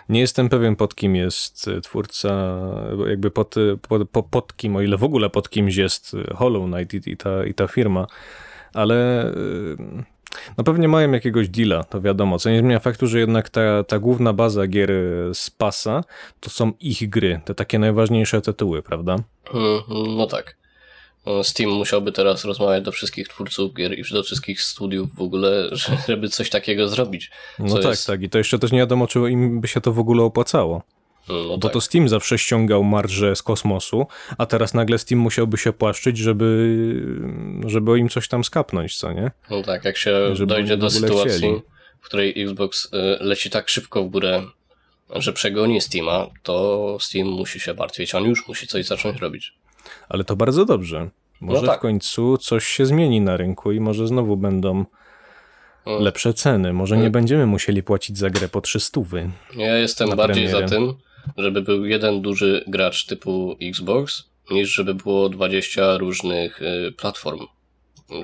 Nie 0.10 0.20
jestem 0.20 0.50
pewien 0.50 0.76
pod 0.76 0.96
kim 0.96 1.16
jest 1.16 1.68
y, 1.68 1.82
twórca, 1.82 2.60
jakby 3.08 3.32
pod, 3.32 3.58
y, 3.58 3.78
pod, 4.12 4.28
pod, 4.32 4.56
kim, 4.58 4.76
o 4.76 4.82
ile 4.82 4.98
w 4.98 5.04
ogóle 5.04 5.30
pod 5.30 5.50
kimś 5.50 5.76
jest 5.76 6.16
Hollow 6.36 6.72
Knight 6.72 7.08
i, 7.08 7.12
i, 7.12 7.18
ta, 7.18 7.46
i 7.46 7.54
ta 7.54 7.68
firma, 7.68 8.08
ale 8.74 9.28
y, 9.28 9.78
no 10.58 10.64
pewnie 10.64 10.88
mają 10.88 11.12
jakiegoś 11.12 11.50
deala, 11.50 11.84
to 11.84 12.02
wiadomo, 12.02 12.40
co 12.40 12.50
nie 12.50 12.60
zmienia 12.60 12.80
faktu, 12.80 13.08
że 13.08 13.20
jednak 13.20 13.50
ta, 13.50 13.84
ta 13.84 14.00
główna 14.00 14.34
baza 14.34 14.68
gier 14.68 14.92
y, 14.92 15.30
z 15.34 15.50
pasa 15.50 16.04
to 16.40 16.50
są 16.50 16.72
ich 16.80 17.10
gry, 17.10 17.42
te 17.46 17.56
takie 17.56 17.80
najważniejsze 17.80 18.42
tytuły, 18.42 18.84
prawda? 18.84 19.16
Mm, 19.54 19.82
No 20.18 20.28
tak. 20.28 20.58
No, 21.26 21.44
Steam 21.44 21.70
musiałby 21.72 22.12
teraz 22.12 22.46
rozmawiać 22.46 22.84
do 22.84 22.92
wszystkich 22.92 23.28
twórców 23.28 23.74
gier 23.74 24.00
i 24.00 24.04
do 24.14 24.24
wszystkich 24.24 24.62
studiów 24.62 25.16
w 25.16 25.22
ogóle, 25.22 25.70
że- 25.72 25.98
żeby 26.08 26.30
coś 26.30 26.50
takiego 26.50 26.88
zrobić. 26.88 27.32
No 27.60 27.76
tak, 27.76 27.86
jest- 27.86 28.08
tak. 28.08 28.22
I 28.22 28.30
to 28.30 28.38
jeszcze 28.38 28.60
też 28.60 28.72
nie 28.72 28.80
wiadomo, 28.80 29.08
czy 29.08 29.20
im 29.20 29.62
by 29.62 29.68
się 29.68 29.82
to 29.82 29.92
w 29.94 30.00
ogóle 30.00 30.24
opłacało. 30.24 30.82
Mm, 31.30 31.48
No 31.48 31.58
Bo 31.58 31.68
tak. 31.68 31.74
to 31.74 31.82
Steam 31.82 32.10
zawsze 32.10 32.38
ściągał 32.38 32.84
marże 32.84 33.36
z 33.36 33.44
kosmosu, 33.44 34.08
a 34.38 34.46
teraz 34.46 34.74
nagle 34.74 34.98
Steam 34.98 35.20
musiałby 35.22 35.58
się 35.58 35.74
płaszczyć, 35.74 36.18
żeby, 36.18 36.46
żeby 37.68 38.00
im 38.00 38.10
coś 38.10 38.28
tam 38.28 38.44
skapnąć, 38.44 38.98
co 38.98 39.12
nie? 39.14 39.32
No 39.50 39.64
tak, 39.64 39.86
jak 39.86 39.98
się 39.98 40.36
Żeby 40.36 40.54
dojdzie 40.54 40.78
do 40.78 40.90
sytuacji, 40.90 41.38
chcieli. 41.38 41.62
w 42.00 42.06
której 42.06 42.42
Xbox 42.44 42.86
y, 42.86 42.90
leci 43.20 43.50
tak 43.50 43.70
szybko 43.70 44.04
w 44.04 44.10
górę, 44.10 44.44
że 45.16 45.34
przegoni 45.34 45.82
Steama, 45.82 46.28
to 46.44 46.98
Steam 47.02 47.28
musi 47.28 47.60
się 47.60 47.74
martwić. 47.74 48.16
On 48.16 48.24
już 48.24 48.48
musi 48.48 48.68
coś 48.68 48.86
zacząć 48.86 49.20
robić. 49.22 49.54
Ale 50.10 50.24
to 50.24 50.36
bardzo 50.36 50.66
dobrze. 50.66 51.10
Może 51.42 51.62
No 51.62 51.68
tak. 51.68 51.80
w 51.80 51.82
końcu 51.82 52.38
coś 52.38 52.68
się 52.68 52.86
zmieni 52.86 53.22
na 53.22 53.38
rynku 53.38 53.72
i 53.72 53.80
może 53.80 54.08
znowu 54.08 54.38
będą 54.38 54.86
Mm. 55.86 56.02
lepsze 56.04 56.34
ceny. 56.34 56.74
Może 56.74 56.96
nie 56.96 57.02
Mm. 57.02 57.12
będziemy 57.12 57.46
musieli 57.46 57.84
płacić 57.84 58.18
za 58.18 58.30
grę 58.30 58.48
po 58.50 58.62
300. 58.62 59.02
Ja 59.56 59.78
jestem 59.78 60.10
bardziej 60.16 60.44
premierę. 60.48 60.68
za 60.70 60.76
tym, 60.76 60.94
żeby 61.38 61.62
był 61.62 61.86
jeden 61.86 62.22
duży 62.22 62.64
gracz 62.68 63.06
typu 63.06 63.58
Xbox, 63.62 64.24
niż 64.52 64.74
żeby 64.74 64.94
było 64.94 65.30
20 65.30 65.98
różnych 65.98 66.62
y, 66.62 66.92
platform, 66.98 67.40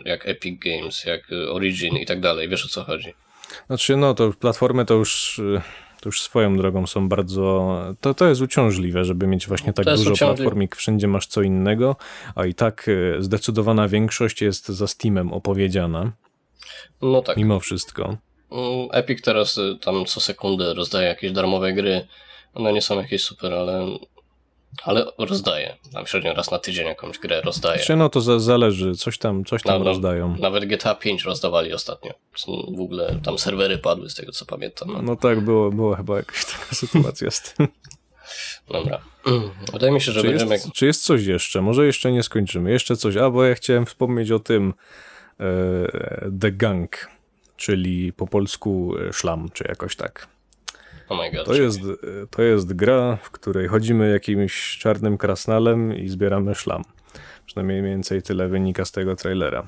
jak 0.06 0.28
Epic 0.28 0.60
Games, 0.66 1.06
jak 1.06 1.32
y, 1.32 1.52
Origin 1.52 1.98
i 1.98 2.06
tak 2.06 2.20
dalej. 2.22 2.50
Wiesz 2.50 2.66
o 2.66 2.70
co 2.70 2.84
chodzi. 2.84 3.14
Znaczy, 3.68 3.98
no 3.98 4.14
to 4.14 4.34
platformy 4.40 4.86
to 4.86 4.94
już, 4.94 5.40
y, 5.40 5.62
to 6.02 6.10
już 6.10 6.22
swoją 6.22 6.58
drogą 6.58 6.88
są 6.88 7.10
bardzo. 7.10 7.78
To, 8.02 8.14
to 8.14 8.28
jest 8.28 8.42
uciążliwe, 8.42 9.06
żeby 9.06 9.28
mieć 9.28 9.48
właśnie 9.48 9.74
tak 9.74 9.86
dużo 9.86 10.16
platform 10.16 10.62
i 10.62 10.68
wszędzie 10.76 11.08
masz 11.08 11.28
co 11.28 11.42
innego, 11.42 11.96
a 12.36 12.46
i 12.46 12.54
tak 12.54 12.90
zdecydowana 13.20 13.88
większość 13.88 14.42
jest 14.42 14.68
za 14.68 14.88
Steamem 14.88 15.34
opowiedziana, 15.34 16.12
No 17.02 17.22
tak. 17.22 17.38
mimo 17.38 17.60
wszystko. 17.60 18.18
Mm, 18.52 18.88
Epic 18.92 19.22
teraz 19.22 19.60
tam 19.82 20.06
co 20.06 20.20
sekundę 20.22 20.74
rozdaje 20.74 21.08
jakieś 21.08 21.32
darmowe 21.32 21.74
gry. 21.74 22.08
One 22.58 22.74
nie 22.74 22.82
są 22.82 23.02
jakieś 23.02 23.24
super, 23.24 23.54
ale, 23.54 23.88
ale 24.84 25.06
rozdaje. 25.18 25.78
Tam 25.94 26.08
średnio 26.08 26.34
raz 26.34 26.52
na 26.52 26.60
tydzień 26.60 26.88
jakąś 26.88 27.20
grę 27.20 27.42
rozdaje. 27.42 27.78
Znaczy, 27.78 27.96
no 27.96 28.10
to 28.10 28.22
za, 28.22 28.40
zależy, 28.40 28.96
coś 28.96 29.18
tam, 29.18 29.46
coś 29.46 29.64
tam 29.64 29.74
Dobra. 29.74 29.92
rozdają. 29.92 30.36
Nawet 30.40 30.66
GTA 30.66 30.96
5 30.96 31.24
rozdawali 31.24 31.74
ostatnio. 31.74 32.14
W 32.78 32.82
ogóle 32.82 33.20
tam 33.24 33.38
serwery 33.40 33.78
padły 33.78 34.10
z 34.10 34.16
tego 34.16 34.32
co 34.32 34.46
pamiętam. 34.46 35.06
No 35.06 35.16
tak, 35.16 35.42
było, 35.42 35.72
była 35.72 35.96
chyba 35.96 36.18
jakaś 36.18 36.46
taka 36.46 36.76
sytuacja 36.86 37.32
z 37.32 37.42
tym. 37.42 37.68
Dobra. 38.68 39.02
Wydaje 39.74 39.94
mi 39.94 40.02
się, 40.02 40.12
że 40.12 40.22
Czy 40.22 40.28
będziemy... 40.28 40.54
jest, 40.54 40.72
czy 40.72 40.86
jest 40.86 41.04
coś 41.04 41.26
jeszcze? 41.26 41.62
Może 41.62 41.86
jeszcze 41.86 42.12
nie 42.12 42.24
skończymy. 42.24 42.72
Jeszcze 42.72 42.96
coś. 42.96 43.18
A, 43.18 43.30
bo 43.30 43.44
ja 43.44 43.56
chciałem 43.56 43.86
wspomnieć 43.86 44.32
o 44.32 44.40
tym 44.40 44.74
e, 45.40 45.46
The 46.42 46.52
Gang, 46.52 47.10
czyli 47.58 48.14
po 48.14 48.28
polsku 48.28 48.94
e, 49.10 49.14
szlam, 49.14 49.50
czy 49.54 49.66
jakoś 49.68 49.96
tak. 49.96 50.37
Oh 51.10 51.24
god. 51.34 51.46
To 51.46 51.54
jest, 51.54 51.80
to 52.32 52.42
jest 52.42 52.74
gra, 52.74 53.18
w 53.22 53.32
której 53.32 53.68
chodzimy 53.68 54.12
jakimś 54.12 54.78
czarnym 54.78 55.18
krasnalem 55.18 55.98
i 55.98 56.10
zbieramy 56.10 56.56
szlam. 56.56 56.84
Przynajmniej 57.46 57.82
mniej 57.82 57.94
więcej 57.94 58.22
tyle 58.22 58.48
wynika 58.48 58.86
z 58.86 58.92
tego 58.92 59.16
trailera. 59.16 59.68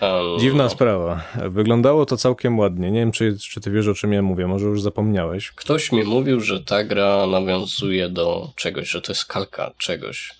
Um, 0.00 0.40
Dziwna 0.40 0.68
sprawa. 0.68 1.24
Wyglądało 1.48 2.06
to 2.06 2.16
całkiem 2.16 2.58
ładnie. 2.58 2.90
Nie 2.90 3.00
wiem, 3.00 3.12
czy, 3.12 3.38
czy 3.38 3.60
ty 3.60 3.70
wiesz, 3.70 3.88
o 3.88 3.94
czym 3.94 4.12
ja 4.12 4.22
mówię. 4.22 4.46
Może 4.46 4.66
już 4.66 4.82
zapomniałeś. 4.82 5.50
Ktoś 5.50 5.92
mi 5.92 6.04
mówił, 6.04 6.40
że 6.40 6.60
ta 6.60 6.84
gra 6.84 7.26
nawiązuje 7.26 8.08
do 8.08 8.52
czegoś, 8.56 8.88
że 8.88 9.02
to 9.02 9.12
jest 9.12 9.24
kalka 9.24 9.72
czegoś. 9.78 10.34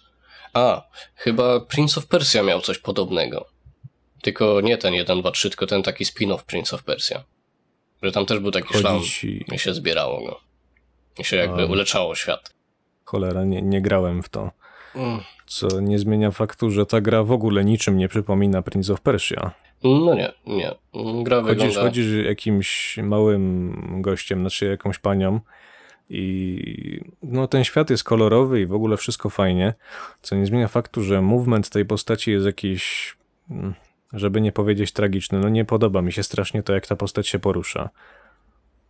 A, 0.54 0.82
chyba 1.14 1.61
Prince 1.61 1.98
of 1.98 2.07
Persia 2.07 2.42
miał 2.42 2.61
coś 2.61 2.78
podobnego. 2.78 3.46
Tylko 4.22 4.61
nie 4.61 4.78
ten 4.78 4.94
1, 4.94 5.20
2, 5.20 5.30
3, 5.30 5.50
tylko 5.50 5.66
ten 5.66 5.82
taki 5.82 6.04
spin-off 6.04 6.44
Prince 6.44 6.74
of 6.74 6.84
Persia. 6.84 7.24
Że 8.03 8.12
tam 8.12 8.26
też 8.26 8.38
był 8.38 8.51
taki 8.51 8.78
szlam 8.78 8.99
Chodzi 8.99 9.11
ci... 9.11 9.44
i 9.55 9.59
się 9.59 9.74
zbierało 9.74 10.26
go. 10.26 10.40
I 11.18 11.24
się 11.24 11.36
jakby 11.36 11.62
A. 11.62 11.66
uleczało 11.66 12.14
świat. 12.14 12.55
Cholera, 13.05 13.44
nie, 13.44 13.62
nie 13.62 13.80
grałem 13.80 14.22
w 14.22 14.28
to. 14.28 14.51
Mm. 14.94 15.20
Co 15.47 15.80
nie 15.80 15.99
zmienia 15.99 16.30
faktu, 16.30 16.70
że 16.70 16.86
ta 16.86 17.01
gra 17.01 17.22
w 17.22 17.32
ogóle 17.32 17.64
niczym 17.64 17.97
nie 17.97 18.09
przypomina 18.09 18.62
Prince 18.62 18.90
of 18.90 19.01
Persia. 19.01 19.51
No 19.84 20.14
nie, 20.14 20.32
nie. 20.47 20.74
Gra 21.22 21.42
Chodzisz, 21.42 21.57
wygląda... 21.57 21.80
chodzisz 21.80 22.24
jakimś 22.24 22.99
małym 23.03 24.03
gościem, 24.03 24.40
znaczy 24.40 24.66
jakąś 24.66 24.99
panią 24.99 25.40
i 26.11 27.01
no 27.22 27.49
ten 27.49 27.64
świat 27.64 27.90
jest 27.90 28.05
kolorowy 28.05 28.61
i 28.61 28.66
w 28.66 28.74
ogóle 28.74 28.97
wszystko 28.97 29.30
fajnie, 29.30 29.74
co 30.22 30.36
nie 30.36 30.47
zmienia 30.47 30.68
faktu, 30.68 31.03
że 31.03 31.22
movement 31.22 31.70
tej 31.70 31.84
postaci 31.84 32.30
jest 32.30 32.47
jakiś, 32.47 33.16
mm, 33.51 33.74
żeby 34.12 34.40
nie 34.40 34.52
powiedzieć 34.52 34.92
tragiczny. 34.92 35.38
No 35.38 35.48
nie 35.48 35.64
podoba 35.64 36.02
mi 36.02 36.12
się 36.12 36.22
strasznie 36.22 36.62
to, 36.62 36.74
jak 36.74 36.86
ta 36.86 36.96
postać 36.96 37.28
się 37.28 37.38
porusza. 37.38 37.90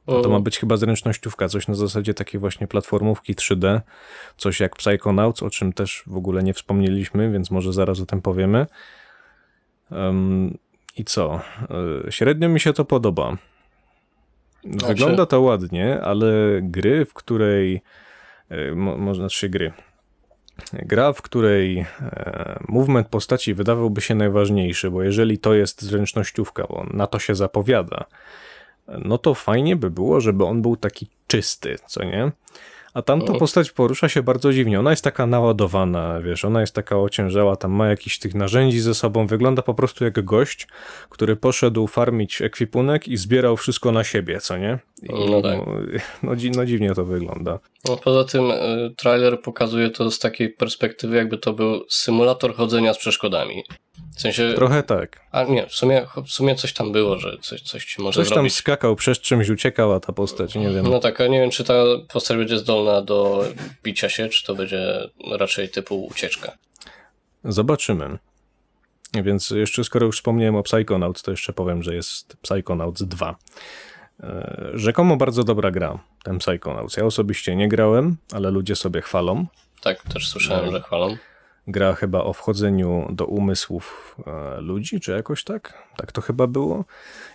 To 0.07 0.29
ma 0.29 0.41
być 0.41 0.59
chyba 0.59 0.77
zręcznościówka, 0.77 1.49
coś 1.49 1.69
na 1.69 1.75
zasadzie 1.75 2.14
takiej 2.14 2.41
właśnie 2.41 2.67
platformówki 2.67 3.35
3D, 3.35 3.81
coś 4.37 4.61
jak 4.61 4.77
Psychonauts, 4.77 5.43
o 5.43 5.51
czym 5.51 5.73
też 5.73 6.03
w 6.07 6.17
ogóle 6.17 6.43
nie 6.43 6.55
wspomnieliśmy, 6.55 7.31
więc 7.31 7.51
może 7.51 7.73
zaraz 7.73 8.01
o 8.01 8.07
tym 8.07 8.23
powiemy. 8.23 8.67
Em, 9.91 10.59
I 10.97 11.05
co? 11.05 11.41
E, 12.07 12.12
Średnio 12.12 12.49
mi 12.49 12.61
się 12.61 12.73
to 12.73 12.85
podoba. 12.85 13.37
Wygląda 14.64 15.27
to 15.27 15.41
ładnie, 15.41 16.01
ale 16.01 16.27
gry, 16.62 17.05
w 17.05 17.14
której 17.14 17.83
e, 18.49 18.75
mo, 18.75 18.97
może 18.97 19.21
znaczy 19.21 19.49
gry. 19.49 19.73
Gra, 20.73 21.13
w 21.13 21.23
której 21.23 21.79
e, 21.79 22.59
movement 22.69 23.09
postaci 23.09 23.55
wydawałby 23.55 24.01
się 24.01 24.15
najważniejszy, 24.15 24.91
bo 24.91 25.03
jeżeli 25.03 25.39
to 25.39 25.55
jest 25.55 25.83
zręcznościówka, 25.83 26.67
bo 26.69 26.87
na 26.91 27.07
to 27.07 27.19
się 27.19 27.35
zapowiada, 27.35 28.05
no 28.89 29.19
to 29.19 29.35
fajnie 29.35 29.77
by 29.77 29.91
było, 29.91 30.21
żeby 30.21 30.45
on 30.45 30.63
był 30.63 30.77
taki 30.77 31.09
czysty, 31.27 31.77
co 31.87 32.05
nie? 32.05 32.33
A 32.95 33.03
tamta 33.03 33.33
postać 33.35 33.71
porusza 33.71 34.09
się 34.09 34.23
bardzo 34.23 34.53
dziwnie. 34.53 34.81
Ona 34.81 34.91
jest 34.91 35.05
taka 35.05 35.27
naładowana, 35.27 36.21
wiesz, 36.21 36.45
ona 36.45 36.61
jest 36.61 36.75
taka 36.75 36.99
ociężała, 36.99 37.57
tam 37.57 37.73
ma 37.73 37.89
jakiś 37.89 38.19
tych 38.19 38.35
narzędzi 38.35 38.81
ze 38.81 38.95
sobą. 38.95 39.27
Wygląda 39.27 39.63
po 39.63 39.75
prostu 39.75 40.05
jak 40.05 40.25
gość, 40.25 40.69
który 41.11 41.37
poszedł 41.37 41.87
farmić 41.87 42.43
ekwipunek 42.43 43.09
i 43.09 43.17
zbierał 43.17 43.57
wszystko 43.57 43.93
na 43.93 44.05
siebie, 44.05 44.41
co 44.41 44.57
nie? 44.57 44.79
I, 45.03 45.31
No 45.31 45.43
tak. 45.43 45.59
no, 45.67 45.67
no, 46.23 46.37
dzi- 46.37 46.51
no 46.51 46.67
dziwnie 46.67 46.95
to 46.95 47.05
wygląda. 47.05 47.59
No, 47.85 47.97
poza 47.97 48.25
tym 48.25 48.51
y, 48.51 48.95
trailer 48.97 49.41
pokazuje 49.43 49.91
to 49.91 50.11
z 50.11 50.19
takiej 50.19 50.51
perspektywy, 50.51 51.17
jakby 51.17 51.39
to 51.39 51.53
był 51.53 51.85
symulator 51.89 52.55
chodzenia 52.55 52.95
z 52.95 52.99
przeszkodami. 52.99 53.65
W 54.17 54.21
sensie. 54.21 54.53
Trochę 54.57 54.83
tak. 54.83 55.21
A 55.33 55.45
nie, 55.45 55.67
w 55.67 55.73
sumie, 55.75 56.07
w 56.27 56.31
sumie 56.31 56.55
coś 56.55 56.73
tam 56.73 56.93
było, 56.93 57.19
że 57.19 57.37
coś, 57.41 57.63
coś 57.63 57.85
ci 57.85 58.03
może 58.03 58.25
Coś 58.25 58.35
tam 58.35 58.51
skakał, 58.51 58.97
przez 58.97 59.21
czymś 59.21 59.49
uciekała 59.49 60.01
ta 60.01 60.13
postać, 60.13 60.55
nie 60.55 60.71
wiem. 60.71 60.87
No 60.91 60.99
tak, 60.99 61.21
a 61.21 61.27
nie 61.27 61.41
wiem, 61.41 61.51
czy 61.51 61.65
ta 61.65 61.75
postać 62.13 62.37
będzie 62.37 62.59
zdolna 62.59 63.03
do 63.03 63.45
bicia 63.83 64.09
się, 64.09 64.29
czy 64.29 64.45
to 64.45 64.55
będzie 64.55 65.11
raczej 65.31 65.69
typu 65.69 66.05
ucieczka. 66.05 66.53
Zobaczymy. 67.45 68.19
Więc 69.15 69.51
jeszcze 69.51 69.85
skoro 69.85 70.07
już 70.07 70.17
wspomniałem 70.17 70.57
o 70.57 70.63
Psychonauts, 70.63 71.23
to 71.23 71.31
jeszcze 71.31 71.53
powiem, 71.53 71.83
że 71.83 71.95
jest 71.95 72.37
Psychonauts 72.43 73.03
2. 73.03 73.37
E, 74.23 74.71
Rzekomo 74.75 75.17
bardzo 75.17 75.45
dobra 75.45 75.71
gra, 75.71 75.99
ten 76.23 76.39
Psychonauts. 76.39 76.97
Ja 76.97 77.05
osobiście 77.05 77.57
nie 77.57 77.69
grałem, 77.69 78.17
ale 78.33 78.51
ludzie 78.51 78.77
sobie 78.77 79.01
chwalą. 79.03 79.47
Tak, 79.83 80.03
też 80.03 80.29
słyszałem, 80.29 80.67
No. 80.67 80.73
że 80.73 80.81
chwalą. 80.81 81.17
gra 81.69 81.95
chyba 81.95 82.21
o 82.25 82.33
wchodzeniu 82.33 83.09
do 83.12 83.27
umysłów 83.27 84.17
e, 84.27 84.61
ludzi, 84.61 85.01
czy 85.01 85.12
jakoś 85.12 85.45
tak? 85.45 85.75
Tak 85.97 86.12
to 86.12 86.21
chyba 86.21 86.47
było. 86.47 86.85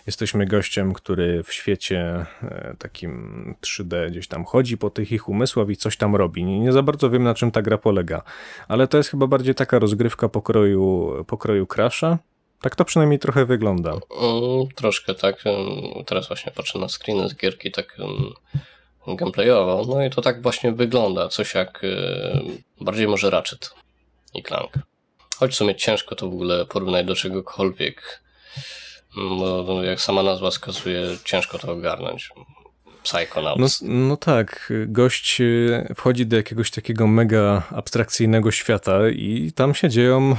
Jesteśmy 0.06 0.46
gościem, 0.46 0.92
który 0.92 1.42
w 1.42 1.52
świecie 1.52 2.26
e, 2.42 2.74
takim 2.78 3.54
3D 3.60 4.10
gdzieś 4.10 4.28
tam 4.28 4.44
chodzi 4.44 4.78
po 4.78 4.90
tych 4.90 5.12
ich 5.12 5.28
umysłach 5.28 5.68
i 5.68 5.76
coś 5.76 5.96
tam 5.96 6.16
robi. 6.16 6.44
Nie, 6.44 6.60
nie 6.60 6.72
za 6.72 6.82
bardzo 6.82 7.10
wiem, 7.10 7.22
na 7.22 7.34
czym 7.34 7.50
ta 7.50 7.62
gra 7.62 7.78
polega, 7.78 8.22
ale 8.68 8.88
to 8.88 8.96
jest 8.96 9.10
chyba 9.10 9.26
bardziej 9.26 9.54
taka 9.54 9.78
rozgrywka 9.78 10.28
pokroju, 10.28 11.12
pokroju 11.26 11.66
Crasha. 11.66 12.18
Tak 12.62 12.76
to 12.76 12.84
przynajmniej 12.84 13.18
trochę 13.18 13.44
wygląda. 13.44 13.92
Troszkę 14.74 15.14
tak. 15.14 15.44
Teraz 16.06 16.28
właśnie 16.28 16.52
patrzę 16.52 16.78
na 16.78 16.88
screeny 16.88 17.28
z 17.28 17.36
gierki 17.36 17.70
tak 17.70 17.96
gameplayowo. 19.06 19.84
No 19.94 20.04
i 20.04 20.10
to 20.10 20.22
tak 20.22 20.42
właśnie 20.42 20.72
wygląda. 20.72 21.28
Coś 21.28 21.54
jak 21.54 21.84
y, 21.84 21.96
bardziej 22.80 23.08
może 23.08 23.30
Ratchet 23.30 23.74
i 24.34 24.42
Clank. 24.42 24.72
Choć 25.36 25.52
w 25.52 25.54
sumie 25.54 25.74
ciężko 25.74 26.14
to 26.14 26.26
w 26.30 26.32
ogóle 26.32 26.66
porównać 26.66 27.06
do 27.06 27.14
czegokolwiek. 27.14 28.22
Mm, 29.16 29.38
Bo 29.38 29.82
jak 29.82 30.00
sama 30.00 30.22
nazwa 30.22 30.50
wskazuje, 30.50 31.06
ciężko 31.24 31.58
to 31.58 31.72
ogarnąć. 31.72 32.30
No, 33.02 33.18
Psychonauts. 33.18 33.80
no 33.82 34.16
tak, 34.16 34.72
gość 34.86 35.40
e, 35.40 35.94
wchodzi 35.94 36.26
do 36.26 36.36
jakiegoś 36.36 36.70
takiego 36.70 37.06
mega 37.06 37.62
abstrakcyjnego 37.70 38.50
świata 38.50 39.08
i 39.08 39.52
tam 39.54 39.74
się 39.74 39.88
dzieją 39.88 40.36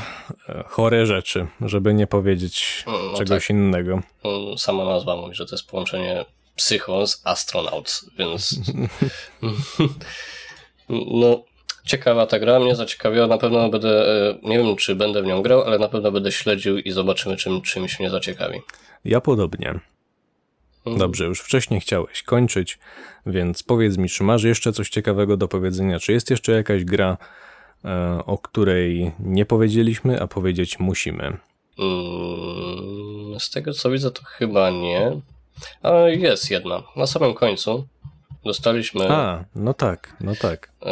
e, 0.50 0.64
chore 0.68 1.06
rzeczy, 1.06 1.48
żeby 1.62 1.94
nie 1.94 2.08
powiedzieć 2.08 2.84
Mm, 2.88 3.00
no 3.12 3.18
czegoś 3.18 3.50
innego. 3.50 4.02
Mm, 4.24 4.58
Sama 4.58 4.86
nazwa 4.86 5.16
mówi, 5.16 5.36
że 5.36 5.46
to 5.46 5.56
jest 5.56 5.68
połączenie 5.68 6.26
psycho 6.56 7.08
z 7.08 7.22
astronauts, 7.24 8.06
więc 8.18 8.60
no 10.90 11.44
ciekawa 11.86 12.26
ta 12.26 12.40
gra, 12.40 12.60
mnie 12.60 12.76
zaciekawiła, 12.76 13.28
na 13.28 13.38
pewno 13.38 13.70
będę, 13.70 14.08
e, 14.30 14.38
nie 14.44 14.58
wiem 14.58 14.76
czy 14.76 14.96
będę 14.96 15.22
w 15.22 15.26
nią 15.26 15.42
grał, 15.42 15.64
ale 15.64 15.80
na 15.80 15.88
pewno 15.88 16.12
będę 16.12 16.32
śledził 16.32 16.78
i 16.78 16.92
zobaczymy 16.92 17.38
czym, 17.38 17.62
czymś 17.62 18.00
mnie 18.00 18.10
zaciekawi. 18.10 18.60
Ja 19.06 19.22
podobnie. 19.22 19.80
Mm. 20.86 21.00
Dobrze, 21.00 21.26
już 21.26 21.40
wcześniej 21.42 21.80
chciałeś 21.82 22.24
kończyć, 22.24 22.80
więc 23.26 23.64
powiedz 23.64 23.98
mi, 23.98 24.10
czy 24.10 24.24
masz 24.24 24.44
jeszcze 24.44 24.74
coś 24.74 24.90
ciekawego 24.90 25.38
do 25.38 25.48
powiedzenia? 25.48 26.00
Czy 26.00 26.12
jest 26.12 26.30
jeszcze 26.30 26.52
jakaś 26.52 26.84
gra, 26.84 27.18
e, 27.86 28.20
o 28.26 28.38
której 28.38 29.12
nie 29.20 29.46
powiedzieliśmy, 29.46 30.22
a 30.22 30.28
powiedzieć 30.28 30.80
musimy? 30.80 31.38
Mm, 31.80 33.40
Z 33.40 33.50
tego 33.50 33.74
co 33.74 33.92
widzę 33.92 34.12
to 34.12 34.22
chyba 34.26 34.70
nie, 34.70 35.22
ale 35.82 36.16
jest 36.16 36.52
jedna. 36.52 36.84
Na 36.96 37.08
samym 37.08 37.34
końcu 37.34 37.88
dostaliśmy 38.46 39.12
A, 39.12 39.44
no 39.56 39.74
tak, 39.74 40.16
no 40.22 40.36
tak. 40.36 40.72
e, 40.82 40.88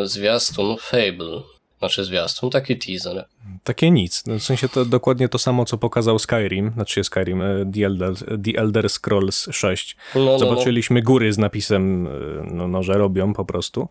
e, 0.00 0.06
zwiastun 0.06 0.76
Fable, 0.80 1.42
znaczy 1.82 2.04
zwiastun, 2.04 2.50
taki 2.50 2.78
teaser. 2.78 3.24
Takie 3.64 3.90
nic. 3.90 4.26
No, 4.26 4.38
W 4.38 4.42
sensie 4.42 4.68
to 4.68 4.84
dokładnie 4.84 5.28
to 5.28 5.38
samo, 5.38 5.64
co 5.64 5.78
pokazał 5.78 6.18
Skyrim, 6.18 6.72
znaczy 6.74 7.04
Skyrim, 7.04 7.42
e, 7.42 7.70
The 7.74 7.86
Elder, 7.86 8.14
The 8.44 8.60
Elder 8.60 8.90
Scrolls 8.90 9.48
6. 9.50 9.96
No, 10.14 10.24
no, 10.24 10.32
no. 10.32 10.38
Zobaczyliśmy 10.38 11.02
góry 11.02 11.32
z 11.32 11.38
napisem, 11.38 12.06
e, 12.06 12.10
no, 12.52 12.68
no, 12.68 12.82
że 12.82 12.92
robią 12.92 13.32
po 13.32 13.44
prostu. 13.44 13.88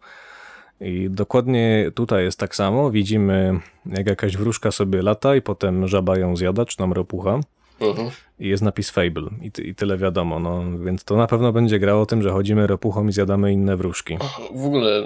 I 0.81 1.09
dokładnie 1.09 1.91
tutaj 1.95 2.23
jest 2.23 2.39
tak 2.39 2.55
samo. 2.55 2.91
Widzimy, 2.91 3.59
jak 3.85 4.07
jakaś 4.07 4.37
wróżka 4.37 4.71
sobie 4.71 5.01
lata 5.01 5.35
i 5.35 5.41
potem 5.41 5.87
żaba 5.87 6.17
ją 6.17 6.35
zjada, 6.35 6.65
czy 6.65 6.77
tam 6.77 6.93
ropucha. 6.93 7.39
Mhm. 7.79 8.09
I 8.39 8.47
jest 8.47 8.63
napis 8.63 8.89
Fable. 8.89 9.29
I, 9.41 9.51
ty, 9.51 9.61
I 9.61 9.75
tyle 9.75 9.97
wiadomo. 9.97 10.39
No, 10.39 10.63
więc 10.79 11.03
to 11.03 11.17
na 11.17 11.27
pewno 11.27 11.51
będzie 11.51 11.79
grało 11.79 12.01
o 12.01 12.05
tym, 12.05 12.21
że 12.21 12.31
chodzimy 12.31 12.67
ropuchą 12.67 13.07
i 13.07 13.11
zjadamy 13.11 13.53
inne 13.53 13.77
wróżki. 13.77 14.17
W 14.55 14.65
ogóle 14.65 15.05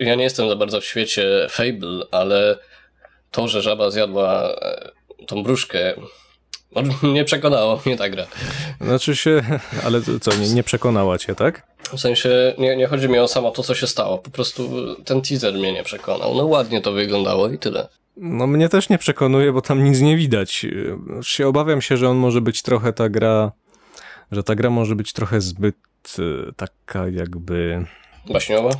ja 0.00 0.14
nie 0.14 0.24
jestem 0.24 0.48
za 0.48 0.56
bardzo 0.56 0.80
w 0.80 0.84
świecie 0.84 1.46
Fable, 1.50 2.04
ale 2.10 2.58
to, 3.30 3.48
że 3.48 3.62
żaba 3.62 3.90
zjadła 3.90 4.42
e, 4.62 4.90
tą 5.26 5.42
bruszkę, 5.42 5.94
no, 6.76 6.82
nie 7.12 7.24
przekonało 7.24 7.82
mnie 7.86 7.96
ta 7.96 8.08
gra. 8.08 8.26
Znaczy 8.80 9.16
się, 9.16 9.42
ale 9.84 10.00
co, 10.20 10.36
nie, 10.36 10.48
nie 10.48 10.62
przekonała 10.62 11.18
cię, 11.18 11.34
tak? 11.34 11.66
W 11.92 12.00
sensie 12.00 12.54
nie, 12.58 12.76
nie 12.76 12.86
chodzi 12.86 13.08
mi 13.08 13.18
o 13.18 13.28
samo 13.28 13.50
to, 13.50 13.62
co 13.62 13.74
się 13.74 13.86
stało. 13.86 14.18
Po 14.18 14.30
prostu 14.30 14.86
ten 15.04 15.22
teaser 15.22 15.54
mnie 15.54 15.72
nie 15.72 15.82
przekonał. 15.82 16.34
No 16.34 16.46
ładnie 16.46 16.80
to 16.80 16.92
wyglądało 16.92 17.48
i 17.48 17.58
tyle. 17.58 17.88
No 18.16 18.46
mnie 18.46 18.68
też 18.68 18.88
nie 18.88 18.98
przekonuje, 18.98 19.52
bo 19.52 19.62
tam 19.62 19.84
nic 19.84 20.00
nie 20.00 20.16
widać. 20.16 20.66
Się 21.22 21.48
obawiam 21.48 21.82
się, 21.82 21.96
że 21.96 22.08
on 22.08 22.16
może 22.16 22.40
być 22.40 22.62
trochę 22.62 22.92
ta 22.92 23.08
gra, 23.08 23.52
że 24.32 24.42
ta 24.42 24.54
gra 24.54 24.70
może 24.70 24.96
być 24.96 25.12
trochę 25.12 25.40
zbyt 25.40 25.76
e, 26.18 26.52
taka 26.52 27.08
jakby 27.08 27.86
Baśniowa? 28.26 28.70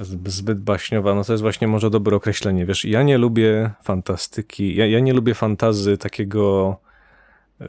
Zb- 0.00 0.28
zbyt 0.30 0.60
baśniowa. 0.60 1.14
No 1.14 1.24
to 1.24 1.32
jest 1.32 1.42
właśnie 1.42 1.68
może 1.68 1.90
dobre 1.90 2.16
określenie. 2.16 2.66
Wiesz, 2.66 2.84
ja 2.84 3.02
nie 3.02 3.18
lubię 3.18 3.70
fantastyki, 3.84 4.76
ja, 4.76 4.86
ja 4.86 5.00
nie 5.00 5.12
lubię 5.12 5.34
fantazy 5.34 5.98
takiego 5.98 6.76
e, 7.60 7.66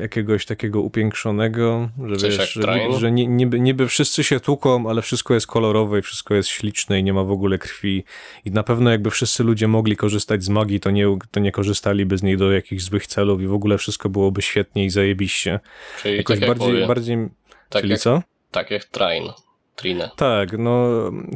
jakiegoś 0.00 0.46
takiego 0.46 0.80
upiększonego, 0.80 1.88
że 2.06 2.16
Coś 2.16 2.38
wiesz, 2.38 2.52
że, 2.52 2.62
że 2.98 3.12
ni- 3.12 3.28
niby, 3.28 3.60
niby 3.60 3.88
wszyscy 3.88 4.24
się 4.24 4.40
tłuką, 4.40 4.90
ale 4.90 5.02
wszystko 5.02 5.34
jest 5.34 5.46
kolorowe 5.46 5.98
i 5.98 6.02
wszystko 6.02 6.34
jest 6.34 6.48
śliczne 6.48 7.00
i 7.00 7.04
nie 7.04 7.12
ma 7.12 7.24
w 7.24 7.30
ogóle 7.32 7.58
krwi 7.58 8.04
i 8.44 8.50
na 8.50 8.62
pewno 8.62 8.90
jakby 8.90 9.10
wszyscy 9.10 9.44
ludzie 9.44 9.68
mogli 9.68 9.96
korzystać 9.96 10.44
z 10.44 10.48
magii, 10.48 10.80
to 10.80 10.90
nie, 10.90 11.18
to 11.30 11.40
nie 11.40 11.52
korzystaliby 11.52 12.18
z 12.18 12.22
niej 12.22 12.36
do 12.36 12.52
jakichś 12.52 12.82
złych 12.82 13.06
celów 13.06 13.40
i 13.42 13.46
w 13.46 13.52
ogóle 13.52 13.78
wszystko 13.78 14.08
byłoby 14.08 14.42
świetnie 14.42 14.84
i 14.84 14.90
zajebiście. 14.90 15.60
Czyli 16.02 16.16
Jakoś 16.16 16.40
tak 16.40 16.48
jak 16.48 16.58
bardziej, 16.58 16.86
bardziej, 16.86 17.28
tak 17.68 17.82
czyli 17.82 17.90
jak, 17.90 18.00
co? 18.00 18.22
tak 18.50 18.70
jak 18.70 18.84
Train. 18.84 19.24
Trine. 19.78 20.10
Tak, 20.16 20.58
no 20.58 20.88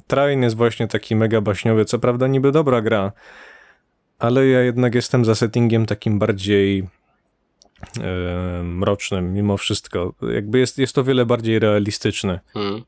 Train 0.06 0.42
jest 0.42 0.56
właśnie 0.56 0.88
taki 0.88 1.16
mega 1.16 1.40
baśniowy, 1.40 1.84
co 1.84 1.98
prawda 1.98 2.26
niby 2.26 2.52
dobra 2.52 2.82
gra, 2.82 3.12
ale 4.18 4.46
ja 4.46 4.60
jednak 4.60 4.94
jestem 4.94 5.24
za 5.24 5.34
settingiem 5.34 5.86
takim 5.86 6.18
bardziej 6.18 6.88
e, 8.00 8.62
mrocznym 8.62 9.34
mimo 9.34 9.56
wszystko. 9.56 10.14
Jakby 10.34 10.58
jest, 10.58 10.78
jest 10.78 10.94
to 10.94 11.04
wiele 11.04 11.26
bardziej 11.26 11.58
realistyczne 11.58 12.40
Hmm. 12.52 12.82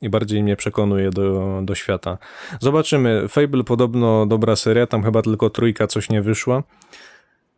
i 0.00 0.08
bardziej 0.08 0.42
mnie 0.42 0.56
przekonuje 0.56 1.10
do, 1.10 1.60
do 1.64 1.74
świata. 1.74 2.18
Zobaczymy. 2.60 3.28
Fable 3.28 3.64
podobno 3.64 4.26
dobra 4.26 4.56
seria, 4.56 4.86
tam 4.86 5.02
chyba 5.02 5.22
tylko 5.22 5.50
trójka 5.50 5.86
coś 5.86 6.10
nie 6.10 6.22
wyszła. 6.22 6.62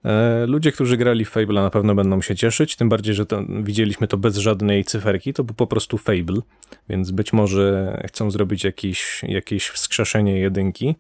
E, 0.05 0.47
Ludzie, 0.47 0.73
którzy 0.73 0.97
grali 0.97 1.25
w 1.25 1.31
Fable 1.31 1.63
na 1.63 1.71
pewno 1.71 1.95
będą 1.95 2.23
się 2.23 2.37
cieszyć, 2.37 2.77
tym 2.77 2.89
bardziej, 2.89 3.15
że 3.15 3.25
widzieliśmy 3.49 4.09
to 4.09 4.17
bez 4.17 4.37
żadnej 4.37 4.85
cyferki, 4.85 5.33
to 5.33 5.45
był 5.45 5.55
po 5.55 5.67
prostu 5.67 5.99
Fable, 5.99 6.41
więc 6.89 7.11
być 7.11 7.33
może 7.33 7.97
chcą 8.09 8.31
zrobić 8.31 8.65
jakieś, 8.65 9.23
jakieś 9.23 9.69
wskrzeszenie 9.69 10.39
jedynki, 10.39 10.95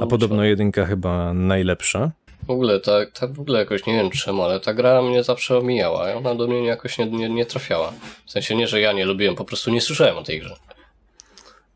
a 0.00 0.06
podobno 0.06 0.44
jedynka 0.44 0.86
chyba 0.86 1.34
najlepsza. 1.34 2.10
W 2.46 2.50
ogóle, 2.50 2.80
tak, 2.80 3.12
tak 3.12 3.32
w 3.32 3.40
ogóle 3.40 3.58
jakoś 3.58 3.86
nie 3.86 3.92
wiem 3.94 4.10
czemu, 4.10 4.42
ale 4.42 4.60
ta 4.60 4.74
gra 4.74 5.02
mnie 5.02 5.22
zawsze 5.22 5.58
omijała. 5.58 6.14
Ona 6.14 6.34
do 6.34 6.46
mnie 6.46 6.64
jakoś 6.64 6.98
nie, 6.98 7.06
nie, 7.06 7.28
nie 7.28 7.46
trafiała. 7.46 7.92
W 8.26 8.30
sensie 8.30 8.54
nie, 8.54 8.66
że 8.66 8.80
ja 8.80 8.92
nie 8.92 9.04
lubiłem, 9.04 9.34
po 9.34 9.44
prostu 9.44 9.70
nie 9.70 9.80
słyszałem 9.80 10.16
o 10.16 10.22
tej 10.22 10.40
grze. 10.40 10.56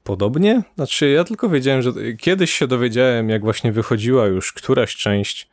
Podobnie? 0.04 0.62
Znaczy, 0.76 1.08
ja 1.08 1.24
tylko 1.24 1.48
wiedziałem, 1.48 1.82
że 1.82 1.92
kiedyś 2.20 2.52
się 2.52 2.66
dowiedziałem, 2.66 3.28
jak 3.28 3.42
właśnie 3.42 3.72
wychodziła 3.72 4.26
już 4.26 4.52
któraś 4.52 4.96
część, 4.96 5.48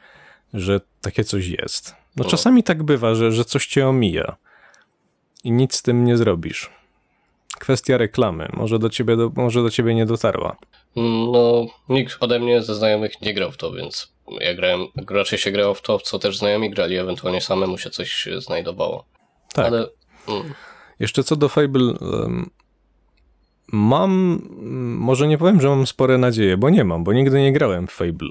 że 0.54 0.82
takie 1.02 1.24
coś 1.24 1.48
jest. 1.48 1.96
No 2.16 2.26
czasami 2.26 2.64
tak 2.64 2.84
bywa, 2.84 3.16
że, 3.16 3.32
że 3.32 3.46
coś 3.46 3.68
cię 3.68 3.88
omija 3.88 4.36
i 5.44 5.52
nic 5.52 5.76
z 5.76 5.82
tym 5.82 6.06
nie 6.06 6.18
zrobisz. 6.18 6.70
Kwestia 7.60 7.98
reklamy. 7.98 8.50
Może 8.54 8.80
do 8.80 8.90
ciebie, 8.90 9.18
do, 9.18 9.32
może 9.36 9.64
do 9.64 9.70
ciebie 9.70 9.96
nie 9.96 10.06
dotarła. 10.06 10.58
No, 10.96 11.66
nikt 11.90 12.18
ode 12.20 12.40
mnie 12.40 12.62
ze 12.62 12.76
znajomych 12.76 13.22
nie 13.22 13.34
grał 13.34 13.52
w 13.52 13.58
to, 13.58 13.72
więc 13.72 14.14
ja 14.40 14.54
grałem, 14.54 14.88
raczej 15.10 15.40
się 15.40 15.52
grało 15.52 15.74
w 15.74 15.82
to, 15.82 16.00
co 16.00 16.20
też 16.20 16.38
znajomi 16.38 16.70
grali, 16.70 16.98
ewentualnie 16.98 17.42
samemu 17.42 17.78
się 17.78 17.90
coś 17.90 18.28
znajdowało. 18.38 19.06
Tak. 19.54 19.66
Ale 19.66 19.88
mm, 20.28 20.54
Jeszcze 21.00 21.24
co 21.24 21.36
do 21.36 21.50
Fable, 21.50 21.94
mam, 23.72 24.42
może 25.00 25.28
nie 25.28 25.38
powiem, 25.38 25.62
że 25.62 25.70
mam 25.70 25.88
spore 25.88 26.18
nadzieje, 26.18 26.58
bo 26.58 26.70
nie 26.70 26.84
mam, 26.84 27.04
bo 27.04 27.14
nigdy 27.14 27.42
nie 27.42 27.54
grałem 27.54 27.88
w 27.88 27.92
Fable. 27.92 28.30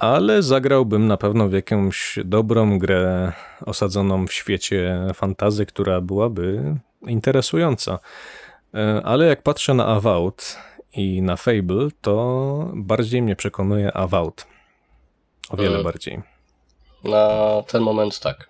Ale 0.00 0.42
zagrałbym 0.42 1.06
na 1.06 1.16
pewno 1.16 1.48
w 1.48 1.52
jakąś 1.52 2.18
dobrą 2.24 2.78
grę 2.78 3.32
osadzoną 3.66 4.26
w 4.26 4.32
świecie 4.32 5.00
fantazy, 5.14 5.66
która 5.66 6.00
byłaby 6.00 6.76
interesująca. 7.06 7.98
E, 8.74 9.02
Ale 9.04 9.26
jak 9.26 9.42
patrzę 9.42 9.74
na 9.74 9.86
Avowed 9.86 10.58
i 10.92 11.22
na 11.22 11.36
Fable, 11.36 11.88
to 12.00 12.70
bardziej 12.74 13.22
mnie 13.22 13.36
przekonuje 13.36 13.92
Avowed. 13.96 14.46
O 15.50 15.56
wiele 15.56 15.68
Mhm. 15.68 15.84
bardziej. 15.84 16.20
na 17.04 17.28
ten 17.66 17.82
moment 17.82 18.20
tak. 18.20 18.48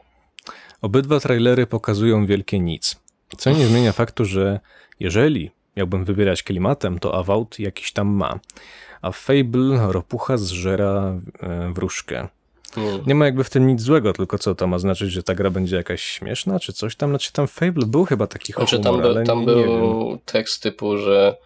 Obydwa 0.83 1.21
trailery 1.21 1.67
pokazują 1.67 2.27
wielkie 2.27 2.61
nic. 2.61 3.01
Co 3.39 3.51
nie 3.51 3.67
zmienia 3.67 3.93
faktu, 3.93 4.25
że 4.25 4.61
jeżeli 5.01 5.51
miałbym 5.77 6.05
wybierać 6.05 6.43
klimatem, 6.43 6.99
to 6.99 7.19
Avowed 7.19 7.59
jakiś 7.59 7.93
tam 7.93 8.09
ma. 8.09 8.39
A 9.03 9.13
Fable 9.13 9.93
ropucha 9.93 10.37
zżera 10.37 11.21
e, 11.41 11.73
wróżkę. 11.73 12.29
Mm. 12.77 13.01
Nie 13.07 13.15
ma 13.15 13.25
jakby 13.25 13.45
w 13.45 13.51
tym 13.51 13.67
nic 13.67 13.81
złego, 13.81 14.13
tylko 14.13 14.39
co 14.39 14.55
to 14.55 14.67
ma 14.67 14.79
znaczyć, 14.79 15.13
że 15.13 15.23
ta 15.23 15.35
gra 15.35 15.51
będzie 15.51 15.77
jakaś 15.77 16.03
śmieszna, 16.03 16.61
czy 16.61 16.73
coś 16.73 16.97
tam? 16.97 17.11
Znaczy 17.11 17.33
tam 17.33 17.49
Fable 17.49 17.87
był 17.87 18.05
chyba 18.05 18.27
taki 18.27 18.53
Znaczy 18.53 18.77
humor, 18.77 18.93
tam, 18.93 19.01
był, 19.01 19.11
ale 19.11 19.25
tam 19.25 19.39
nie, 19.39 19.47
był 19.47 20.11
nie 20.11 20.19
tekst 20.25 20.63
typu, 20.63 20.99
że 20.99 21.37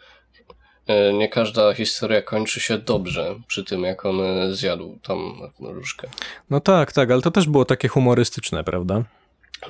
e, 0.87 1.13
nie 1.13 1.29
każda 1.29 1.75
historia 1.75 2.23
kończy 2.23 2.61
się 2.61 2.79
dobrze 2.79 3.35
przy 3.47 3.65
tym, 3.65 3.83
jak 3.83 4.07
on 4.07 4.21
e, 4.21 4.55
zjadł 4.55 4.99
tam 5.03 5.19
różkę. 5.61 6.09
No 6.51 6.61
tak, 6.61 6.93
tak, 6.93 7.11
ale 7.11 7.23
to 7.23 7.31
też 7.31 7.49
było 7.49 7.65
takie 7.65 7.89
humorystyczne, 7.89 8.65
prawda? 8.65 9.05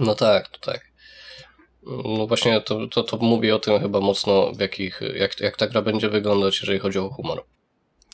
No 0.00 0.14
tak, 0.14 0.48
to 0.48 0.58
tak. 0.58 0.94
No 2.16 2.26
właśnie 2.26 2.60
to, 2.60 2.86
to, 2.86 3.02
to 3.02 3.16
mówi 3.16 3.52
o 3.52 3.58
tym 3.58 3.80
chyba 3.80 4.00
mocno, 4.00 4.52
w 4.52 4.60
jakich, 4.60 5.00
jak, 5.14 5.40
jak 5.40 5.56
ta 5.56 5.66
gra 5.66 5.82
będzie 5.82 6.08
wyglądać, 6.08 6.60
jeżeli 6.60 6.78
chodzi 6.78 6.98
o 6.98 7.08
humor. 7.08 7.44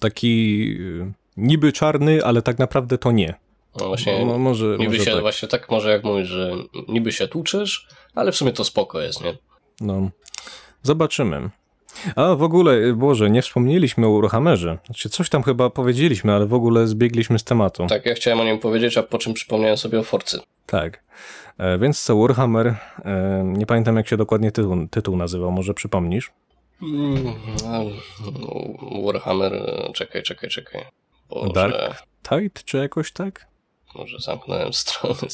Taki 0.01 0.67
y, 0.81 1.13
niby 1.37 1.73
czarny, 1.73 2.25
ale 2.25 2.43
tak 2.43 2.59
naprawdę 2.59 2.99
to 2.99 3.13
nie. 3.13 3.35
No 3.81 3.89
właśnie, 3.89 4.25
No, 4.27 4.39
może, 4.39 4.65
niby 4.79 4.85
może 4.85 5.05
się, 5.05 5.11
tak. 5.11 5.21
właśnie 5.21 5.49
tak 5.49 5.71
może 5.71 5.91
jak 5.91 6.05
mówisz, 6.05 6.29
że 6.29 6.53
niby 6.89 7.13
się 7.13 7.29
tłuczysz, 7.29 7.89
ale 8.15 8.33
w 8.33 8.37
sumie 8.37 8.53
to 8.53 8.65
spoko 8.65 9.01
jest, 9.01 9.25
nie? 9.25 9.35
No, 9.81 10.11
zobaczymy. 10.83 11.51
A 12.17 12.35
w 12.35 12.43
ogóle, 12.43 12.73
y, 12.73 12.95
Boże, 12.95 13.31
nie 13.31 13.43
wspomnieliśmy 13.43 14.07
o 14.07 14.21
Warhammerze. 14.21 14.79
Znaczy, 14.87 15.09
coś 15.11 15.29
tam 15.29 15.43
chyba 15.43 15.71
powiedzieliśmy, 15.71 16.33
ale 16.33 16.47
w 16.47 16.55
ogóle 16.55 16.87
zbiegliśmy 16.87 17.39
z 17.39 17.45
tematu. 17.45 17.87
Tak, 17.87 18.07
ja 18.07 18.15
chciałem 18.15 18.41
o 18.41 18.45
nim 18.45 18.59
powiedzieć, 18.59 18.97
a 18.99 19.03
po 19.03 19.19
czym 19.19 19.35
przypomniałem 19.35 19.77
sobie 19.77 19.99
o 20.01 20.03
Forcy. 20.03 20.41
Tak. 20.67 21.03
E, 21.59 21.79
więc 21.79 22.03
co, 22.03 22.17
Warhammer, 22.17 22.67
e, 23.05 23.43
nie 23.47 23.67
pamiętam 23.67 23.97
jak 23.97 24.09
się 24.09 24.17
dokładnie 24.17 24.53
tytuł, 24.53 24.89
tytuł 24.91 25.17
nazywał, 25.17 25.51
może 25.53 25.75
przypomnisz? 25.75 26.31
Mm, 26.83 27.35
Warhammer, 29.05 29.55
e, 29.55 29.93
czekaj, 29.95 30.23
czekaj, 30.23 30.51
czekaj. 30.51 30.85
Boże, 31.31 31.53
Dark 31.53 32.03
Tide, 32.23 32.61
czy 32.65 32.77
jakoś 32.77 33.13
tak? 33.13 33.51
może 33.95 34.19
zamknąłem 34.19 34.73
stronę. 34.73 35.29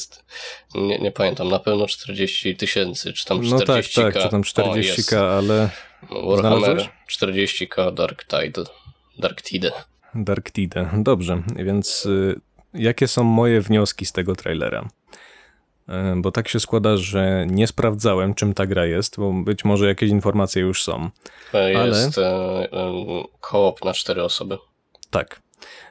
Nie, 0.75 0.99
nie 0.99 1.11
pamiętam, 1.11 1.49
na 1.49 1.59
pewno 1.59 1.87
40 1.87 2.55
tysięcy, 2.55 3.13
czy 3.13 3.25
tam 3.25 3.43
40 3.43 3.99
No 3.99 4.03
tak, 4.03 4.13
tak, 4.13 4.23
czy 4.23 4.29
tam 4.29 4.41
40k, 4.41 5.17
ale 5.17 5.69
Warhammer 6.09 6.59
Znalazłeś? 6.59 6.89
40k 7.11 7.93
Dark 7.93 8.25
Tide. 8.25 8.63
Dark 9.17 9.41
Tide. 9.41 9.71
Dark 10.15 10.51
Tide. 10.51 10.89
Dobrze, 10.93 11.43
więc 11.55 12.05
y, 12.05 12.39
jakie 12.73 13.07
są 13.07 13.23
moje 13.23 13.61
wnioski 13.61 14.05
z 14.05 14.11
tego 14.11 14.35
trailera? 14.35 14.89
Y, 15.89 16.21
Bo 16.21 16.31
tak 16.31 16.47
się 16.47 16.59
składa, 16.59 16.97
że 16.97 17.45
nie 17.49 17.67
sprawdzałem, 17.67 18.33
czym 18.33 18.53
ta 18.53 18.65
gra 18.65 18.85
jest, 18.85 19.17
bo 19.17 19.33
być 19.33 19.65
może 19.65 19.87
jakieś 19.87 20.09
informacje 20.09 20.61
już 20.61 20.83
są. 20.83 21.09
To 21.51 21.69
Jest 21.69 22.17
e, 22.17 22.23
e, 22.73 22.93
koop 23.39 23.85
na 23.85 23.93
cztery 23.93 24.23
osoby. 24.23 24.57
Tak. 25.09 25.41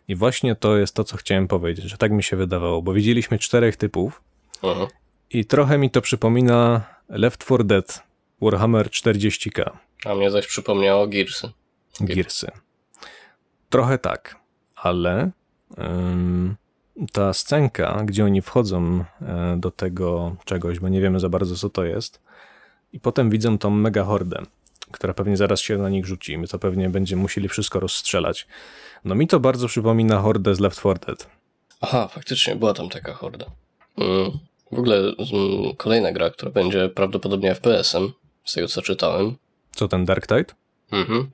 I 0.08 0.14
właśnie 0.16 0.54
to 0.56 0.76
jest 0.76 0.94
to, 0.94 1.04
co 1.04 1.16
chciałem 1.16 1.48
powiedzieć, 1.48 1.84
że 1.84 1.96
tak 1.96 2.12
mi 2.12 2.22
się 2.22 2.36
wydawało, 2.36 2.82
bo 2.82 2.92
widzieliśmy 2.92 3.38
czterech 3.38 3.76
typów 3.76 4.22
Mhm. 4.62 4.88
i 5.30 5.44
trochę 5.44 5.78
mi 5.78 5.90
to 5.90 6.00
przypomina 6.00 6.82
Left 7.08 7.44
4 7.44 7.64
Dead 7.64 8.02
Warhammer 8.40 8.86
40k. 8.90 9.70
A 10.04 10.14
mnie 10.14 10.30
zaś 10.30 10.46
przypomniało 10.46 11.06
Gearsy. 11.06 11.50
Gearsy. 12.00 12.50
Trochę 13.70 13.98
tak, 13.98 14.36
ale 14.76 15.30
ta 17.12 17.32
scenka, 17.32 18.02
gdzie 18.04 18.24
oni 18.24 18.42
wchodzą 18.42 19.04
e, 19.22 19.56
do 19.58 19.70
tego 19.70 20.36
czegoś, 20.44 20.78
bo 20.78 20.88
nie 20.88 21.00
wiemy 21.00 21.20
za 21.20 21.28
bardzo 21.28 21.56
co 21.56 21.70
to 21.70 21.84
jest, 21.84 22.20
i 22.92 23.00
potem 23.00 23.30
widzą 23.30 23.58
tą 23.58 23.70
mega 23.70 24.04
hordę, 24.04 24.42
która 24.90 25.14
pewnie 25.14 25.36
zaraz 25.36 25.60
się 25.60 25.78
na 25.78 25.88
nich 25.88 26.06
rzuci. 26.06 26.38
My 26.38 26.48
to 26.48 26.58
pewnie 26.58 26.90
będziemy 26.90 27.22
musieli 27.22 27.48
wszystko 27.48 27.80
rozstrzelać. 27.80 28.46
No 29.04 29.14
mi 29.14 29.26
to 29.26 29.40
bardzo 29.40 29.68
przypomina 29.68 30.20
hordę 30.20 30.54
z 30.54 30.60
Left 30.60 30.78
4 30.78 30.98
Dead. 31.06 31.28
Aha, 31.80 32.08
faktycznie, 32.08 32.56
była 32.56 32.74
tam 32.74 32.88
taka 32.88 33.14
horda. 33.14 33.46
Mm. 33.98 34.30
W 34.72 34.78
ogóle 34.78 34.96
mm, 34.98 35.76
kolejna 35.76 36.12
gra, 36.12 36.30
która 36.30 36.50
będzie 36.50 36.88
prawdopodobnie 36.88 37.54
FPS-em, 37.54 38.12
z 38.44 38.54
tego 38.54 38.68
co 38.68 38.82
czytałem. 38.82 39.36
Co 39.70 39.88
ten 39.88 40.04
Dark 40.04 40.26
Tide? 40.26 40.54
Mhm. 40.92 41.30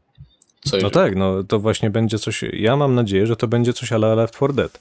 Coś, 0.64 0.82
No 0.82 0.90
tak, 0.90 1.16
no 1.16 1.44
to 1.44 1.58
właśnie 1.58 1.90
będzie 1.90 2.18
coś. 2.18 2.44
Ja 2.52 2.76
mam 2.76 2.94
nadzieję, 2.94 3.26
że 3.26 3.36
to 3.36 3.48
będzie 3.48 3.72
coś 3.72 3.92
ale 3.92 4.14
Left 4.14 4.34
4 4.34 4.52
Dead. 4.52 4.80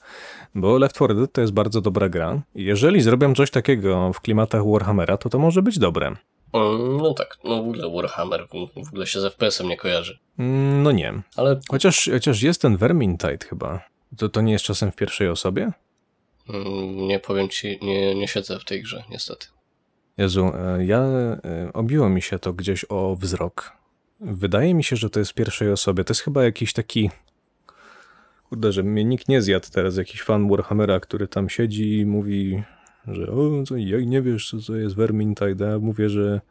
Bo 0.55 0.77
Left 0.77 0.95
4 0.95 1.15
Dead 1.15 1.31
to 1.31 1.41
jest 1.41 1.53
bardzo 1.53 1.81
dobra 1.81 2.09
gra. 2.09 2.41
Jeżeli 2.55 3.01
zrobią 3.01 3.35
coś 3.35 3.51
takiego 3.51 4.13
w 4.13 4.21
klimatach 4.21 4.61
Warhammera, 4.65 5.17
to 5.17 5.29
to 5.29 5.39
może 5.39 5.61
być 5.61 5.79
dobre. 5.79 6.15
No 6.99 7.13
tak, 7.13 7.37
no 7.43 7.55
w 7.55 7.59
ogóle 7.59 7.89
Warhammer 7.95 8.47
w 8.75 8.87
ogóle 8.87 9.07
się 9.07 9.19
z 9.21 9.33
FPS-em 9.33 9.67
nie 9.67 9.77
kojarzy. 9.77 10.19
Mm, 10.39 10.83
No 10.83 10.91
nie. 10.91 11.13
Ale 11.35 11.59
Chociaż, 11.69 12.09
chociaż 12.13 12.41
jest 12.43 12.61
ten 12.61 12.77
Vermintide 12.77 13.45
chyba. 13.49 13.79
To, 14.17 14.29
to 14.29 14.41
nie 14.41 14.51
jest 14.51 14.65
czasem 14.65 14.91
w 14.91 14.95
pierwszej 14.95 15.27
osobie? 15.29 15.71
mm, 16.49 16.95
nie 17.07 17.19
powiem 17.19 17.49
ci, 17.49 17.79
nie, 17.81 18.15
nie 18.15 18.27
siedzę 18.27 18.59
w 18.59 18.65
tej 18.65 18.81
grze, 18.81 19.03
niestety. 19.09 19.47
Jezu, 20.17 20.51
e, 20.55 20.85
ja 20.85 20.99
e, 20.99 21.39
obiło 21.73 22.09
mi 22.09 22.21
się 22.21 22.39
to 22.39 22.53
gdzieś 22.53 22.85
o 22.89 23.15
wzrok. 23.15 23.73
Wydaje 24.21 24.73
mi 24.73 24.83
się, 24.83 24.95
że 24.95 25.09
to 25.09 25.19
jest 25.19 25.31
w 25.31 25.33
pierwszej 25.33 25.71
osobie. 25.71 26.03
To 26.03 26.11
jest 26.11 26.21
chyba 26.21 26.43
jakiś 26.43 26.73
taki. 26.73 27.09
Kurde, 28.49 28.71
że 28.71 28.83
mnie 28.83 29.05
nikt 29.05 29.29
nie 29.29 29.41
zjadł 29.41 29.67
teraz, 29.73 29.97
jakiś 29.97 30.21
fan 30.21 30.49
Warhammera, 30.49 30.99
który 30.99 31.27
tam 31.27 31.49
siedzi 31.49 31.99
i 31.99 32.05
mówi, 32.05 32.63
że 33.07 33.27
o, 33.27 33.63
co, 33.67 33.77
jak 33.77 34.05
nie 34.05 34.21
wiesz, 34.21 34.49
co 34.49 34.57
to 34.67 34.75
jest 34.75 34.95
Vermintide, 34.95 35.65
ja 35.65 35.79
mówię, 35.79 36.09
że 36.09 36.41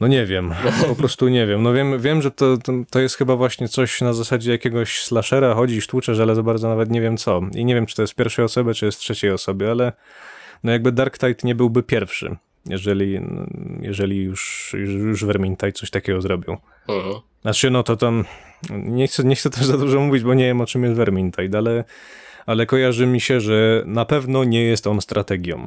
no 0.00 0.06
nie 0.06 0.26
wiem, 0.26 0.54
po 0.88 0.94
prostu 0.94 1.28
nie 1.28 1.46
wiem. 1.46 1.62
No 1.62 1.72
wiem, 1.72 2.00
wiem 2.00 2.22
że 2.22 2.30
to, 2.30 2.56
to, 2.56 2.72
to 2.90 3.00
jest 3.00 3.16
chyba 3.16 3.36
właśnie 3.36 3.68
coś 3.68 4.00
na 4.00 4.12
zasadzie 4.12 4.50
jakiegoś 4.50 5.00
slashera, 5.00 5.54
chodzisz, 5.54 5.86
tłuczesz, 5.86 6.18
ale 6.18 6.34
za 6.34 6.42
bardzo 6.42 6.68
nawet 6.68 6.90
nie 6.90 7.00
wiem 7.00 7.16
co. 7.16 7.40
I 7.54 7.64
nie 7.64 7.74
wiem, 7.74 7.86
czy 7.86 7.96
to 7.96 8.02
jest 8.02 8.14
pierwszej 8.14 8.44
osobie, 8.44 8.74
czy 8.74 8.86
jest 8.86 8.98
trzeciej 8.98 9.30
osobie, 9.30 9.70
ale 9.70 9.92
no 10.64 10.72
jakby 10.72 10.92
Dark 10.92 11.18
Tide 11.18 11.40
nie 11.44 11.54
byłby 11.54 11.82
pierwszy, 11.82 12.36
jeżeli, 12.68 13.20
jeżeli 13.80 14.22
już, 14.22 14.74
już, 14.78 15.24
Vermintide 15.24 15.72
coś 15.72 15.90
takiego 15.90 16.20
zrobił. 16.20 16.56
Mhm. 16.88 17.14
Znaczy, 17.42 17.70
no 17.70 17.82
to 17.82 17.96
tam, 17.96 18.24
nie 18.70 19.06
chcę, 19.06 19.24
nie 19.24 19.36
chcę 19.36 19.50
też 19.50 19.64
za 19.64 19.78
dużo 19.78 20.00
mówić, 20.00 20.22
bo 20.22 20.34
nie 20.34 20.44
wiem 20.44 20.60
o 20.60 20.66
czym 20.66 20.84
jest 20.84 20.96
Vermintide, 20.96 21.58
ale, 21.58 21.84
ale 22.46 22.66
kojarzy 22.66 23.06
mi 23.06 23.20
się, 23.20 23.40
że 23.40 23.82
na 23.86 24.04
pewno 24.04 24.44
nie 24.44 24.62
jest 24.62 24.86
on 24.86 25.00
strategią. 25.00 25.66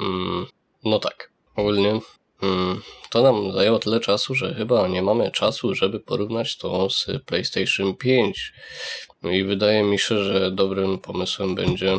Mm, 0.00 0.46
no 0.84 0.98
tak, 0.98 1.30
ogólnie 1.56 2.00
mm, 2.42 2.80
to 3.10 3.22
nam 3.22 3.52
zajęło 3.52 3.78
tyle 3.78 4.00
czasu, 4.00 4.34
że 4.34 4.54
chyba 4.54 4.88
nie 4.88 5.02
mamy 5.02 5.30
czasu, 5.30 5.74
żeby 5.74 6.00
porównać 6.00 6.56
to 6.56 6.90
z 6.90 7.06
PlayStation 7.26 7.94
5. 7.94 8.52
I 9.30 9.44
wydaje 9.44 9.82
mi 9.82 9.98
się, 9.98 10.24
że 10.24 10.50
dobrym 10.50 10.98
pomysłem 10.98 11.54
będzie 11.54 11.98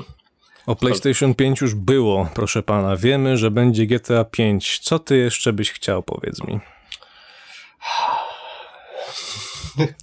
O 0.66 0.76
PlayStation 0.76 1.36
5 1.36 1.62
już 1.62 1.76
było, 1.76 2.30
proszę 2.36 2.64
pana. 2.64 2.98
Wiemy, 2.98 3.38
że 3.38 3.52
będzie 3.52 3.86
GTA 3.88 4.26
5. 4.26 4.80
Co 4.80 5.00
ty 5.00 5.18
jeszcze 5.18 5.54
byś 5.54 5.72
chciał, 5.72 6.04
powiedz 6.04 6.44
mi? 6.44 6.60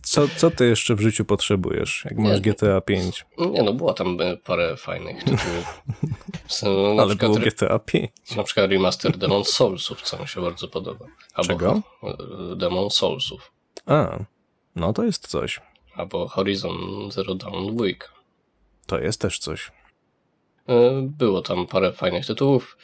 Co, 0.02 0.28
co 0.36 0.50
ty 0.50 0.66
jeszcze 0.68 0.94
w 0.94 1.00
życiu 1.00 1.24
potrzebujesz, 1.24 2.04
jak 2.04 2.18
masz 2.18 2.40
Nie. 2.44 2.52
GTA 2.52 2.80
5? 2.80 3.26
Nie 3.38 3.62
no, 3.62 3.72
było 3.72 3.94
tam 3.94 4.20
e, 4.20 4.36
parę 4.36 4.76
fajnych 4.76 5.18
tytułów. 5.24 5.82
Na, 6.96 7.02
Ale 7.02 7.14
było 7.14 7.34
GTA 7.34 7.78
5. 7.78 8.11
na 8.36 8.42
przykład 8.42 8.70
remaster 8.70 9.18
Demon 9.18 9.44
Soulsów, 9.44 10.02
co 10.02 10.18
mi 10.18 10.28
się 10.28 10.40
bardzo 10.40 10.68
podoba. 10.68 11.06
Albo 11.34 11.48
Czego? 11.48 11.82
e, 12.52 12.56
Demon 12.56 12.90
Soulsów. 12.90 13.52
A, 13.86 14.18
no 14.76 14.92
to 14.92 15.04
jest 15.04 15.28
coś. 15.28 15.61
Albo 15.94 16.28
Horizon 16.28 16.76
Zero 17.11 17.34
Dawn 17.34 17.76
2. 17.76 17.84
To 18.86 18.98
jest 18.98 19.20
też 19.20 19.38
coś. 19.38 19.72
E, 20.68 21.02
Było 21.02 21.42
tam 21.42 21.66
parę 21.66 21.92
fajnych 21.92 22.26
tytułów, 22.26 22.76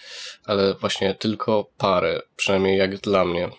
ale 0.45 0.74
właśnie 0.74 1.14
tylko 1.14 1.70
parę, 1.79 2.22
przynajmniej 2.37 2.79
jak 2.79 2.97
dla 3.01 3.24
mnie. 3.24 3.45
E, 3.45 3.51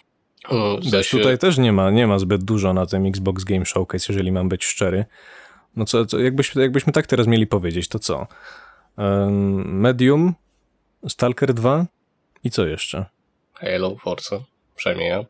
w 0.82 0.84
Wiesz, 0.84 0.92
sensie- 0.92 1.18
tutaj 1.18 1.38
też 1.38 1.58
nie 1.58 1.74
ma, 1.74 1.92
nie 1.92 2.08
ma 2.08 2.20
zbyt 2.20 2.44
dużo 2.44 2.74
na 2.74 2.86
tym 2.86 3.06
Xbox 3.06 3.44
Game 3.44 3.66
Showcase, 3.66 4.06
jeżeli 4.14 4.32
mam 4.32 4.50
być 4.50 4.66
szczery. 4.66 5.06
No 5.76 5.86
co, 5.86 6.06
co 6.06 6.20
jakbyś, 6.20 6.56
jakbyśmy 6.56 6.94
tak 6.94 7.08
teraz 7.08 7.28
mieli 7.28 7.48
powiedzieć, 7.48 7.88
to 7.88 8.00
co? 8.00 8.28
Em, 8.98 9.80
Medium, 9.80 10.34
Stalker 11.08 11.54
2 11.54 11.86
i 12.44 12.52
co 12.52 12.66
jeszcze? 12.66 13.06
Halo, 13.54 13.96
Forza, 13.96 14.40
przynajmniej 14.76 15.10
ja. 15.10 15.26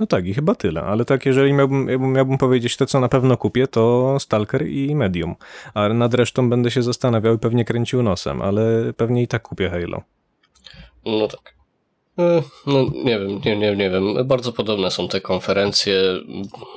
No 0.00 0.06
tak, 0.06 0.26
i 0.26 0.34
chyba 0.34 0.54
tyle, 0.54 0.82
ale 0.82 1.04
tak, 1.04 1.26
jeżeli 1.26 1.52
miałbym, 1.52 2.12
miałbym 2.12 2.38
powiedzieć 2.38 2.76
to, 2.76 2.86
co 2.86 3.00
na 3.00 3.08
pewno 3.08 3.36
kupię, 3.36 3.66
to 3.66 4.16
Stalker 4.20 4.68
i 4.68 4.94
Medium. 4.94 5.34
A 5.74 5.88
nad 5.88 6.14
resztą 6.14 6.50
będę 6.50 6.70
się 6.70 6.82
zastanawiał 6.82 7.34
i 7.34 7.38
pewnie 7.38 7.64
kręcił 7.64 8.02
nosem, 8.02 8.42
ale 8.42 8.92
pewnie 8.96 9.22
i 9.22 9.28
tak 9.28 9.42
kupię 9.42 9.70
Halo. 9.70 10.02
No 11.06 11.28
tak. 11.28 11.54
E, 12.18 12.42
No 12.66 12.84
nie 13.04 13.18
wiem, 13.18 13.40
nie, 13.44 13.56
nie, 13.56 13.76
nie 13.76 13.90
wiem. 13.90 14.04
Bardzo 14.24 14.52
podobne 14.52 14.90
są 14.90 15.08
te 15.08 15.20
konferencje. 15.20 16.02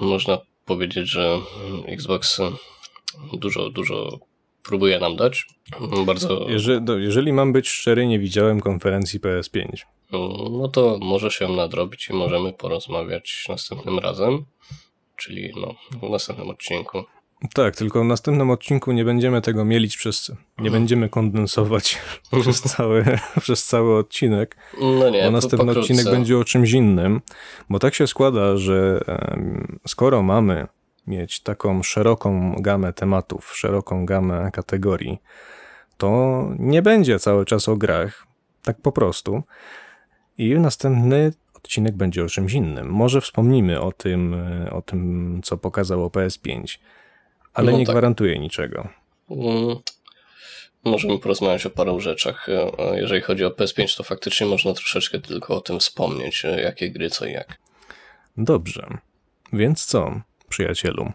Można 0.01 0.37
powiedzieć, 0.65 1.09
że 1.09 1.39
Xbox 1.87 2.41
dużo, 3.33 3.69
dużo 3.69 4.19
próbuje 4.63 4.99
nam 4.99 5.15
dać. 5.15 5.47
Bardzo. 6.05 6.45
Jeżeli, 6.49 6.81
do, 6.81 6.97
jeżeli 6.97 7.33
mam 7.33 7.53
być 7.53 7.69
szczery, 7.69 8.07
nie 8.07 8.19
widziałem 8.19 8.59
konferencji 8.59 9.19
PS5. 9.19 9.65
No 10.51 10.67
to 10.67 10.97
może 11.01 11.31
się 11.31 11.47
nadrobić 11.47 12.09
i 12.09 12.13
możemy 12.13 12.53
porozmawiać 12.53 13.45
następnym 13.49 13.99
razem. 13.99 14.45
Czyli 15.15 15.53
no, 15.61 15.75
w 16.07 16.09
następnym 16.11 16.49
odcinku. 16.49 17.03
Tak, 17.53 17.75
tylko 17.75 18.01
w 18.01 18.05
następnym 18.05 18.49
odcinku 18.49 18.91
nie 18.91 19.05
będziemy 19.05 19.41
tego 19.41 19.65
mielić 19.65 19.97
przez. 19.97 20.31
Nie 20.57 20.71
będziemy 20.71 21.09
kondensować 21.09 21.97
przez 22.41 22.61
cały, 22.61 23.05
przez 23.41 23.65
cały 23.65 23.97
odcinek. 23.97 24.57
No 24.81 25.09
nie, 25.09 25.23
bo 25.23 25.31
następny 25.31 25.57
pokrótce. 25.57 25.79
odcinek 25.79 26.05
będzie 26.05 26.37
o 26.37 26.43
czymś 26.43 26.71
innym, 26.71 27.21
bo 27.69 27.79
tak 27.79 27.95
się 27.95 28.07
składa, 28.07 28.57
że 28.57 28.99
skoro 29.87 30.23
mamy 30.23 30.67
mieć 31.09 31.39
taką 31.43 31.83
szeroką 31.83 32.55
gamę 32.59 32.93
tematów, 32.93 33.57
szeroką 33.57 34.05
gamę 34.05 34.49
kategorii, 34.53 35.21
to 35.97 36.43
nie 36.59 36.81
będzie 36.81 37.19
cały 37.19 37.45
czas 37.45 37.69
o 37.69 37.77
grach, 37.77 38.27
tak 38.63 38.81
po 38.81 38.91
prostu. 38.91 39.43
I 40.37 40.53
następny 40.55 41.31
odcinek 41.53 41.95
będzie 41.95 42.23
o 42.23 42.27
czymś 42.27 42.53
innym. 42.53 42.87
Może 42.89 43.21
wspomnimy 43.21 43.81
o 43.81 43.91
tym, 43.91 44.33
e, 44.33 44.71
o 44.71 44.81
tym 44.81 45.41
co 45.43 45.57
pokazało 45.57 46.09
PS5, 46.09 46.79
ale 47.53 47.71
No 47.71 47.77
nie 47.77 47.85
tak. 47.85 47.93
gwarantuję 47.93 48.39
niczego. 48.39 48.87
Mm, 49.29 49.75
Możemy 50.85 51.19
porozmawiać 51.19 51.65
o 51.65 51.69
paru 51.69 51.99
rzeczach. 51.99 52.49
E, 52.49 52.99
Jeżeli 52.99 53.21
chodzi 53.21 53.45
o 53.45 53.49
PS5, 53.49 53.97
to 53.97 54.03
faktycznie 54.03 54.47
można 54.47 54.73
troszeczkę 54.73 55.19
tylko 55.19 55.57
o 55.57 55.61
tym 55.61 55.79
wspomnieć, 55.79 56.45
e, 56.45 56.61
jakie 56.61 56.91
gry, 56.91 57.09
co 57.09 57.25
i 57.25 57.31
jak. 57.31 57.57
Dobrze. 58.37 58.87
Więc 59.53 59.85
co, 59.85 60.21
przyjacielu? 60.49 61.11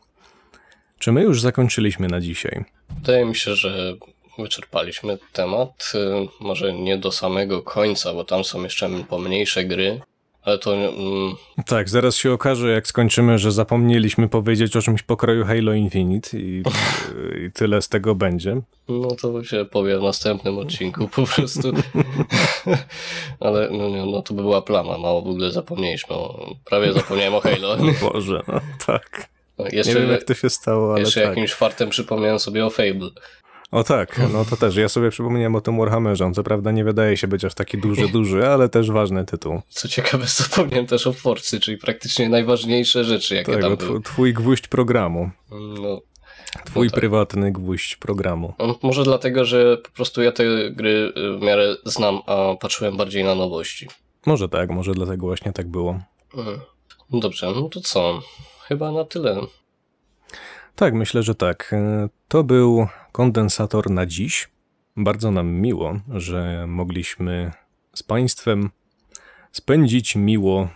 Czy 0.98 1.12
my 1.12 1.22
już 1.22 1.40
zakończyliśmy 1.40 2.08
na 2.08 2.20
dzisiaj? 2.20 2.64
Wydaje 2.90 3.24
mi 3.24 3.36
się, 3.36 3.54
że 3.54 3.94
wyczerpaliśmy 4.38 5.18
temat. 5.32 5.92
E, 5.94 6.26
Może 6.40 6.72
nie 6.72 6.98
do 6.98 7.12
samego 7.12 7.62
końca, 7.62 8.14
bo 8.14 8.24
tam 8.24 8.44
są 8.44 8.62
jeszcze 8.62 8.90
pomniejsze 9.08 9.64
gry, 9.64 10.00
ale 10.44 10.58
to 10.58 10.74
mm, 10.74 11.34
Tak, 11.66 11.88
zaraz 11.88 12.16
się 12.16 12.32
okaże, 12.32 12.70
jak 12.70 12.86
skończymy, 12.86 13.38
że 13.38 13.52
zapomnieliśmy 13.52 14.28
powiedzieć 14.28 14.76
o 14.76 14.82
czymś 14.82 15.02
pokroju 15.02 15.44
Halo 15.44 15.72
Infinite 15.72 16.38
i, 16.38 16.62
i 17.46 17.52
tyle 17.52 17.82
z 17.82 17.88
tego 17.88 18.14
będzie. 18.14 18.60
No 18.88 19.08
to 19.08 19.44
się 19.44 19.64
powie 19.64 19.98
w 19.98 20.02
następnym 20.02 20.58
odcinku 20.58 21.08
po 21.08 21.26
prostu. 21.26 21.72
Ale 23.40 23.68
no, 23.70 23.88
nie, 23.88 24.06
no 24.06 24.22
to 24.22 24.34
by 24.34 24.42
była 24.42 24.62
plama, 24.62 24.98
mało 24.98 25.22
w 25.22 25.28
ogóle 25.28 25.50
zapomnieliśmy. 25.50 26.16
O, 26.16 26.54
prawie 26.64 26.92
zapomniałem 26.92 27.34
o 27.34 27.40
Halo. 27.40 27.76
Boże, 28.12 28.42
no 28.48 28.60
tak. 28.86 29.28
Jeszcze, 29.72 29.94
Nie 29.94 30.00
wiem, 30.00 30.10
jak 30.10 30.24
to 30.24 30.34
się 30.34 30.50
stało, 30.50 30.92
ale 30.92 31.00
jeszcze 31.00 31.20
tak. 31.20 31.28
jakimś 31.28 31.52
fartem 31.52 31.90
przypomniałem 31.90 32.38
sobie 32.38 32.66
o 32.66 32.70
Fable. 32.70 33.10
O 33.74 33.84
tak, 33.84 34.20
no 34.32 34.44
to 34.44 34.56
też. 34.56 34.76
Ja 34.76 34.88
sobie 34.88 35.10
przypomniałem 35.10 35.54
o 35.54 35.60
tym 35.60 35.78
Warhammerze. 35.78 36.24
On 36.26 36.34
co 36.34 36.42
prawda 36.42 36.70
nie 36.72 36.84
wydaje 36.84 37.16
się 37.16 37.28
być 37.28 37.44
aż 37.44 37.54
taki 37.54 37.78
duży, 37.78 38.08
duży, 38.08 38.48
ale 38.48 38.68
też 38.68 38.90
ważny 38.90 39.24
tytuł. 39.24 39.60
Co 39.68 39.88
ciekawe, 39.88 40.26
zapomniałem 40.42 40.86
też 40.86 41.06
o 41.06 41.12
Forcy, 41.12 41.60
czyli 41.60 41.78
praktycznie 41.78 42.28
najważniejsze 42.28 43.04
rzeczy, 43.04 43.34
jakie 43.34 43.52
Tak, 43.52 43.60
tam 43.62 43.76
były. 43.76 43.98
tw- 44.00 44.04
twój 44.04 44.34
gwóźdź 44.34 44.68
programu. 44.68 45.30
No, 45.50 46.00
Twój 46.64 46.86
No 46.86 46.90
tak. 46.90 47.00
prywatny 47.00 47.52
gwóźdź 47.52 47.96
programu. 47.96 48.54
no, 48.58 48.78
może 48.82 49.04
dlatego, 49.04 49.44
że 49.44 49.76
po 49.76 49.90
prostu 49.90 50.22
ja 50.22 50.32
te 50.32 50.70
gry 50.70 51.12
y, 51.16 51.38
w 51.38 51.42
miarę 51.42 51.76
znam, 51.84 52.20
a 52.26 52.54
patrzyłem 52.60 52.96
bardziej 52.96 53.24
na 53.24 53.34
nowości. 53.34 53.88
Może 54.26 54.48
tak, 54.48 54.70
może 54.70 54.92
dlatego 54.92 55.26
właśnie 55.26 55.52
tak 55.52 55.68
było. 55.68 56.00
Mhm. 56.36 56.60
No 57.12 57.20
Dobrze, 57.20 57.46
no 57.46 57.68
to 57.68 57.80
co? 57.80 58.20
Chyba 58.68 58.92
na 58.92 59.04
tyle. 59.04 59.40
Tak, 60.76 60.94
myślę, 60.94 61.22
że 61.22 61.34
tak. 61.34 61.70
E, 61.72 62.08
To 62.28 62.44
był 62.44 62.86
kondensator 63.14 63.90
na 63.90 64.06
dziś. 64.06 64.48
Bardzo 64.96 65.30
nam 65.30 65.52
miło, 65.52 66.00
że 66.08 66.64
mogliśmy 66.68 67.52
z 67.94 68.02
Państwem 68.02 68.70
spędzić 69.52 70.16
miło. 70.16 70.68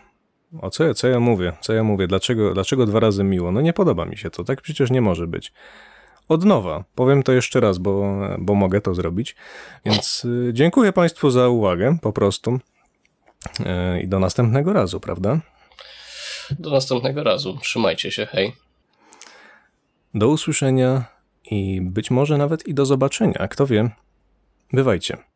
O 0.61 0.71
co 0.71 0.85
ja, 0.85 0.95
co 0.95 1.09
ja 1.09 1.21
mówię? 1.21 1.53
Co 1.61 1.73
ja 1.73 1.85
mówię? 1.85 2.07
Dlaczego, 2.07 2.55
dlaczego 2.55 2.87
dwa 2.87 3.01
razy 3.01 3.25
miło? 3.25 3.53
No 3.53 3.61
nie 3.61 3.73
podoba 3.73 4.05
mi 4.05 4.17
się 4.17 4.31
to, 4.31 4.45
tak 4.45 4.61
przecież 4.63 4.91
nie 4.91 5.01
może 5.01 5.27
być. 5.27 5.53
Od 6.29 6.45
nowa, 6.45 6.85
powiem 6.95 7.23
to 7.23 7.33
jeszcze 7.33 7.61
raz, 7.61 7.79
bo, 7.79 8.19
bo 8.39 8.55
mogę 8.55 8.81
to 8.81 8.95
zrobić. 8.95 9.37
Więc 9.85 10.25
y, 10.25 10.51
dziękuję 10.53 10.93
Państwu 10.93 11.31
za 11.31 11.49
uwagę, 11.49 11.99
po 12.03 12.13
prostu. 12.13 12.59
E, 13.67 14.01
I 14.01 14.09
do 14.09 14.19
następnego 14.19 14.73
razu, 14.73 15.01
prawda? 15.01 15.41
Do 16.59 16.71
następnego 16.71 17.23
razu. 17.25 17.59
Trzymajcie 17.63 18.11
się, 18.11 18.27
hej. 18.27 18.53
Do 20.15 20.29
usłyszenia 20.29 21.18
i 21.51 21.81
być 21.83 22.11
może 22.11 22.39
nawet 22.39 22.67
i 22.67 22.75
do 22.75 22.87
zobaczenia, 22.87 23.49
kto 23.49 23.67
wie. 23.67 23.91
Bywajcie. 24.73 25.28